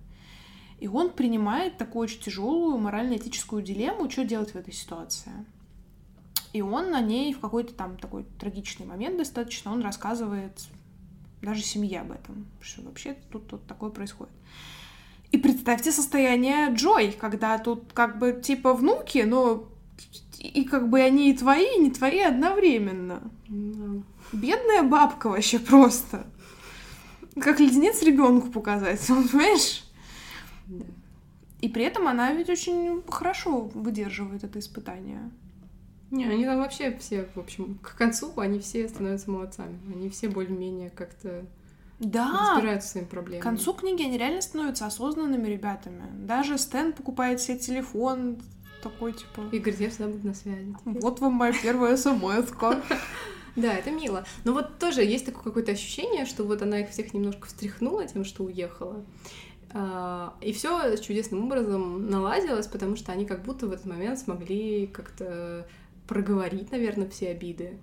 И 0.80 0.88
он 0.88 1.10
принимает 1.10 1.78
такую 1.78 2.04
очень 2.04 2.22
тяжелую 2.22 2.78
морально-этическую 2.78 3.64
дилемму, 3.64 4.10
что 4.10 4.26
делать 4.26 4.52
в 4.52 4.56
этой 4.56 4.74
ситуации. 4.74 5.32
И 6.54 6.62
он 6.62 6.92
на 6.92 7.02
ней 7.02 7.34
в 7.34 7.40
какой-то 7.40 7.74
там 7.74 7.98
такой 7.98 8.26
трагичный 8.40 8.86
момент 8.86 9.18
достаточно, 9.18 9.72
он 9.72 9.82
рассказывает 9.82 10.62
даже 11.42 11.62
семье 11.62 12.02
об 12.02 12.12
этом, 12.12 12.48
что 12.62 12.82
вообще 12.84 13.16
тут, 13.32 13.48
тут 13.48 13.66
такое 13.68 13.90
происходит. 13.90 14.34
И 15.32 15.38
представьте 15.38 15.92
состояние 15.92 16.74
Джой, 16.74 17.12
когда 17.12 17.58
тут 17.58 17.92
как 17.94 18.18
бы 18.18 18.40
типа 18.44 18.74
внуки, 18.74 19.20
но 19.20 19.68
и 20.40 20.64
как 20.64 20.90
бы 20.90 21.02
они 21.02 21.32
и 21.32 21.38
твои, 21.38 21.76
и 21.76 21.80
не 21.80 21.92
твои 21.92 22.20
одновременно. 22.20 23.22
Да. 23.48 24.04
Бедная 24.32 24.84
бабка 24.84 25.30
вообще 25.30 25.60
просто. 25.60 26.28
Как 27.40 27.60
леденец 27.60 28.02
ребенку 28.04 28.50
показать, 28.50 29.10
он, 29.10 29.28
понимаешь? 29.28 29.87
Да. 30.68 30.86
И 31.62 31.70
при 31.70 31.84
этом 31.86 32.08
она 32.08 32.34
ведь 32.34 32.50
очень 32.50 33.02
хорошо 33.10 33.62
выдерживает 33.74 34.44
это 34.44 34.60
испытание. 34.60 35.32
Не, 36.12 36.26
они 36.26 36.46
там 36.46 36.60
вообще 36.60 36.96
все, 37.00 37.28
в 37.36 37.40
общем, 37.40 37.80
к 37.82 37.96
концу 37.98 38.32
они 38.38 38.60
все 38.60 38.88
становятся 38.88 39.30
молодцами. 39.30 39.78
Они 39.94 40.10
все 40.10 40.30
более-менее 40.30 40.90
как-то 40.92 41.46
Да, 42.00 42.52
разбираются 42.54 42.90
своими 42.90 43.08
проблемами. 43.08 43.42
к 43.42 43.44
концу 43.44 43.74
книги 43.74 44.04
они 44.04 44.18
реально 44.18 44.42
становятся 44.42 44.86
осознанными 44.86 45.48
ребятами. 45.48 46.04
Даже 46.26 46.58
Стэн 46.58 46.94
покупает 46.94 47.42
себе 47.42 47.58
телефон 47.58 48.38
такой, 48.82 49.14
типа, 49.14 49.42
И 49.52 49.58
говорит, 49.60 49.80
я 49.82 49.90
всегда 49.90 50.08
буду 50.08 50.28
на 50.28 50.34
связи. 50.34 50.76
вот 50.86 51.20
вам 51.20 51.34
моя 51.34 51.54
первая 51.54 51.98
смс 51.98 52.52
Да, 53.58 53.74
это 53.74 53.90
мило. 53.90 54.24
Но 54.44 54.54
вот 54.54 54.78
тоже 54.78 55.04
есть 55.04 55.26
такое 55.26 55.44
какое-то 55.44 55.72
ощущение, 55.72 56.26
что 56.26 56.44
вот 56.44 56.62
она 56.62 56.80
их 56.82 56.90
всех 56.92 57.14
немножко 57.14 57.48
встряхнула 57.48 58.06
тем, 58.08 58.24
что 58.24 58.44
уехала. 58.44 59.04
А, 59.74 60.36
И 60.42 60.54
все 60.54 60.96
чудесным 60.98 61.46
образом 61.46 62.10
наладилось, 62.10 62.68
потому 62.68 62.96
что 62.96 63.12
они 63.12 63.26
как 63.26 63.44
будто 63.44 63.68
в 63.68 63.72
этот 63.72 63.86
момент 63.86 64.20
смогли 64.20 64.88
как-то 64.88 65.68
проговорить, 66.08 66.72
наверное, 66.72 67.10
все 67.10 67.30
обиды. 67.30 67.78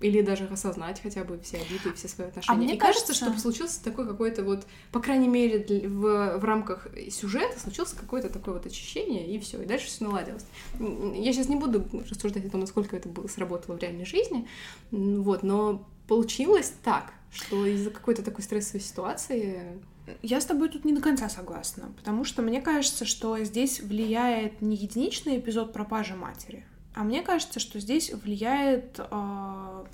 Или 0.00 0.20
даже 0.20 0.44
осознать 0.44 1.00
хотя 1.00 1.24
бы 1.24 1.38
все 1.38 1.56
обиды 1.56 1.88
и 1.88 1.92
все 1.94 2.06
свои 2.06 2.28
отношения. 2.28 2.58
мне 2.58 2.74
и 2.74 2.78
кажется, 2.78 3.08
кажется- 3.08 3.30
что 3.32 3.40
случился 3.40 3.82
такой 3.82 4.06
какой-то 4.06 4.44
вот, 4.44 4.66
по 4.92 5.00
крайней 5.00 5.28
мере, 5.28 5.88
в, 5.88 6.38
в 6.38 6.44
рамках 6.44 6.86
сюжета 7.10 7.58
случился 7.58 7.96
какое-то 7.96 8.28
такое 8.28 8.54
вот 8.54 8.66
очищение, 8.66 9.26
и 9.26 9.38
все, 9.38 9.62
и 9.62 9.64
дальше 9.64 9.86
все 9.86 10.04
наладилось. 10.04 10.44
Я 10.78 11.32
сейчас 11.32 11.48
не 11.48 11.56
буду 11.56 11.86
рассуждать 12.10 12.44
о 12.44 12.50
том, 12.50 12.60
насколько 12.60 12.94
это 12.94 13.08
было, 13.08 13.26
сработало 13.26 13.76
в 13.76 13.80
реальной 13.80 14.04
жизни, 14.04 14.46
вот, 14.90 15.42
но 15.42 15.88
получилось 16.08 16.74
так, 16.84 17.14
что 17.32 17.64
из-за 17.64 17.88
какой-то 17.88 18.22
такой 18.22 18.44
стрессовой 18.44 18.82
ситуации 18.82 19.80
Я 20.22 20.40
с 20.40 20.46
тобой 20.46 20.68
тут 20.68 20.84
не 20.84 20.92
до 20.92 21.00
конца 21.00 21.28
согласна, 21.28 21.90
потому 21.96 22.24
что 22.24 22.42
мне 22.42 22.60
кажется, 22.60 23.04
что 23.04 23.42
здесь 23.44 23.80
влияет 23.80 24.60
не 24.62 24.76
единичный 24.76 25.38
эпизод 25.38 25.72
пропажи 25.72 26.14
матери, 26.14 26.64
а 26.94 27.04
мне 27.04 27.22
кажется, 27.22 27.60
что 27.60 27.80
здесь 27.80 28.12
влияет 28.12 28.98
э, 28.98 29.84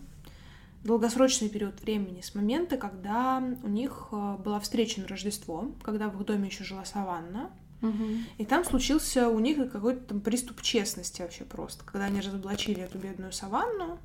долгосрочный 0.85 1.49
период 1.49 1.81
времени 1.81 2.21
с 2.21 2.35
момента, 2.35 2.77
когда 2.77 3.43
у 3.63 3.69
них 3.69 4.09
э, 4.13 4.37
была 4.45 4.61
встреча 4.61 5.01
на 5.01 5.09
Рождество, 5.09 5.73
когда 5.83 6.09
в 6.09 6.21
их 6.21 6.27
доме 6.27 6.49
еще 6.49 6.65
жила 6.65 6.85
Саванна, 6.85 7.51
Угу. 7.83 8.05
И 8.39 8.45
там 8.45 8.65
случился 8.65 9.29
у 9.29 9.41
них 9.41 9.57
какой-то 9.71 10.01
там 10.01 10.21
приступ 10.21 10.63
честности 10.63 11.21
вообще 11.21 11.45
просто, 11.45 11.85
когда 11.85 12.07
они 12.07 12.21
разоблачили 12.21 12.81
эту 12.81 12.99
бедную 12.99 13.33
саванну 13.33 13.99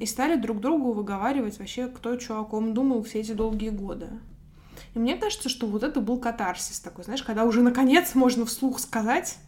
и 0.00 0.06
стали 0.06 0.34
друг 0.34 0.60
другу 0.60 0.92
выговаривать 0.92 1.58
вообще, 1.58 1.86
кто 1.86 2.18
что 2.18 2.40
о 2.40 2.44
ком 2.44 2.74
думал 2.74 3.04
все 3.04 3.20
эти 3.20 3.32
долгие 3.32 3.70
годы. 3.70 4.08
И 4.94 4.98
мне 4.98 5.16
кажется, 5.16 5.48
что 5.48 5.66
вот 5.66 5.82
это 5.82 6.00
был 6.00 6.18
катарсис 6.18 6.80
такой, 6.80 7.04
знаешь, 7.04 7.22
когда 7.22 7.44
уже 7.44 7.62
наконец 7.62 8.14
можно 8.14 8.46
вслух 8.46 8.78
сказать 8.80 9.38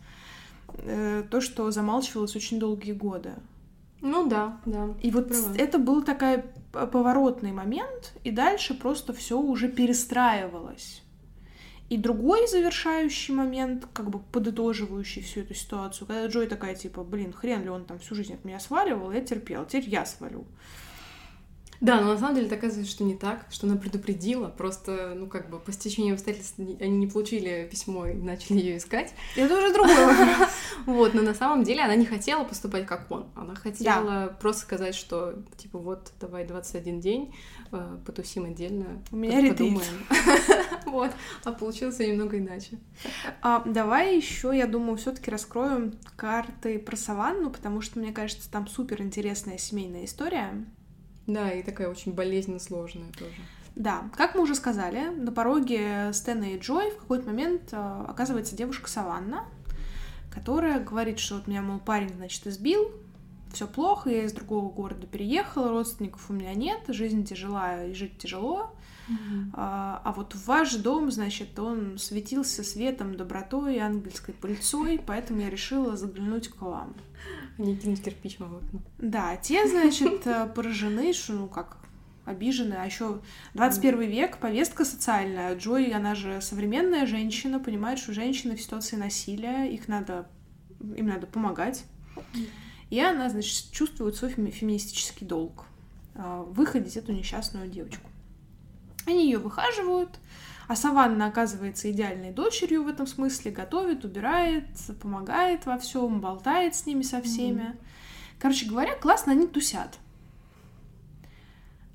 э, 0.79 1.25
то, 1.31 1.41
что 1.41 1.71
замалчивалось 1.71 2.37
очень 2.37 2.59
долгие 2.59 2.93
годы. 2.93 3.33
Ну 4.01 4.27
да, 4.27 4.59
да. 4.65 4.95
И 5.03 5.11
вот 5.11 5.29
права. 5.29 5.55
это 5.57 5.79
был 5.79 6.03
такой 6.03 6.45
поворотный 6.73 7.53
момент, 7.53 8.15
и 8.25 8.31
дальше 8.31 8.75
просто 8.75 9.13
все 9.13 9.39
уже 9.39 9.69
перестраивалось. 9.69 11.03
И 11.91 11.97
другой 11.97 12.47
завершающий 12.47 13.35
момент, 13.35 13.87
как 13.93 14.11
бы 14.11 14.21
подытоживающий 14.21 15.23
всю 15.23 15.41
эту 15.41 15.55
ситуацию, 15.55 16.07
когда 16.07 16.27
Джой 16.29 16.47
такая, 16.47 16.77
типа, 16.77 17.03
блин, 17.03 17.33
хрен 17.33 17.65
ли 17.65 17.69
он 17.69 17.85
там 17.85 17.99
всю 17.99 18.15
жизнь 18.15 18.33
от 18.33 18.45
меня 18.45 18.61
сваливал, 18.61 19.11
я 19.11 19.21
терпел, 19.21 19.67
теперь 19.67 19.89
я 19.89 20.07
свалю. 20.07 20.45
Да, 21.81 21.99
но 22.01 22.13
на 22.13 22.19
самом 22.19 22.35
деле 22.35 22.55
оказывается, 22.55 22.93
что 22.93 23.05
не 23.05 23.17
так, 23.17 23.47
что 23.51 23.67
она 23.67 23.77
предупредила, 23.77 24.49
просто, 24.49 25.15
ну, 25.17 25.27
как 25.27 25.49
бы, 25.49 25.59
по 25.59 25.73
стечению 25.73 26.15
обстоятельств 26.15 26.59
они 26.59 26.99
не 26.99 27.07
получили 27.07 27.67
письмо 27.71 28.07
и 28.07 28.15
начали 28.15 28.59
ее 28.59 28.77
искать. 28.77 29.15
Это 29.35 29.57
уже 29.57 29.73
другой 29.73 29.95
вопрос. 29.95 30.51
Вот, 30.87 31.15
но 31.15 31.23
на 31.23 31.35
самом 31.35 31.65
деле 31.65 31.83
она 31.83 31.95
не 31.95 32.05
хотела 32.05 32.45
поступать 32.45 32.87
как 32.87 33.11
он. 33.11 33.27
Она 33.35 33.55
хотела 33.55 34.37
просто 34.41 34.63
сказать, 34.63 34.95
что, 34.95 35.43
типа, 35.57 35.79
вот, 35.79 36.13
давай 36.21 36.47
21 36.47 37.01
день, 37.01 37.35
э, 37.73 37.99
потусим 38.05 38.45
отдельно, 38.45 39.03
У 39.11 39.17
меня 39.17 39.41
ретрит. 39.41 39.81
Вот, 40.87 41.13
а 41.45 41.53
получилось 41.53 41.99
немного 42.01 42.39
иначе. 42.39 42.79
А, 43.43 43.63
давай 43.65 44.17
еще, 44.17 44.51
я 44.57 44.67
думаю, 44.67 44.97
все-таки 44.97 45.31
раскроем 45.31 45.95
карты 46.17 46.79
про 46.79 46.97
саванну, 46.97 47.51
потому 47.51 47.81
что, 47.81 48.01
мне 48.01 48.13
кажется, 48.13 48.51
там 48.51 48.67
супер 48.67 49.01
интересная 49.01 49.57
семейная 49.57 50.05
история. 50.05 50.67
Да, 51.33 51.53
и 51.53 51.63
такая 51.63 51.89
очень 51.89 52.13
болезненно 52.13 52.59
сложная 52.59 53.13
тоже. 53.17 53.37
Да, 53.77 54.11
как 54.17 54.35
мы 54.35 54.43
уже 54.43 54.57
сказали, 54.57 55.11
на 55.11 55.31
пороге 55.31 56.13
Стэна 56.13 56.55
и 56.55 56.59
Джой 56.59 56.91
в 56.91 56.97
какой-то 56.97 57.27
момент 57.27 57.69
э, 57.73 58.05
оказывается 58.09 58.57
девушка 58.57 58.91
Саванна, 58.91 59.45
которая 60.31 60.81
говорит, 60.81 61.21
что 61.21 61.37
вот 61.37 61.47
меня, 61.47 61.63
мол, 61.63 61.79
парень, 61.79 62.13
значит, 62.17 62.47
избил, 62.49 62.91
все 63.53 63.69
плохо, 63.69 64.11
я 64.11 64.25
из 64.25 64.33
другого 64.33 64.71
города 64.71 65.07
переехала, 65.07 65.71
родственников 65.71 66.29
у 66.31 66.33
меня 66.33 66.53
нет, 66.55 66.81
жизнь 66.89 67.25
тяжела 67.25 67.85
и 67.85 67.95
жить 67.95 68.19
тяжело. 68.19 68.75
Mm-hmm. 69.11 69.51
А, 69.55 70.01
а 70.05 70.13
вот 70.13 70.35
ваш 70.47 70.75
дом, 70.77 71.11
значит, 71.11 71.59
он 71.59 71.99
светился 71.99 72.63
светом, 72.63 73.17
добротой, 73.17 73.79
ангельской 73.79 74.35
пыльцой, 74.35 75.01
поэтому 75.07 75.41
я 75.41 75.51
решила 75.51 75.97
заглянуть 75.97 76.49
к 76.49 76.63
вам. 76.63 76.95
Не 77.59 77.77
кинуть 77.77 78.03
кирпич 78.03 78.39
в 78.39 78.43
окно. 78.43 78.61
Да, 78.99 79.37
те, 79.37 79.67
значит, 79.69 80.27
э, 80.27 80.47
поражены, 80.55 81.13
что, 81.13 81.35
ну, 81.35 81.49
как, 81.49 81.77
обижены. 82.25 82.75
А 82.75 82.87
еще 82.87 83.21
21 83.55 84.03
век, 84.03 84.39
повестка 84.39 84.85
социальная. 84.85 85.55
Джой, 85.57 85.91
она 85.91 86.15
же 86.15 86.41
современная 86.41 87.07
женщина, 87.07 87.59
понимает, 87.59 87.99
что 87.99 88.13
женщины 88.13 88.57
в 88.57 88.63
ситуации 88.63 88.97
насилия, 88.97 89.65
их 89.67 89.89
надо, 89.89 90.29
им 90.81 91.07
надо 91.07 91.27
помогать. 91.27 91.85
И 92.89 92.99
она, 92.99 93.29
значит, 93.29 93.71
чувствует 93.71 94.17
свой 94.17 94.31
феминистический 94.31 95.27
долг 95.27 95.67
э, 96.15 96.45
выходить 96.49 96.97
эту 96.97 97.13
несчастную 97.13 97.69
девочку. 97.69 98.10
Они 99.11 99.25
ее 99.25 99.39
выхаживают, 99.39 100.21
а 100.69 100.77
Саванна 100.77 101.27
оказывается 101.27 101.91
идеальной 101.91 102.31
дочерью 102.31 102.85
в 102.85 102.89
этом 102.89 103.09
смысле, 103.09 103.51
готовит, 103.51 104.05
убирает, 104.05 104.67
помогает 105.03 105.67
во 105.67 105.79
всем, 105.79 106.21
болтает 106.21 106.77
с 106.77 106.87
ними 106.87 107.03
со 107.03 107.21
всеми. 107.21 107.63
Mm-hmm. 107.63 107.85
Короче 108.39 108.67
говоря, 108.67 108.95
классно 108.95 109.33
они 109.33 109.49
тусят. 109.49 109.99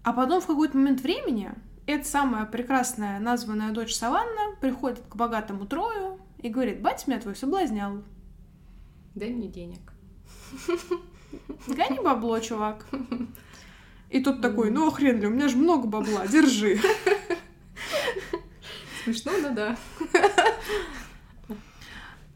А 0.03 0.11
потом 0.11 0.41
в 0.41 0.45
какой-то 0.45 0.77
момент 0.77 0.99
времени 0.99 1.53
эта 1.87 2.05
самая 2.05 2.45
прекрасная 2.45 3.17
названная 3.21 3.71
дочь 3.71 3.95
Саванна 3.95 4.57
приходит 4.59 4.99
к 5.07 5.15
богатому 5.15 5.65
Трою 5.65 6.19
и 6.39 6.49
говорит, 6.49 6.81
батя 6.81 7.09
меня 7.09 7.21
твой 7.21 7.37
соблазнял. 7.37 8.03
Дай 9.15 9.29
мне 9.29 9.47
денег. 9.47 9.93
Гони 11.67 12.01
бабло, 12.03 12.39
чувак. 12.41 12.85
И 14.09 14.21
тот 14.21 14.41
такой, 14.41 14.71
ну 14.71 14.89
хрен 14.91 15.19
ли, 15.19 15.27
у 15.27 15.31
меня 15.31 15.47
же 15.47 15.57
много 15.57 15.87
бабла, 15.87 16.27
держи. 16.27 16.79
Смешно, 19.03 19.31
но 19.41 19.49
да. 19.51 19.77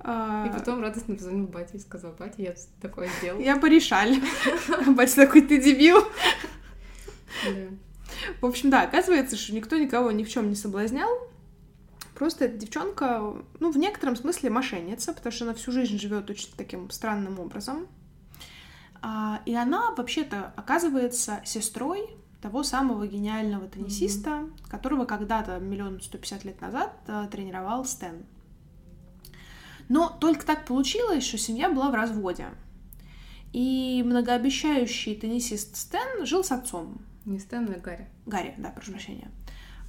А, 0.01 0.47
И 0.47 0.57
потом 0.57 0.81
радостно 0.81 1.15
позвонил 1.15 1.47
бате 1.47 1.77
и 1.77 1.79
сказал, 1.79 2.13
батя, 2.13 2.41
я 2.41 2.55
такое 2.81 3.09
сделал. 3.19 3.39
Я 3.39 3.57
порешаль. 3.57 4.21
Батя 4.87 5.15
такой, 5.15 5.41
ты 5.41 5.61
дебил. 5.61 6.03
В 8.41 8.45
общем, 8.45 8.69
да, 8.69 8.83
оказывается, 8.83 9.35
что 9.35 9.53
никто 9.53 9.77
никого 9.77 10.11
ни 10.11 10.23
в 10.23 10.29
чем 10.29 10.49
не 10.49 10.55
соблазнял. 10.55 11.09
Просто 12.15 12.45
эта 12.45 12.57
девчонка, 12.57 13.33
ну, 13.59 13.71
в 13.71 13.77
некотором 13.77 14.15
смысле 14.15 14.49
мошенница, 14.49 15.13
потому 15.13 15.31
что 15.31 15.45
она 15.45 15.53
всю 15.53 15.71
жизнь 15.71 15.99
живет 15.99 16.29
очень 16.29 16.49
таким 16.57 16.89
странным 16.89 17.39
образом. 17.39 17.87
А, 19.01 19.41
и 19.45 19.55
она 19.55 19.91
вообще-то 19.91 20.53
оказывается 20.55 21.41
сестрой 21.45 22.15
того 22.41 22.63
самого 22.63 23.05
гениального 23.07 23.67
теннисиста, 23.67 24.29
mm-hmm. 24.29 24.69
которого 24.69 25.05
когда-то 25.05 25.59
миллион 25.59 26.01
сто 26.01 26.17
пятьдесят 26.17 26.45
лет 26.45 26.61
назад 26.61 26.93
э, 27.07 27.27
тренировал 27.31 27.85
Стэн. 27.85 28.25
Но 29.89 30.09
только 30.09 30.45
так 30.45 30.65
получилось, 30.65 31.25
что 31.25 31.37
семья 31.37 31.69
была 31.69 31.89
в 31.89 31.95
разводе. 31.95 32.47
И 33.51 34.03
многообещающий 34.05 35.15
теннисист 35.15 35.75
Стэн 35.75 36.25
жил 36.25 36.43
с 36.43 36.51
отцом. 36.51 37.01
Не 37.25 37.39
Стэн, 37.39 37.73
а 37.75 37.79
Гарри. 37.79 38.07
Гарри, 38.25 38.53
да, 38.57 38.69
прошу 38.69 38.91
прощения. 38.91 39.31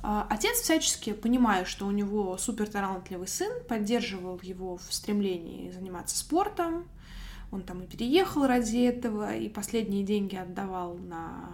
А, 0.03 0.27
отец 0.31 0.61
всячески, 0.61 1.13
понимая, 1.13 1.65
что 1.65 1.87
у 1.87 1.91
него 1.91 2.39
супер 2.39 2.69
талантливый 2.69 3.29
сын, 3.29 3.53
поддерживал 3.69 4.41
его 4.43 4.79
в 4.79 4.93
стремлении 4.93 5.71
заниматься 5.71 6.17
спортом. 6.17 6.89
Он 7.51 7.62
там 7.62 7.82
и 7.82 7.86
переехал 7.86 8.46
ради 8.46 8.78
этого, 8.78 9.34
и 9.34 9.48
последние 9.48 10.05
деньги 10.05 10.36
отдавал 10.36 10.94
на 10.94 11.51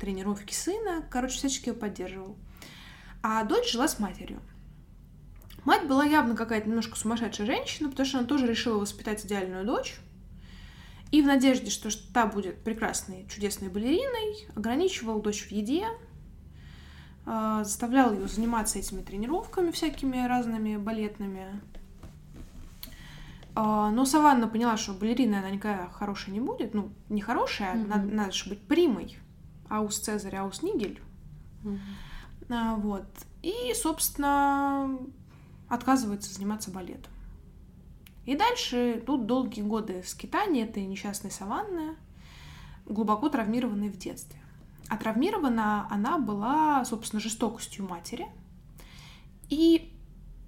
тренировки 0.00 0.52
сына. 0.52 1.04
Короче, 1.10 1.36
всячески 1.36 1.68
его 1.68 1.78
поддерживал. 1.78 2.36
А 3.22 3.44
дочь 3.44 3.72
жила 3.72 3.88
с 3.88 3.98
матерью. 3.98 4.40
Мать 5.64 5.86
была 5.86 6.04
явно 6.04 6.36
какая-то 6.36 6.68
немножко 6.68 6.96
сумасшедшая 6.96 7.46
женщина, 7.46 7.88
потому 7.90 8.06
что 8.06 8.18
она 8.18 8.26
тоже 8.26 8.46
решила 8.46 8.78
воспитать 8.78 9.24
идеальную 9.24 9.64
дочь. 9.64 9.96
И 11.10 11.22
в 11.22 11.26
надежде, 11.26 11.70
что 11.70 11.88
та 12.12 12.26
будет 12.26 12.62
прекрасной, 12.62 13.26
чудесной 13.28 13.68
балериной, 13.68 14.48
ограничивал 14.54 15.20
дочь 15.20 15.42
в 15.42 15.50
еде, 15.50 15.86
а, 17.24 17.64
заставлял 17.64 18.12
ее 18.12 18.28
заниматься 18.28 18.78
этими 18.78 19.02
тренировками 19.02 19.70
всякими 19.70 20.26
разными 20.26 20.76
балетными. 20.76 21.60
А, 23.58 23.90
но 23.90 24.04
Саванна 24.04 24.48
поняла, 24.48 24.76
что 24.76 24.92
балерина 24.92 25.38
она 25.38 25.50
никакая 25.50 25.88
хорошая 25.88 26.34
не 26.34 26.40
будет. 26.40 26.74
Ну, 26.74 26.90
не 27.08 27.22
хорошая, 27.22 27.74
mm-hmm. 27.74 27.86
надо, 27.86 28.14
надо 28.14 28.32
же 28.32 28.50
быть 28.50 28.60
примой. 28.60 29.16
Аус 29.70 29.98
Цезарь, 29.98 30.36
Аус 30.36 30.62
Нигель. 30.62 31.00
Mm-hmm. 31.64 32.80
Вот. 32.80 33.06
И, 33.42 33.72
собственно, 33.74 34.98
отказывается 35.68 36.34
заниматься 36.34 36.70
балетом. 36.70 37.10
И 38.26 38.36
дальше 38.36 39.02
тут 39.06 39.24
долгие 39.24 39.62
годы 39.62 40.02
скитания 40.04 40.66
этой 40.66 40.84
несчастной 40.84 41.30
саванны, 41.30 41.96
глубоко 42.84 43.30
травмированной 43.30 43.88
в 43.88 43.96
детстве. 43.96 44.38
А 44.88 44.98
травмирована 44.98 45.88
она 45.90 46.18
была, 46.18 46.84
собственно, 46.84 47.20
жестокостью 47.20 47.88
матери. 47.88 48.26
И 49.48 49.95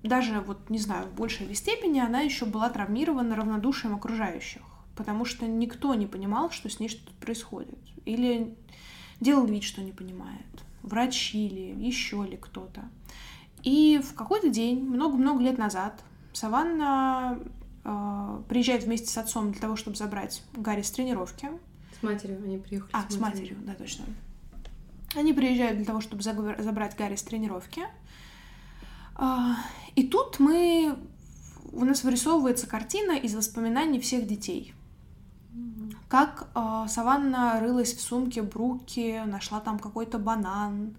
даже, 0.03 0.40
вот, 0.40 0.70
не 0.70 0.78
знаю, 0.78 1.07
в 1.07 1.14
большей 1.14 1.46
или 1.46 1.55
степени 1.55 1.99
она 1.99 2.20
еще 2.20 2.44
была 2.44 2.68
травмирована 2.70 3.34
равнодушием 3.34 3.94
окружающих, 3.94 4.62
потому 4.94 5.24
что 5.24 5.46
никто 5.46 5.94
не 5.94 6.07
понимал, 6.07 6.51
что 6.51 6.68
с 6.68 6.78
ней 6.78 6.88
что-то 6.88 7.12
происходит. 7.20 7.78
Или 8.05 8.55
делал 9.20 9.46
вид, 9.46 9.64
что 9.64 9.82
не 9.82 9.92
понимает. 9.92 10.46
Врачи 10.82 11.46
или 11.46 11.84
еще 11.84 12.24
ли 12.24 12.36
кто-то. 12.36 12.88
И 13.64 14.01
в 14.03 14.14
какой-то 14.14 14.49
день, 14.49 14.84
много-много 14.84 15.42
лет 15.42 15.59
назад, 15.59 16.01
Саванна 16.32 17.38
э, 17.84 18.42
приезжает 18.49 18.84
вместе 18.84 19.09
с 19.09 19.18
отцом 19.18 19.51
для 19.51 19.61
того, 19.61 19.74
чтобы 19.74 19.96
забрать 19.96 20.42
Гарри 20.55 20.82
с 20.82 20.90
тренировки. 20.92 21.49
С 21.99 22.03
матерью 22.03 22.38
они 22.44 22.59
приехали. 22.59 22.90
А, 22.92 23.11
с 23.11 23.18
матерью, 23.18 23.18
с 23.18 23.20
матерью 23.20 23.57
да, 23.66 23.74
точно. 23.74 24.05
Они 25.16 25.32
приезжают 25.32 25.78
для 25.78 25.86
того, 25.86 26.01
чтобы 26.01 26.22
забрать 26.22 26.96
Гарри 26.96 27.16
с 27.16 27.22
тренировки. 27.22 27.82
Э, 29.19 29.55
и 29.95 30.05
тут 30.05 30.39
мы... 30.39 30.97
У 31.73 31.85
нас 31.85 32.03
вырисовывается 32.03 32.66
картина 32.66 33.12
из 33.12 33.35
воспоминаний 33.35 34.01
всех 34.01 34.27
детей. 34.27 34.75
Как 36.09 36.49
э, 36.55 36.87
Саванна 36.89 37.61
рылась 37.61 37.93
в 37.93 38.01
сумке 38.01 38.43
Бруки, 38.43 39.23
нашла 39.27 39.61
там 39.61 39.79
какой-то 39.79 40.19
банан, 40.19 40.97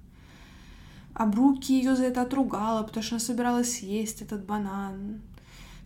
а 1.15 1.25
Бруки 1.25 1.71
ее 1.71 1.95
за 1.95 2.03
это 2.03 2.21
отругала, 2.21 2.83
потому 2.83 3.03
что 3.03 3.15
она 3.15 3.19
собиралась 3.19 3.79
съесть 3.79 4.21
этот 4.21 4.45
банан. 4.45 5.21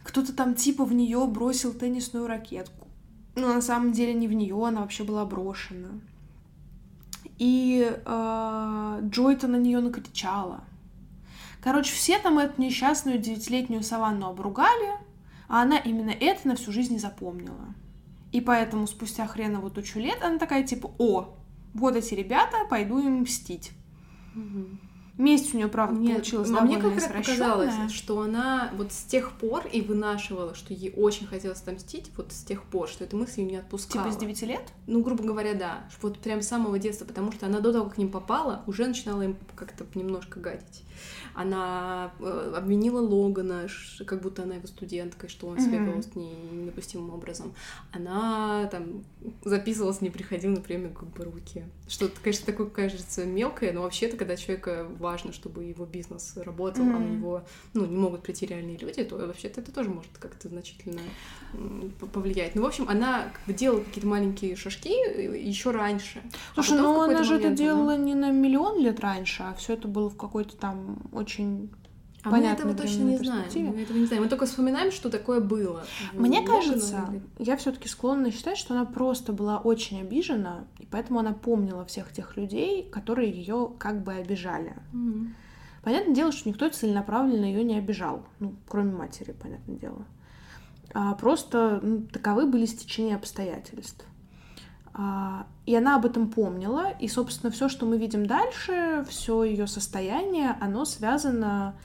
кто-то 0.04 0.34
там 0.34 0.54
типа 0.54 0.84
в 0.84 0.94
нее 0.94 1.26
бросил 1.28 1.74
теннисную 1.74 2.28
ракетку. 2.28 2.88
Но 3.36 3.54
на 3.54 3.62
самом 3.62 3.94
деле 3.94 4.14
не 4.14 4.28
в 4.28 4.34
нее, 4.34 4.62
она 4.64 4.82
вообще 4.82 5.04
была 5.04 5.26
брошена. 5.26 5.90
И 7.40 7.90
э, 8.06 9.00
Джой-то 9.10 9.48
на 9.48 9.56
нее 9.56 9.80
накричала. 9.80 10.64
Короче, 11.64 11.94
все 11.94 12.20
там 12.20 12.40
эту 12.40 12.62
несчастную 12.62 13.20
девятилетнюю 13.20 13.84
саванну 13.84 14.28
обругали, 14.28 14.98
а 15.48 15.62
она 15.62 15.78
именно 15.78 16.10
это 16.10 16.46
на 16.46 16.58
всю 16.58 16.74
жизнь 16.74 16.94
не 16.94 17.00
запомнила. 17.00 17.74
И 18.34 18.42
поэтому 18.42 18.86
спустя 18.86 19.26
хреново 19.28 19.70
тучу 19.70 20.00
лет 20.00 20.18
она 20.22 20.38
такая 20.40 20.64
типа, 20.64 20.92
о, 20.98 21.36
вот 21.74 21.96
эти 21.96 22.16
ребята, 22.16 22.58
пойду 22.70 23.00
им 23.00 23.22
мстить. 23.22 23.72
Угу. 24.36 24.78
Месть 25.20 25.54
у 25.54 25.58
нее, 25.58 25.68
правда, 25.68 26.00
Нет, 26.00 26.16
получилась 26.16 26.50
но 26.50 26.62
мне 26.62 26.80
как 26.80 26.96
раз 26.96 27.06
показалось, 27.06 27.92
что 27.92 28.22
она 28.22 28.72
вот 28.76 28.92
с 28.92 29.04
тех 29.04 29.32
пор 29.34 29.68
и 29.68 29.82
вынашивала, 29.82 30.56
что 30.56 30.74
ей 30.74 30.92
очень 30.98 31.28
хотелось 31.28 31.62
отомстить, 31.62 32.12
вот 32.18 32.32
с 32.34 32.44
тех 32.44 32.64
пор, 32.64 32.90
что 32.90 33.04
эта 33.04 33.16
мысль 33.16 33.42
ее 33.42 33.52
не 33.52 33.58
отпускала. 33.58 34.06
Типа 34.06 34.16
с 34.16 34.20
9 34.20 34.42
лет? 34.42 34.64
Ну, 34.88 35.04
грубо 35.04 35.24
говоря, 35.24 35.54
да. 35.54 35.88
Вот 36.02 36.18
прям 36.18 36.42
с 36.42 36.48
самого 36.48 36.80
детства, 36.80 37.06
потому 37.06 37.32
что 37.32 37.46
она 37.46 37.60
до 37.60 37.72
того, 37.72 37.86
как 37.86 37.94
к 37.94 37.98
ним 38.00 38.10
попала, 38.10 38.64
уже 38.66 38.88
начинала 38.88 39.22
им 39.22 39.38
как-то 39.56 39.86
немножко 39.94 40.40
гадить. 40.40 40.84
Она 41.34 42.14
э, 42.20 42.54
обвинила 42.56 43.00
Логана, 43.00 43.68
как 44.06 44.22
будто 44.22 44.44
она 44.44 44.56
его 44.56 44.68
студентка, 44.68 45.28
что 45.28 45.48
он 45.48 45.60
себя 45.60 45.80
вел 45.80 46.02
с 46.02 46.16
ней 46.16 46.36
недопустимым 46.52 47.14
образом. 47.14 47.54
Она 47.92 48.68
там 48.68 49.04
записывалась, 49.44 50.02
не 50.02 50.10
приходил 50.10 50.52
на 50.52 50.62
премию 50.62 50.92
как 50.92 51.10
бы 51.10 51.24
руки. 51.24 51.64
Что-то, 51.88 52.20
конечно, 52.22 52.46
такое 52.46 52.68
кажется 52.68 53.26
мелкое, 53.26 53.74
но 53.74 53.82
вообще-то, 53.82 54.18
когда 54.18 54.36
человека 54.36 54.88
важно, 55.00 55.34
чтобы 55.34 55.64
его 55.64 55.86
бизнес 55.86 56.34
работал, 56.38 56.84
mm-hmm. 56.84 56.96
а 56.96 57.00
на 57.00 57.08
него 57.08 57.44
ну, 57.74 57.86
не 57.86 57.98
могут 57.98 58.24
прийти 58.24 58.46
реальные 58.46 58.78
люди, 58.78 59.04
то 59.04 59.18
вообще-то 59.18 59.62
это 59.62 59.72
тоже 59.72 59.90
может 59.90 60.12
как-то 60.20 60.50
значительно 60.50 61.02
повлиять. 62.12 62.56
Ну, 62.56 62.64
в 62.64 62.66
общем, 62.66 62.88
она 62.90 63.32
как 63.34 63.42
бы 63.46 63.54
делала 63.54 63.82
какие-то 63.82 64.08
маленькие 64.08 64.56
шажки 64.56 64.94
э, 64.94 65.38
еще 65.38 65.72
раньше. 65.72 66.22
А 66.56 66.64
Слушай, 66.64 66.80
а 66.80 66.82
ну 66.82 67.02
она 67.02 67.24
же 67.24 67.36
это 67.36 67.50
делала 67.50 67.94
она... 67.94 68.04
не 68.04 68.16
на 68.16 68.32
миллион 68.32 68.80
лет 68.80 69.00
раньше, 69.00 69.44
а 69.44 69.54
все 69.54 69.74
это 69.74 69.88
было 69.88 70.10
в 70.10 70.18
какой-то 70.18 70.56
там 70.56 70.93
очень 71.12 71.72
а 72.24 72.30
мы 72.30 72.38
этого 72.38 72.74
точно 72.74 73.04
не 73.04 73.18
знаем. 73.18 73.50
Мы 73.54 73.82
этого 73.82 73.98
не 73.98 74.06
знаем. 74.06 74.24
Мы 74.24 74.30
только 74.30 74.46
вспоминаем, 74.46 74.92
что 74.92 75.10
такое 75.10 75.42
было. 75.42 75.84
Мне 76.14 76.42
в 76.42 76.46
кажется, 76.46 77.22
я 77.38 77.58
все-таки 77.58 77.90
склонна 77.90 78.32
считать, 78.32 78.58
что 78.58 78.74
она 78.74 78.86
просто 78.86 79.34
была 79.34 79.58
очень 79.58 80.00
обижена, 80.00 80.66
и 80.80 80.86
поэтому 80.86 81.20
она 81.20 81.34
помнила 81.34 81.84
всех 81.84 82.14
тех 82.14 82.38
людей, 82.38 82.90
которые 82.90 83.30
ее 83.30 83.74
как 83.78 84.04
бы 84.04 84.14
обижали. 84.14 84.78
Mm-hmm. 84.94 85.28
Понятное 85.84 86.16
дело, 86.16 86.32
что 86.32 86.48
никто 86.48 86.70
целенаправленно 86.70 87.44
ее 87.44 87.64
не 87.66 87.78
обижал, 87.78 88.26
ну, 88.40 88.56
кроме 88.70 88.94
матери, 88.94 89.34
понятное 89.34 89.76
дело. 89.76 90.06
А 90.94 91.14
просто 91.16 91.82
ну, 91.84 92.04
таковы 92.04 92.46
были 92.46 92.66
стечения 92.66 93.18
обстоятельств. 93.18 94.06
А, 94.94 95.48
и 95.66 95.76
она 95.76 95.96
об 95.96 96.06
этом 96.06 96.30
помнила, 96.30 96.92
и, 97.00 97.08
собственно, 97.08 97.52
все, 97.52 97.68
что 97.68 97.86
мы 97.86 97.98
видим 97.98 98.26
дальше, 98.26 99.06
все 99.10 99.44
ее 99.44 99.66
состояние, 99.66 100.56
оно 100.62 100.86
связано 100.86 101.76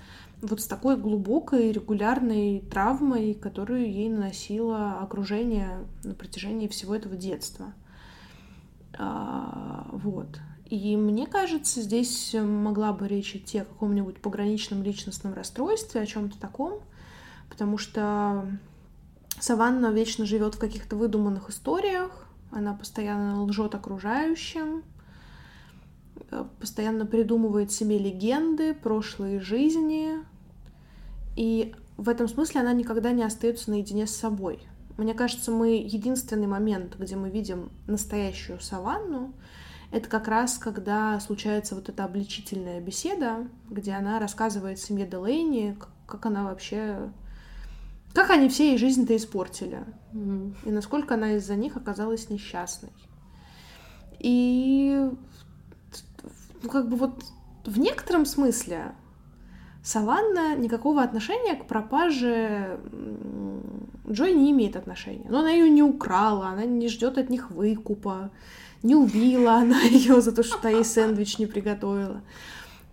вот 0.42 0.60
с 0.60 0.66
такой 0.66 0.96
глубокой 0.96 1.72
регулярной 1.72 2.60
травмой, 2.70 3.34
которую 3.34 3.90
ей 3.90 4.08
наносило 4.08 5.00
окружение 5.00 5.86
на 6.04 6.14
протяжении 6.14 6.68
всего 6.68 6.94
этого 6.94 7.16
детства. 7.16 7.72
А, 8.98 9.88
вот. 9.92 10.38
И 10.66 10.96
мне 10.96 11.26
кажется, 11.26 11.80
здесь 11.80 12.34
могла 12.34 12.92
бы 12.92 13.08
речь 13.08 13.34
идти 13.34 13.58
о 13.58 13.64
каком-нибудь 13.64 14.20
пограничном 14.20 14.82
личностном 14.82 15.32
расстройстве, 15.32 16.02
о 16.02 16.06
чем-то 16.06 16.38
таком, 16.38 16.82
потому 17.48 17.78
что 17.78 18.46
Саванна 19.40 19.86
вечно 19.92 20.26
живет 20.26 20.56
в 20.56 20.58
каких-то 20.58 20.94
выдуманных 20.94 21.48
историях, 21.48 22.27
она 22.50 22.74
постоянно 22.74 23.42
лжет 23.44 23.74
окружающим, 23.74 24.82
э, 26.30 26.44
постоянно 26.60 27.06
придумывает 27.06 27.72
себе 27.72 27.98
легенды, 27.98 28.74
прошлые 28.74 29.40
жизни. 29.40 30.14
И 31.36 31.74
в 31.96 32.08
этом 32.08 32.28
смысле 32.28 32.62
она 32.62 32.72
никогда 32.72 33.12
не 33.12 33.22
остается 33.22 33.70
наедине 33.70 34.06
с 34.06 34.14
собой. 34.14 34.60
Мне 34.96 35.14
кажется, 35.14 35.50
мы 35.50 35.76
единственный 35.76 36.48
момент, 36.48 36.96
где 36.98 37.16
мы 37.16 37.30
видим 37.30 37.70
настоящую 37.86 38.60
саванну, 38.60 39.32
это 39.90 40.08
как 40.08 40.28
раз 40.28 40.58
когда 40.58 41.18
случается 41.20 41.74
вот 41.74 41.88
эта 41.88 42.04
обличительная 42.04 42.80
беседа, 42.80 43.48
где 43.70 43.92
она 43.92 44.18
рассказывает 44.18 44.78
семье 44.78 45.06
Делейни, 45.06 45.78
как 46.06 46.26
она 46.26 46.44
вообще 46.44 47.10
как 48.14 48.30
они 48.30 48.48
все 48.48 48.70
ей 48.70 48.78
жизнь-то 48.78 49.16
испортили. 49.16 49.84
Mm-hmm. 50.12 50.54
И 50.66 50.70
насколько 50.70 51.14
она 51.14 51.32
из-за 51.32 51.56
них 51.56 51.76
оказалась 51.76 52.30
несчастной. 52.30 52.92
И 54.18 55.08
ну, 56.62 56.68
как 56.68 56.88
бы 56.88 56.96
вот 56.96 57.24
в 57.64 57.78
некотором 57.78 58.26
смысле 58.26 58.92
Саванна 59.82 60.56
никакого 60.56 61.02
отношения 61.02 61.54
к 61.54 61.66
пропаже 61.66 62.80
Джой 64.10 64.32
не 64.32 64.50
имеет 64.50 64.76
отношения. 64.76 65.26
Но 65.28 65.40
она 65.40 65.50
ее 65.50 65.70
не 65.70 65.82
украла, 65.82 66.48
она 66.48 66.64
не 66.64 66.88
ждет 66.88 67.18
от 67.18 67.30
них 67.30 67.50
выкупа, 67.50 68.30
не 68.82 68.94
убила 68.94 69.54
она 69.54 69.80
ее 69.82 70.20
за 70.20 70.32
то, 70.32 70.42
что 70.42 70.58
та 70.58 70.70
ей 70.70 70.84
сэндвич 70.84 71.38
не 71.38 71.46
приготовила. 71.46 72.22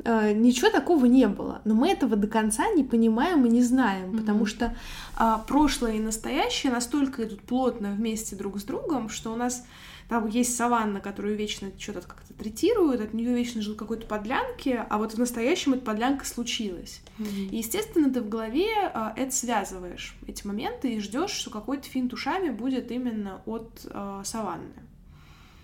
Э, 0.06 0.34
ничего 0.34 0.70
такого 0.70 1.06
не 1.06 1.28
было. 1.28 1.62
Но 1.66 1.74
мы 1.74 1.89
этого 1.89 2.16
до 2.16 2.28
конца 2.28 2.70
не 2.70 2.84
понимаем 2.84 3.43
и 3.45 3.49
не 3.49 3.64
знаем, 3.64 4.12
mm-hmm. 4.12 4.18
потому 4.20 4.45
что 4.45 4.78
а, 5.16 5.39
прошлое 5.39 5.93
и 5.93 5.99
настоящее 5.99 6.72
настолько 6.72 7.24
идут 7.24 7.41
плотно 7.41 7.91
вместе 7.91 8.36
друг 8.36 8.60
с 8.60 8.64
другом, 8.64 9.10
что 9.10 9.34
у 9.34 9.36
нас 9.36 9.66
там 10.08 10.28
есть 10.28 10.56
саванна, 10.56 10.99
которую 10.99 11.36
вечно 11.36 11.72
что-то 11.80 12.01
как-то 12.01 12.34
третируют, 12.36 13.01
от 13.01 13.16
нее 13.16 13.34
вечно 13.34 13.64
жил 13.64 13.74
какой-то 13.74 14.06
подлянки, 14.06 14.80
а 14.88 14.99
вот 14.99 15.16
в 15.16 15.18
настоящем 15.18 15.74
эта 15.74 15.84
подлянка 15.84 16.26
случилась. 16.26 17.01
Mm-hmm. 17.18 17.49
И, 17.49 17.58
естественно, 17.58 18.14
ты 18.14 18.22
в 18.22 18.30
голове 18.30 18.70
а, 18.93 19.12
это 19.16 19.34
связываешь, 19.34 20.16
эти 20.28 20.45
моменты, 20.45 20.93
и 20.93 20.99
ждешь, 20.99 21.32
что 21.32 21.49
какой-то 21.49 21.89
финт 21.89 22.14
ушами 22.14 22.51
будет 22.51 22.91
именно 22.91 23.41
от 23.47 23.88
а, 23.89 24.24
саванны. 24.24 24.86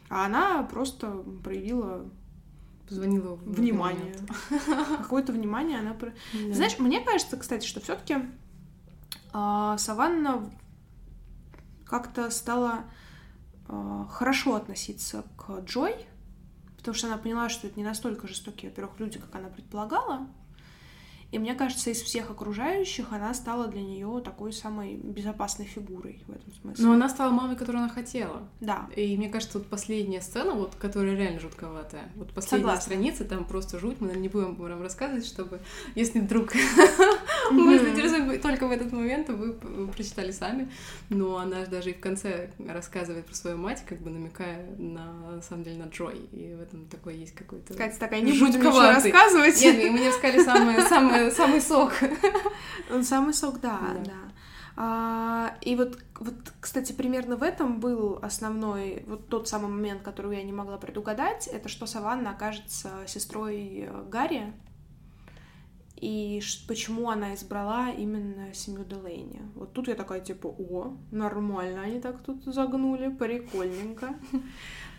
А 0.09 0.25
она 0.25 0.63
просто 0.63 1.23
проявила 1.43 2.09
позвонила 2.91 3.35
внимание. 3.35 4.13
Какое-то 4.97 5.31
внимание 5.31 5.79
она... 5.79 5.93
Да. 5.93 6.11
Знаешь, 6.53 6.77
мне 6.77 6.99
кажется, 6.99 7.37
кстати, 7.37 7.65
что 7.65 7.79
все 7.79 7.95
таки 7.95 8.17
э, 9.33 9.75
Саванна 9.77 10.51
как-то 11.85 12.29
стала 12.29 12.83
э, 13.69 14.05
хорошо 14.09 14.55
относиться 14.55 15.23
к 15.37 15.61
Джой, 15.61 16.05
потому 16.75 16.93
что 16.93 17.07
она 17.07 17.17
поняла, 17.17 17.47
что 17.47 17.67
это 17.67 17.79
не 17.79 17.85
настолько 17.85 18.27
жестокие, 18.27 18.71
во-первых, 18.71 18.99
люди, 18.99 19.19
как 19.19 19.33
она 19.35 19.47
предполагала, 19.47 20.27
и 21.31 21.39
мне 21.39 21.55
кажется, 21.55 21.89
из 21.89 22.01
всех 22.01 22.29
окружающих 22.29 23.13
она 23.13 23.33
стала 23.33 23.67
для 23.67 23.81
нее 23.81 24.21
такой 24.23 24.51
самой 24.51 24.95
безопасной 24.95 25.65
фигурой 25.65 26.21
в 26.27 26.31
этом 26.31 26.53
смысле. 26.53 26.85
Но 26.85 26.93
она 26.93 27.07
стала 27.07 27.31
мамой, 27.31 27.55
которую 27.55 27.83
она 27.83 27.93
хотела. 27.93 28.43
Да. 28.59 28.89
И 28.97 29.15
мне 29.15 29.29
кажется, 29.29 29.57
вот 29.59 29.67
последняя 29.67 30.21
сцена, 30.21 30.53
вот, 30.53 30.75
которая 30.75 31.15
реально 31.15 31.39
жутковатая, 31.39 32.11
вот 32.15 32.33
последняя 32.33 32.65
Согласна. 32.65 32.81
страница, 32.81 33.23
там 33.23 33.45
просто 33.45 33.79
жуть, 33.79 34.01
мы 34.01 34.07
наверное, 34.07 34.23
не 34.23 34.27
будем 34.29 34.55
вам 34.55 34.81
рассказывать, 34.81 35.25
чтобы, 35.25 35.61
если 35.95 36.19
вдруг 36.19 36.51
заинтересованы 37.49 38.37
только 38.39 38.67
в 38.67 38.71
этот 38.71 38.91
момент, 38.91 39.29
вы 39.29 39.53
прочитали 39.87 40.31
сами. 40.31 40.69
Но 41.09 41.37
она 41.37 41.65
даже 41.65 41.91
и 41.91 41.93
в 41.93 42.01
конце 42.01 42.51
рассказывает 42.67 43.25
про 43.25 43.35
свою 43.35 43.57
мать, 43.57 43.83
как 43.87 44.01
бы 44.01 44.09
намекая 44.09 44.65
на, 44.77 45.13
на 45.35 45.41
самом 45.41 45.63
деле, 45.63 45.77
на 45.77 45.87
Джой. 45.87 46.17
И 46.33 46.55
в 46.57 46.61
этом 46.61 46.87
такой 46.87 47.15
есть 47.15 47.33
какой-то... 47.33 47.73
Катя 47.73 47.99
такая, 47.99 48.19
не 48.19 48.33
будем 48.39 48.59
ничего 48.59 48.81
рассказывать. 48.81 49.61
Нет, 49.61 49.91
мы 49.91 49.99
не 49.99 50.09
рассказали 50.09 50.43
самое, 50.43 50.81
самое 50.81 51.20
самый 51.29 51.61
сок. 51.61 51.93
Он 52.91 53.03
самый 53.03 53.33
сок, 53.33 53.59
да, 53.59 53.79
да. 53.93 54.03
да. 54.05 54.31
А, 54.77 55.57
и 55.61 55.75
вот, 55.75 55.99
вот, 56.19 56.33
кстати, 56.59 56.93
примерно 56.93 57.35
в 57.35 57.43
этом 57.43 57.79
был 57.79 58.19
основной, 58.21 59.03
вот 59.05 59.27
тот 59.27 59.47
самый 59.47 59.69
момент, 59.69 60.01
который 60.01 60.37
я 60.37 60.43
не 60.43 60.53
могла 60.53 60.77
предугадать, 60.77 61.47
это 61.47 61.69
что 61.69 61.85
Саванна 61.85 62.31
окажется 62.31 62.89
сестрой 63.05 63.87
э, 63.87 64.03
Гарри, 64.09 64.53
и 65.97 66.41
почему 66.67 67.11
она 67.11 67.35
избрала 67.35 67.91
именно 67.91 68.53
семью 68.55 68.83
Делейни. 68.83 69.41
Вот 69.53 69.71
тут 69.73 69.87
я 69.87 69.93
такая, 69.93 70.19
типа, 70.19 70.47
о, 70.47 70.97
нормально 71.11 71.83
они 71.83 72.01
так 72.01 72.23
тут 72.23 72.43
загнули, 72.45 73.09
прикольненько. 73.09 74.15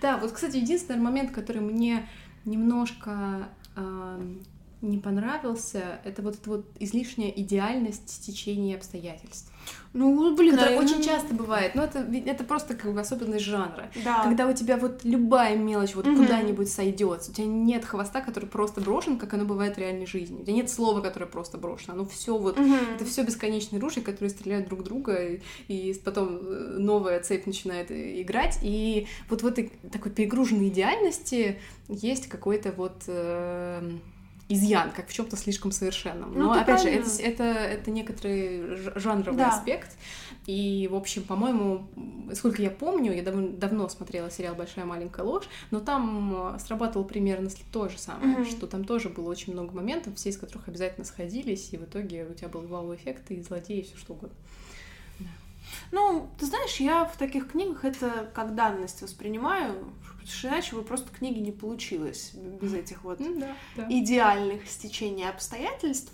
Да, 0.01 0.17
вот, 0.17 0.33
кстати, 0.33 0.57
единственный 0.57 1.01
момент, 1.01 1.31
который 1.31 1.63
мне 1.63 2.09
немножко 2.45 3.49
не 4.83 4.99
понравился, 4.99 6.01
это 6.05 6.23
вот 6.23 6.35
эта 6.35 6.51
вот 6.51 6.67
излишняя 6.81 7.31
идеальность 7.31 8.11
стечения 8.11 8.77
обстоятельств. 8.77 9.53
Ну, 9.93 10.35
блин, 10.35 10.55
это 10.55 10.75
а, 10.75 10.79
очень 10.79 10.99
ну, 10.99 11.05
часто 11.05 11.35
бывает, 11.35 11.75
но 11.75 11.85
это, 11.85 11.99
это 11.99 12.45
просто 12.45 12.75
как 12.75 12.95
бы 12.95 13.01
особенность 13.01 13.45
жанра. 13.45 13.91
Да. 14.03 14.23
Когда 14.25 14.49
у 14.49 14.53
тебя 14.55 14.77
вот 14.77 15.05
любая 15.05 15.57
мелочь 15.57 15.95
вот 15.95 16.07
Мгм. 16.07 16.17
куда-нибудь 16.17 16.71
сойдет, 16.71 17.27
у 17.29 17.33
тебя 17.33 17.47
нет 17.47 17.85
хвоста, 17.85 18.23
который 18.23 18.49
просто 18.49 18.81
брошен, 18.81 19.19
как 19.19 19.35
оно 19.35 19.45
бывает 19.45 19.77
в 19.77 19.79
реальной 19.79 20.07
жизни. 20.07 20.41
У 20.41 20.45
тебя 20.45 20.55
нет 20.55 20.71
слова, 20.71 21.01
которое 21.01 21.27
просто 21.27 21.59
брошено. 21.59 21.93
Оно 21.93 22.07
все 22.07 22.37
вот 22.37 22.59
Мгм. 22.59 22.95
это 22.97 23.05
все 23.05 23.23
бесконечные 23.23 23.81
ружья, 23.81 24.03
которые 24.03 24.31
стреляют 24.31 24.67
друг 24.67 24.83
друга, 24.83 25.15
и, 25.15 25.41
и 25.69 25.95
потом 26.03 26.39
э, 26.41 26.77
новая 26.79 27.21
цепь 27.21 27.47
начинает 27.47 27.91
э, 27.91 28.23
играть. 28.23 28.59
И 28.63 29.07
вот 29.29 29.43
в 29.43 29.47
этой 29.47 29.73
такой 29.93 30.11
перегруженной 30.11 30.69
идеальности 30.69 31.61
есть 31.89 32.29
какой-то 32.29 32.73
вот 32.73 33.03
э, 33.07 33.93
изъян, 34.49 34.91
как 34.93 35.09
в 35.09 35.13
чем-то 35.13 35.37
слишком 35.37 35.73
совершенном. 35.73 36.33
Ну, 36.35 36.45
Но 36.47 36.53
опять 36.53 36.83
же, 36.83 36.89
правильно. 36.89 37.05
это, 37.07 37.23
это, 37.23 37.45
это 37.45 37.91
некоторый 37.91 38.77
жанровый 38.99 39.39
Да. 39.39 39.49
аспект. 39.51 39.97
И, 40.47 40.89
в 40.91 40.97
общем, 40.97 41.23
по-моему, 41.23 41.87
сколько 42.35 42.61
я 42.61 42.71
помню, 42.71 43.13
я 43.15 43.23
дав- 43.23 43.59
давно 43.59 43.89
смотрела 43.89 44.31
сериал 44.31 44.55
«Большая 44.55 44.85
маленькая 44.85 45.23
ложь», 45.23 45.45
но 45.71 45.81
там 45.81 46.55
э, 46.55 46.59
срабатывало 46.59 47.07
примерно 47.07 47.49
то 47.71 47.89
же 47.89 47.99
самое, 47.99 48.39
Мгм. 48.39 48.45
что 48.47 48.67
там 48.67 48.85
тоже 48.85 49.09
было 49.09 49.31
очень 49.31 49.53
много 49.53 49.73
моментов, 49.75 50.17
все 50.17 50.31
из 50.31 50.37
которых 50.37 50.69
обязательно 50.69 51.05
сходились, 51.07 51.69
и 51.73 51.77
в 51.79 51.85
итоге 51.85 52.27
у 52.31 52.35
тебя 52.35 52.49
был 52.49 52.63
вау-эффект, 52.63 53.31
и 53.31 53.41
злодеи, 53.41 53.79
и 53.79 53.83
все 53.85 53.97
что 53.97 54.15
угодно. 54.15 54.37
Ну, 55.91 56.29
ты 56.39 56.47
знаешь, 56.47 56.77
я 56.77 57.05
в 57.05 57.17
таких 57.17 57.51
книгах 57.53 57.85
это 57.85 58.31
как 58.35 58.55
данность 58.55 59.03
воспринимаю, 59.03 59.93
потому 60.09 60.27
что 60.27 60.49
иначе 60.49 60.77
бы 60.77 60.83
просто 60.83 61.11
книги 61.13 61.39
не 61.39 61.53
получилось 61.53 62.33
без 62.35 62.75
этих 62.75 63.05
вот 63.05 63.21
М, 63.21 63.41
Да, 63.41 63.57
да. 63.77 63.87
идеальных 63.91 64.69
стечений 64.69 65.29
обстоятельств. 65.29 66.13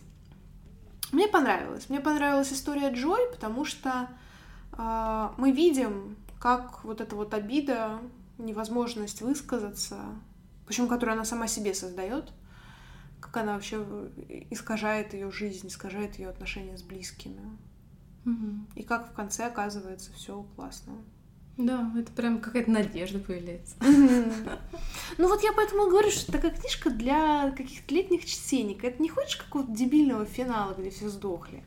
Мне 1.12 1.26
понравилось. 1.28 1.88
Мне 1.88 2.00
понравилась 2.00 2.52
история 2.52 2.90
Джой, 2.92 3.30
потому 3.32 3.64
что 3.64 4.08
а, 4.72 5.34
мы 5.38 5.52
видим, 5.52 6.16
как 6.40 6.84
вот 6.84 7.00
эта 7.00 7.16
вот 7.16 7.34
обида, 7.34 7.98
невозможность 8.38 9.22
высказаться, 9.22 9.96
причем 10.66 10.86
которую 10.86 11.14
она 11.14 11.24
сама 11.24 11.46
себе 11.48 11.74
создает, 11.74 12.30
как 13.20 13.36
она 13.38 13.54
вообще 13.54 13.84
искажает 14.50 15.12
ее 15.14 15.30
жизнь, 15.32 15.66
искажает 15.68 16.18
ее 16.18 16.28
отношения 16.28 16.76
с 16.78 16.82
близкими. 16.82 17.40
И 18.74 18.82
как 18.82 19.10
в 19.10 19.12
конце 19.12 19.46
оказывается 19.46 20.12
все 20.12 20.44
классно. 20.56 20.94
Да, 21.58 21.92
это 21.98 22.12
прям 22.12 22.40
какая-то 22.40 22.70
надежда 22.70 23.18
появляется. 23.18 23.76
Ну 25.16 25.26
вот 25.26 25.42
я 25.42 25.52
поэтому 25.52 25.88
говорю, 25.88 26.10
что 26.10 26.30
такая 26.30 26.52
книжка 26.52 26.90
для 26.90 27.50
каких-то 27.50 27.92
летних 27.92 28.24
чтений. 28.24 28.78
Это 28.80 29.02
не 29.02 29.08
хочешь 29.08 29.36
какого-то 29.36 29.72
дебильного 29.72 30.24
финала, 30.24 30.74
где 30.74 30.90
все 30.90 31.08
сдохли. 31.08 31.64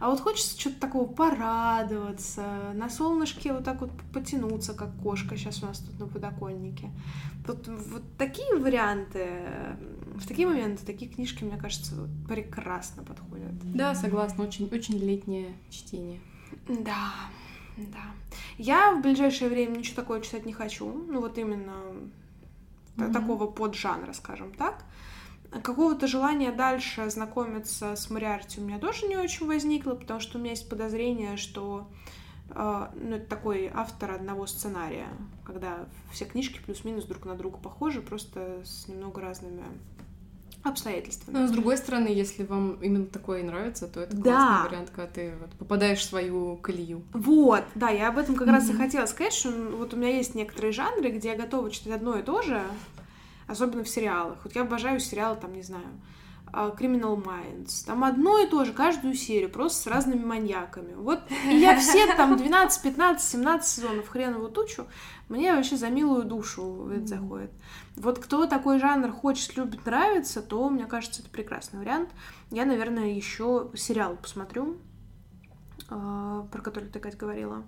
А 0.00 0.10
вот 0.10 0.20
хочется 0.20 0.58
что-то 0.58 0.80
такого 0.80 1.06
порадоваться, 1.06 2.72
на 2.74 2.90
солнышке 2.90 3.52
вот 3.52 3.64
так 3.64 3.80
вот 3.80 3.90
потянуться, 4.12 4.74
как 4.74 4.90
кошка 5.02 5.36
сейчас 5.36 5.62
у 5.62 5.66
нас 5.66 5.78
тут 5.78 5.98
на 5.98 6.06
подоконнике. 6.06 6.90
Вот, 7.46 7.68
вот 7.68 8.02
такие 8.18 8.56
варианты, 8.56 9.28
в 10.14 10.26
такие 10.26 10.46
моменты, 10.48 10.84
такие 10.84 11.10
книжки, 11.10 11.44
мне 11.44 11.56
кажется, 11.56 12.08
прекрасно 12.28 13.02
подходят. 13.02 13.52
Да, 13.74 13.94
согласна, 13.94 14.44
очень, 14.44 14.68
очень 14.72 14.98
летнее 14.98 15.54
чтение. 15.70 16.20
Да, 16.68 17.12
да. 17.76 18.04
Я 18.58 18.92
в 18.92 19.02
ближайшее 19.02 19.50
время 19.50 19.76
ничего 19.76 19.96
такое 19.96 20.20
читать 20.20 20.46
не 20.46 20.52
хочу. 20.52 20.86
Ну 21.08 21.20
вот 21.20 21.38
именно 21.38 21.74
Мгм. 22.96 23.12
такого 23.12 23.46
поджанра, 23.46 24.12
скажем 24.12 24.52
так. 24.52 24.84
Какого-то 25.62 26.06
желания 26.06 26.52
дальше 26.52 27.08
знакомиться 27.10 27.96
с 27.96 28.10
Мариарти 28.10 28.60
у 28.60 28.64
меня 28.64 28.78
тоже 28.78 29.06
не 29.06 29.16
очень 29.16 29.46
возникло, 29.46 29.94
потому 29.94 30.20
что 30.20 30.38
у 30.38 30.40
меня 30.40 30.50
есть 30.50 30.68
подозрение, 30.68 31.36
что 31.36 31.86
э, 32.50 32.86
ну, 32.94 33.16
это 33.16 33.26
такой 33.26 33.70
автор 33.72 34.12
одного 34.12 34.46
сценария, 34.46 35.06
когда 35.44 35.86
все 36.12 36.24
книжки 36.24 36.60
плюс-минус 36.64 37.04
друг 37.04 37.24
на 37.24 37.34
друга 37.34 37.58
похожи, 37.58 38.00
просто 38.00 38.62
с 38.64 38.88
немного 38.88 39.20
разными 39.20 39.62
обстоятельствами. 40.62 41.36
Но 41.36 41.46
с 41.46 41.50
другой 41.50 41.76
стороны, 41.76 42.08
если 42.08 42.42
вам 42.42 42.78
именно 42.80 43.04
такое 43.04 43.42
нравится, 43.44 43.86
то 43.86 44.00
это 44.00 44.16
Да. 44.16 44.22
классный 44.22 44.68
вариант, 44.70 44.90
когда 44.90 45.06
ты 45.06 45.34
вот 45.38 45.50
попадаешь 45.52 45.98
в 45.98 46.04
свою 46.04 46.56
колею. 46.56 47.02
Вот, 47.12 47.64
да, 47.74 47.90
я 47.90 48.08
об 48.08 48.16
этом 48.18 48.34
как 48.34 48.48
раз 48.48 48.70
и 48.70 48.72
хотела 48.72 49.04
сказать, 49.06 49.34
что 49.34 49.50
вот 49.50 49.92
у 49.92 49.96
меня 49.98 50.16
есть 50.16 50.34
некоторые 50.34 50.72
жанры, 50.72 51.10
где 51.10 51.32
я 51.32 51.36
готова 51.36 51.70
читать 51.70 51.92
одно 51.92 52.16
и 52.18 52.22
то 52.22 52.40
же, 52.40 52.62
особенно 53.46 53.84
в 53.84 53.88
сериалах. 53.88 54.38
Вот 54.44 54.54
я 54.54 54.62
обожаю 54.62 55.00
сериалы, 55.00 55.36
там, 55.36 55.52
не 55.52 55.62
знаю, 55.62 55.86
а, 56.56 56.70
Criminal 56.70 57.20
Minds. 57.20 57.84
Там 57.84 58.04
одно 58.04 58.38
и 58.38 58.46
то 58.46 58.64
же, 58.64 58.72
каждую 58.72 59.14
серию, 59.14 59.50
просто 59.50 59.82
с 59.82 59.86
разными 59.88 60.24
маньяками. 60.24 60.94
Вот 60.94 61.20
и 61.48 61.56
я 61.56 61.76
все 61.78 62.06
там 62.14 62.36
12, 62.36 62.82
15, 62.82 63.28
17 63.28 63.68
сезонов 63.68 64.08
хреновую 64.08 64.50
тучу, 64.50 64.86
мне 65.28 65.54
вообще 65.54 65.76
за 65.76 65.88
милую 65.88 66.24
душу 66.24 66.88
это 66.94 67.06
заходит. 67.06 67.50
Вот 67.96 68.18
кто 68.18 68.46
такой 68.46 68.78
жанр 68.78 69.10
хочет, 69.10 69.56
любит, 69.56 69.84
нравится, 69.84 70.42
то, 70.42 70.68
мне 70.68 70.86
кажется, 70.86 71.22
это 71.22 71.30
прекрасный 71.30 71.80
вариант. 71.80 72.10
Я, 72.50 72.66
наверное, 72.66 73.08
еще 73.08 73.70
сериал 73.74 74.16
посмотрю, 74.16 74.76
а, 75.88 76.46
про 76.52 76.62
который 76.62 76.88
ты, 76.88 77.00
Кать, 77.00 77.16
говорила. 77.16 77.64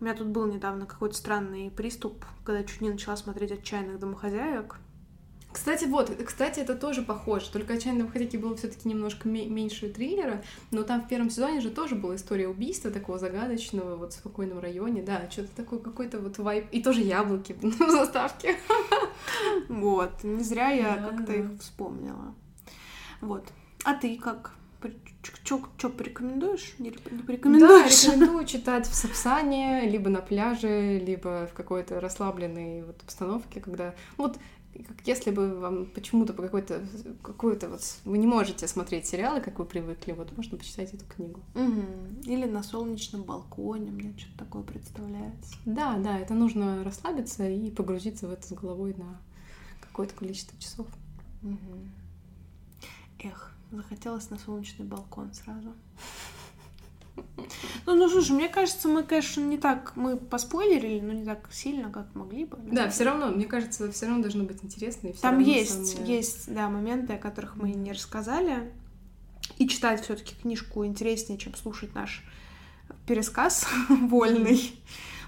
У 0.00 0.04
меня 0.04 0.14
тут 0.14 0.28
был 0.28 0.46
недавно 0.46 0.86
какой-то 0.86 1.16
странный 1.16 1.70
приступ, 1.70 2.24
когда 2.44 2.62
чуть 2.62 2.80
не 2.80 2.90
начала 2.90 3.16
смотреть 3.16 3.50
«Отчаянных 3.52 3.98
домохозяек». 3.98 4.76
Кстати, 5.50 5.86
вот, 5.86 6.10
кстати, 6.24 6.60
это 6.60 6.76
тоже 6.76 7.02
похоже. 7.02 7.50
Только 7.50 7.74
«Отчаянные 7.74 8.02
домохозяйки» 8.02 8.36
было 8.36 8.54
все 8.54 8.68
таки 8.68 8.88
немножко 8.88 9.28
ме- 9.28 9.46
меньше 9.48 9.88
триллера, 9.88 10.44
но 10.70 10.82
там 10.84 11.02
в 11.02 11.08
первом 11.08 11.30
сезоне 11.30 11.60
же 11.60 11.70
тоже 11.70 11.94
была 11.96 12.14
история 12.16 12.46
убийства 12.48 12.90
такого 12.92 13.18
загадочного, 13.18 13.96
вот 13.96 14.12
в 14.12 14.16
спокойном 14.16 14.60
районе, 14.60 15.02
да, 15.02 15.28
что-то 15.30 15.48
такое, 15.56 15.80
какой-то 15.80 16.20
вот 16.20 16.38
вайп. 16.38 16.66
И 16.70 16.80
тоже 16.82 17.00
яблоки 17.00 17.54
в 17.60 17.90
заставке. 17.90 18.56
Вот, 19.68 20.22
не 20.22 20.44
зря 20.44 20.68
я 20.70 20.96
Да, 20.96 21.08
как-то 21.08 21.26
да. 21.26 21.34
их 21.34 21.60
вспомнила. 21.60 22.34
Вот. 23.20 23.44
А 23.84 23.94
ты 23.94 24.16
как? 24.16 24.52
Что 25.44 25.90
порекомендуешь? 25.90 26.74
Не, 26.78 26.90
не 26.90 26.96
Да, 26.96 27.22
порекомендуешь? 27.26 28.04
рекомендую 28.04 28.44
читать 28.46 28.86
в 28.86 28.94
Сапсане, 28.94 29.88
либо 29.88 30.10
на 30.10 30.20
пляже, 30.20 30.98
либо 30.98 31.46
в 31.46 31.54
какой-то 31.54 32.00
расслабленной 32.00 32.82
вот 32.84 33.02
обстановке, 33.02 33.60
когда... 33.60 33.94
Вот 34.16 34.38
как 34.86 35.06
если 35.06 35.30
бы 35.32 35.58
вам 35.58 35.86
почему-то 35.86 36.32
по 36.32 36.42
какой-то 36.42 36.80
какой-то 37.22 37.68
вот 37.68 37.80
вы 38.04 38.18
не 38.18 38.26
можете 38.28 38.68
смотреть 38.68 39.06
сериалы, 39.06 39.40
как 39.40 39.58
вы 39.58 39.64
привыкли, 39.64 40.12
вот 40.12 40.36
можно 40.36 40.56
почитать 40.56 40.94
эту 40.94 41.04
книгу. 41.06 41.40
Мгм. 41.54 42.20
Или 42.26 42.44
на 42.44 42.62
солнечном 42.62 43.22
балконе, 43.24 43.90
мне 43.90 44.14
что-то 44.16 44.38
такое 44.44 44.62
представляется. 44.62 45.56
Да, 45.64 45.96
да, 45.96 46.18
это 46.18 46.34
нужно 46.34 46.84
расслабиться 46.84 47.48
и 47.48 47.70
погрузиться 47.70 48.28
в 48.28 48.32
это 48.32 48.46
с 48.46 48.52
головой 48.52 48.94
на 48.96 49.20
какое-то 49.80 50.14
количество 50.14 50.56
часов. 50.60 50.86
Мгм. 51.42 51.90
Эх, 53.20 53.52
захотелось 53.70 54.30
на 54.30 54.38
солнечный 54.38 54.84
балкон 54.86 55.32
сразу. 55.34 55.72
Ну, 57.86 57.94
ну, 57.94 58.08
слушай, 58.08 58.32
мне 58.32 58.48
кажется, 58.48 58.86
мы, 58.86 59.02
конечно, 59.02 59.40
не 59.40 59.58
так, 59.58 59.96
мы 59.96 60.16
поспойлерили, 60.18 61.00
но 61.00 61.12
не 61.12 61.24
так 61.24 61.48
сильно, 61.52 61.90
как 61.90 62.14
могли 62.14 62.44
бы. 62.44 62.58
Да, 62.70 62.90
все 62.90 63.04
равно, 63.04 63.28
мне 63.28 63.46
кажется, 63.46 63.90
все 63.90 64.06
равно 64.06 64.22
должно 64.22 64.44
быть 64.44 64.62
интересно. 64.62 65.08
и 65.08 65.12
всё 65.12 65.22
Там 65.22 65.38
есть, 65.40 65.94
самое- 65.94 66.16
есть, 66.16 66.52
да, 66.54 66.68
моменты, 66.68 67.14
о 67.14 67.18
которых 67.18 67.56
мы 67.56 67.70
не 67.72 67.92
рассказали. 67.92 68.70
И 69.56 69.66
читать 69.66 70.02
все-таки 70.04 70.34
книжку 70.36 70.84
интереснее, 70.84 71.38
чем 71.38 71.54
слушать 71.54 71.94
наш 71.94 72.22
пересказ 73.06 73.66
вольный. 73.88 74.78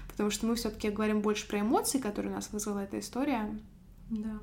Потому 0.07 0.29
что 0.29 0.45
мы 0.45 0.55
все-таки 0.55 0.89
говорим 0.91 1.21
больше 1.21 1.47
про 1.47 1.59
эмоции, 1.61 1.97
которые 1.99 2.31
у 2.31 2.35
нас 2.35 2.51
вызвала 2.51 2.79
эта 2.79 2.99
история, 2.99 3.49
Да. 4.09 4.39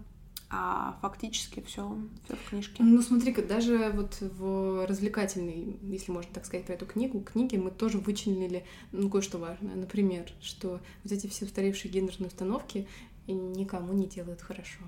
А 0.50 0.98
фактически 1.02 1.60
все, 1.60 1.98
все 2.24 2.36
в 2.36 2.48
книжке. 2.48 2.82
Ну, 2.82 3.02
смотри-ка, 3.02 3.42
даже 3.42 3.90
вот 3.94 4.18
в 4.20 4.86
развлекательной, 4.86 5.76
если 5.82 6.10
можно 6.10 6.32
так 6.32 6.46
сказать, 6.46 6.64
про 6.64 6.74
эту 6.74 6.86
книгу, 6.86 7.20
книге 7.20 7.58
мы 7.58 7.70
тоже 7.70 7.98
вычленили, 7.98 8.64
ну, 8.92 9.10
кое-что 9.10 9.38
важное. 9.38 9.74
Например, 9.74 10.26
что 10.40 10.80
вот 11.04 11.12
эти 11.12 11.26
все 11.26 11.44
устаревшие 11.44 11.92
гендерные 11.92 12.28
установки 12.28 12.88
никому 13.26 13.92
не 13.92 14.06
делают 14.06 14.40
хорошо. 14.40 14.84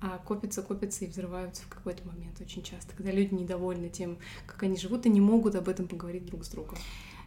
А 0.00 0.18
копятся, 0.18 0.62
копятся 0.62 1.04
и 1.04 1.08
взрываются 1.08 1.62
в 1.62 1.68
какой-то 1.68 2.06
момент 2.08 2.40
очень 2.40 2.62
часто, 2.62 2.96
когда 2.96 3.12
люди 3.12 3.34
недовольны 3.34 3.88
тем, 3.88 4.18
как 4.46 4.62
они 4.62 4.76
живут, 4.76 5.06
и 5.06 5.10
не 5.10 5.20
могут 5.20 5.54
об 5.54 5.68
этом 5.68 5.86
поговорить 5.86 6.24
друг 6.24 6.44
с 6.44 6.48
другом. 6.48 6.76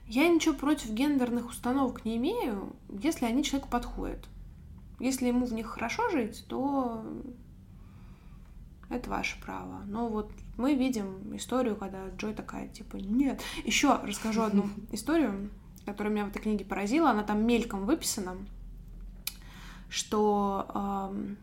Я 0.08 0.28
ничего 0.28 0.54
против 0.56 0.90
гендерных 0.90 1.50
установок 1.50 2.06
не 2.06 2.18
имею, 2.18 2.76
если 3.02 3.26
они 3.26 3.44
человеку 3.44 3.70
подходят. 3.70 4.28
Если 5.00 5.28
ему 5.28 5.46
в 5.46 5.54
них 5.54 5.68
хорошо 5.68 6.10
жить, 6.10 6.46
то 6.48 7.06
это 8.90 9.10
ваше 9.10 9.40
право. 9.42 9.82
Но 9.88 10.08
вот 10.08 10.32
мы 10.58 10.76
видим 10.76 11.36
историю, 11.36 11.76
когда 11.76 12.10
Джой 12.10 12.34
такая, 12.34 12.68
типа, 12.68 12.98
нет. 12.98 13.42
Еще 13.64 14.00
расскажу 14.04 14.44
одну 14.44 14.70
историю, 14.92 15.50
которая 15.86 16.14
меня 16.14 16.26
в 16.26 16.30
этой 16.30 16.42
книге 16.42 16.66
поразила. 16.66 17.10
Она 17.12 17.24
там 17.24 17.46
мельком 17.46 17.86
выписана, 17.86 18.38
что 19.90 21.12
эм, 21.12 21.38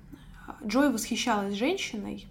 Джой 0.66 0.92
восхищалась 0.92 1.54
женщиной, 1.54 2.26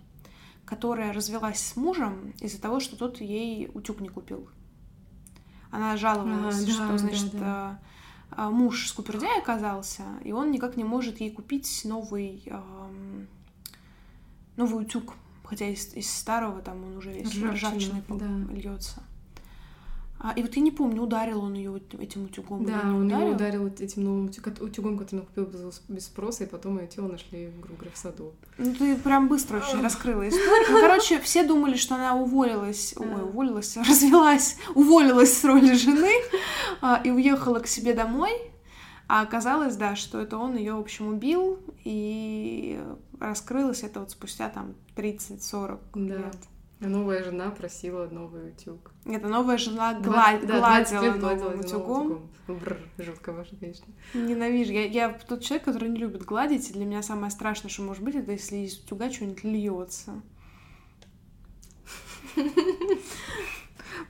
которая 0.66 1.14
развелась 1.14 1.60
с 1.60 1.76
мужем 1.76 2.34
из-за 2.40 2.62
того, 2.62 2.80
что 2.80 2.96
тот 2.96 3.20
ей 3.22 3.70
утюг 3.74 4.00
не 4.00 4.10
купил. 4.10 4.50
Она 5.70 5.98
жаловалась, 5.98 6.64
А, 6.64 6.66
да, 6.66 6.72
что, 6.72 6.88
да, 6.88 6.98
значит, 6.98 7.32
да. 7.38 7.40
э, 7.40 7.86
э, 7.86 7.88
муж 8.38 8.88
скупердяй 8.88 9.40
оказался, 9.40 10.04
и 10.24 10.32
он 10.32 10.52
никак 10.52 10.78
не 10.78 10.84
может 10.84 11.20
ей 11.20 11.32
купить 11.32 11.82
новый, 11.84 12.44
эм, 12.46 13.28
новый 14.56 14.84
утюг. 14.86 15.14
Хотя 15.44 15.68
из, 15.68 15.94
из 15.96 16.10
старого 16.10 16.62
там 16.62 16.84
он 16.84 16.98
уже 16.98 17.12
весь 17.12 17.36
ржавчиной 17.36 18.04
да. 18.08 18.54
льется. 18.54 19.04
А, 20.24 20.34
и 20.36 20.44
вот 20.44 20.54
я 20.56 20.62
не 20.62 20.70
помню, 20.70 21.02
ударил 21.02 21.42
он 21.42 21.56
ее 21.56 21.82
этим 22.00 22.26
утюгом 22.26 22.64
Да, 22.64 22.82
он 22.84 23.08
ударил. 23.08 23.28
ее 23.30 23.34
ударил 23.36 23.66
этим 23.68 24.04
новым 24.04 24.28
утюг- 24.28 24.62
утюгом, 24.64 25.00
который 25.00 25.22
он 25.22 25.26
купил 25.26 25.46
без, 25.46 25.82
без 25.88 26.06
спроса, 26.06 26.44
и 26.44 26.48
потом 26.48 26.80
ее 26.80 26.86
тело 26.86 27.08
нашли, 27.08 27.50
грубо 27.60 27.78
говоря, 27.80 27.92
в 27.92 27.98
саду. 27.98 28.34
Ну, 28.60 28.72
ты 28.76 28.96
прям 28.98 29.28
быстро 29.28 29.58
очень 29.58 29.82
раскрыла 29.82 30.30
историю. 30.30 30.68
Ну, 30.70 30.80
короче, 30.80 31.20
все 31.22 31.44
думали, 31.44 31.76
что 31.76 31.96
она 31.96 32.16
уволилась, 32.16 32.94
ой, 32.98 33.24
уволилась, 33.24 33.76
развелась, 33.90 34.58
уволилась 34.76 35.36
с 35.36 35.44
роли 35.44 35.74
жены 35.74 36.14
а, 36.82 37.02
и 37.04 37.10
уехала 37.10 37.60
к 37.60 37.66
себе 37.66 37.96
домой. 37.96 38.32
А 39.08 39.22
оказалось, 39.24 39.76
да, 39.76 39.96
что 39.96 40.20
это 40.22 40.38
он 40.38 40.56
ее, 40.56 40.74
в 40.76 40.80
общем, 40.80 41.08
убил, 41.08 41.58
и 41.84 42.80
раскрылось 43.20 43.84
это 43.84 44.02
вот 44.02 44.12
спустя 44.12 44.50
там 44.50 44.76
30-40 44.96 45.80
Да. 45.96 46.16
лет. 46.16 46.38
Новая 46.82 47.24
жена 47.24 47.52
просила 47.52 48.08
новый 48.08 48.50
утюг. 48.50 48.92
Это 49.06 49.28
новая 49.28 49.58
жена 49.58 49.94
гла- 49.94 50.36
Двадцать- 50.40 50.48
да, 50.48 50.60
гладила 50.60 51.02
новым 51.16 51.60
утюгом. 51.60 52.06
утюгом. 52.08 52.30
Бррр, 52.48 52.80
жутко 52.98 53.32
ваше, 53.34 53.56
конечно. 53.56 53.86
Ненавижу. 54.16 54.74
Я, 54.74 54.86
я 54.88 55.10
тот 55.14 55.44
человек, 55.44 55.64
который 55.66 55.90
не 55.90 56.00
любит 56.00 56.24
гладить, 56.26 56.70
и 56.70 56.74
для 56.74 56.86
меня 56.86 57.04
самое 57.04 57.30
страшное, 57.32 57.70
что 57.70 57.84
может 57.84 58.04
быть, 58.04 58.16
это 58.16 58.32
если 58.32 58.58
из 58.58 58.80
утюга 58.80 59.12
что-нибудь 59.12 59.44
льется. 59.44 60.22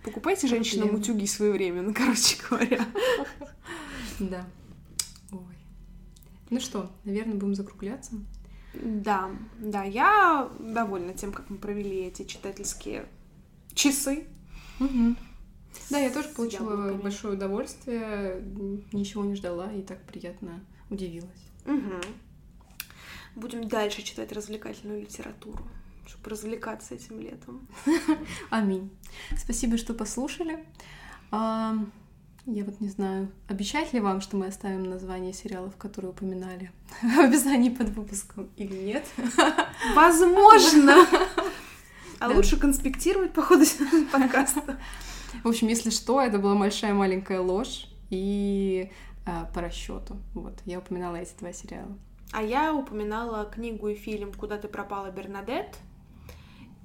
Покупайте 0.04 0.48
женщинам 0.48 0.96
утюги 0.96 1.26
своевременно, 1.28 1.94
короче 1.94 2.38
говоря. 2.50 2.86
Да. 4.20 4.46
Ой. 5.32 5.40
Ну 6.50 6.60
что, 6.60 6.90
наверное, 7.04 7.36
будем 7.36 7.56
закругляться. 7.56 8.14
Да, 8.74 9.32
да, 9.60 9.84
я 9.84 10.50
довольна 10.60 11.14
тем, 11.14 11.34
как 11.34 11.50
мы 11.50 11.58
провели 11.58 12.06
эти 12.06 12.24
читательские 12.24 13.08
часы. 13.74 14.28
Да, 15.90 15.98
я 15.98 16.10
тоже 16.10 16.30
получила 16.30 16.72
яблоками. 16.72 17.02
большое 17.02 17.34
удовольствие, 17.36 18.44
ничего 18.92 19.24
не 19.24 19.36
ждала 19.36 19.72
и 19.72 19.82
так 19.82 20.02
приятно 20.06 20.64
удивилась. 20.90 21.30
Мгм. 21.66 22.02
Будем 23.36 23.68
дальше 23.68 24.02
читать 24.02 24.32
развлекательную 24.32 25.02
литературу, 25.02 25.66
чтобы 26.06 26.30
развлекаться 26.30 26.96
этим 26.96 27.20
летом. 27.20 27.68
Аминь. 28.50 28.90
Спасибо, 29.38 29.78
что 29.78 29.94
послушали. 29.94 30.66
Я 32.48 32.66
вот 32.66 32.80
не 32.82 32.90
знаю, 32.90 33.32
обещать 33.48 33.94
ли 33.94 34.00
вам, 34.00 34.20
что 34.20 34.36
мы 34.36 34.48
оставим 34.48 34.84
название 34.84 35.32
сериалов, 35.32 35.76
которые 35.78 36.12
упоминали 36.12 36.72
в 37.02 37.20
описании 37.20 37.70
под 37.70 37.90
выпуском 37.90 38.50
или 38.58 38.76
нет? 38.76 39.06
Возможно! 39.96 40.96
А 42.20 42.30
лучше 42.30 42.56
конспектировать 42.56 43.34
по 43.34 43.42
ходу 43.42 43.66
подкаста. 44.12 44.78
В 45.44 45.48
общем, 45.48 45.70
если 45.70 45.90
что, 45.90 46.22
это 46.22 46.38
была 46.38 46.54
большая 46.54 46.94
маленькая 46.94 47.40
ложь 47.40 47.88
и 48.12 48.92
а, 49.26 49.46
по 49.46 49.60
расчету. 49.60 50.18
Вот, 50.36 50.54
я 50.66 50.78
упоминала 50.78 51.16
эти 51.16 51.34
два 51.40 51.52
сериала. 51.52 51.98
А 52.32 52.44
я 52.44 52.76
упоминала 52.76 53.46
книгу 53.46 53.88
и 53.88 53.96
фильм 53.96 54.34
«Куда 54.34 54.60
ты 54.60 54.68
пропала, 54.68 55.10
Бернадет» 55.10 55.80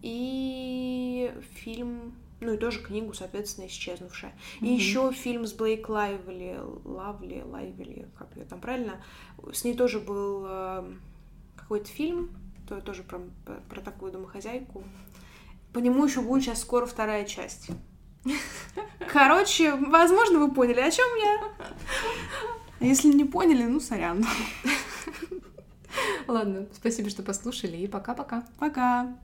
и 0.01 1.33
фильм, 1.57 2.15
ну 2.41 2.53
и 2.55 2.57
тоже 2.59 2.81
книгу, 2.83 3.13
соответственно, 3.15 3.67
«Исчезнувшая». 3.67 4.33
И 4.61 4.65
Мгм. 4.65 4.75
еще 4.75 5.13
фильм 5.13 5.47
с 5.47 5.53
Блейк 5.53 5.89
Лайвли, 5.89 6.59
Лавли, 6.85 7.43
Лайвли, 7.45 8.09
как 8.19 8.37
ее 8.37 8.45
там 8.45 8.61
правильно, 8.61 9.03
с 9.53 9.65
ней 9.65 9.75
тоже 9.75 10.01
был 10.01 10.45
э, 10.47 10.93
какой-то 11.57 11.87
фильм, 11.89 12.31
то 12.69 12.81
тоже 12.81 13.03
про, 13.03 13.21
про 13.69 13.81
такую 13.81 14.13
домохозяйку. 14.13 14.85
По 15.73 15.79
нему 15.79 16.05
еще 16.05 16.21
будет 16.21 16.43
сейчас 16.45 16.61
скоро 16.61 16.87
вторая 16.87 17.25
часть. 17.25 17.69
Короче, 19.13 19.75
возможно, 19.75 20.39
вы 20.41 20.51
поняли, 20.53 20.81
о 20.81 20.91
чем 20.91 21.07
я. 21.17 21.53
Если 22.81 23.09
не 23.09 23.25
поняли, 23.25 23.63
ну, 23.65 23.81
сорян. 23.81 24.25
Ладно, 26.27 26.67
спасибо, 26.75 27.09
что 27.09 27.23
послушали, 27.23 27.77
и 27.77 27.87
пока-пока. 27.87 28.45
Пока. 28.59 29.17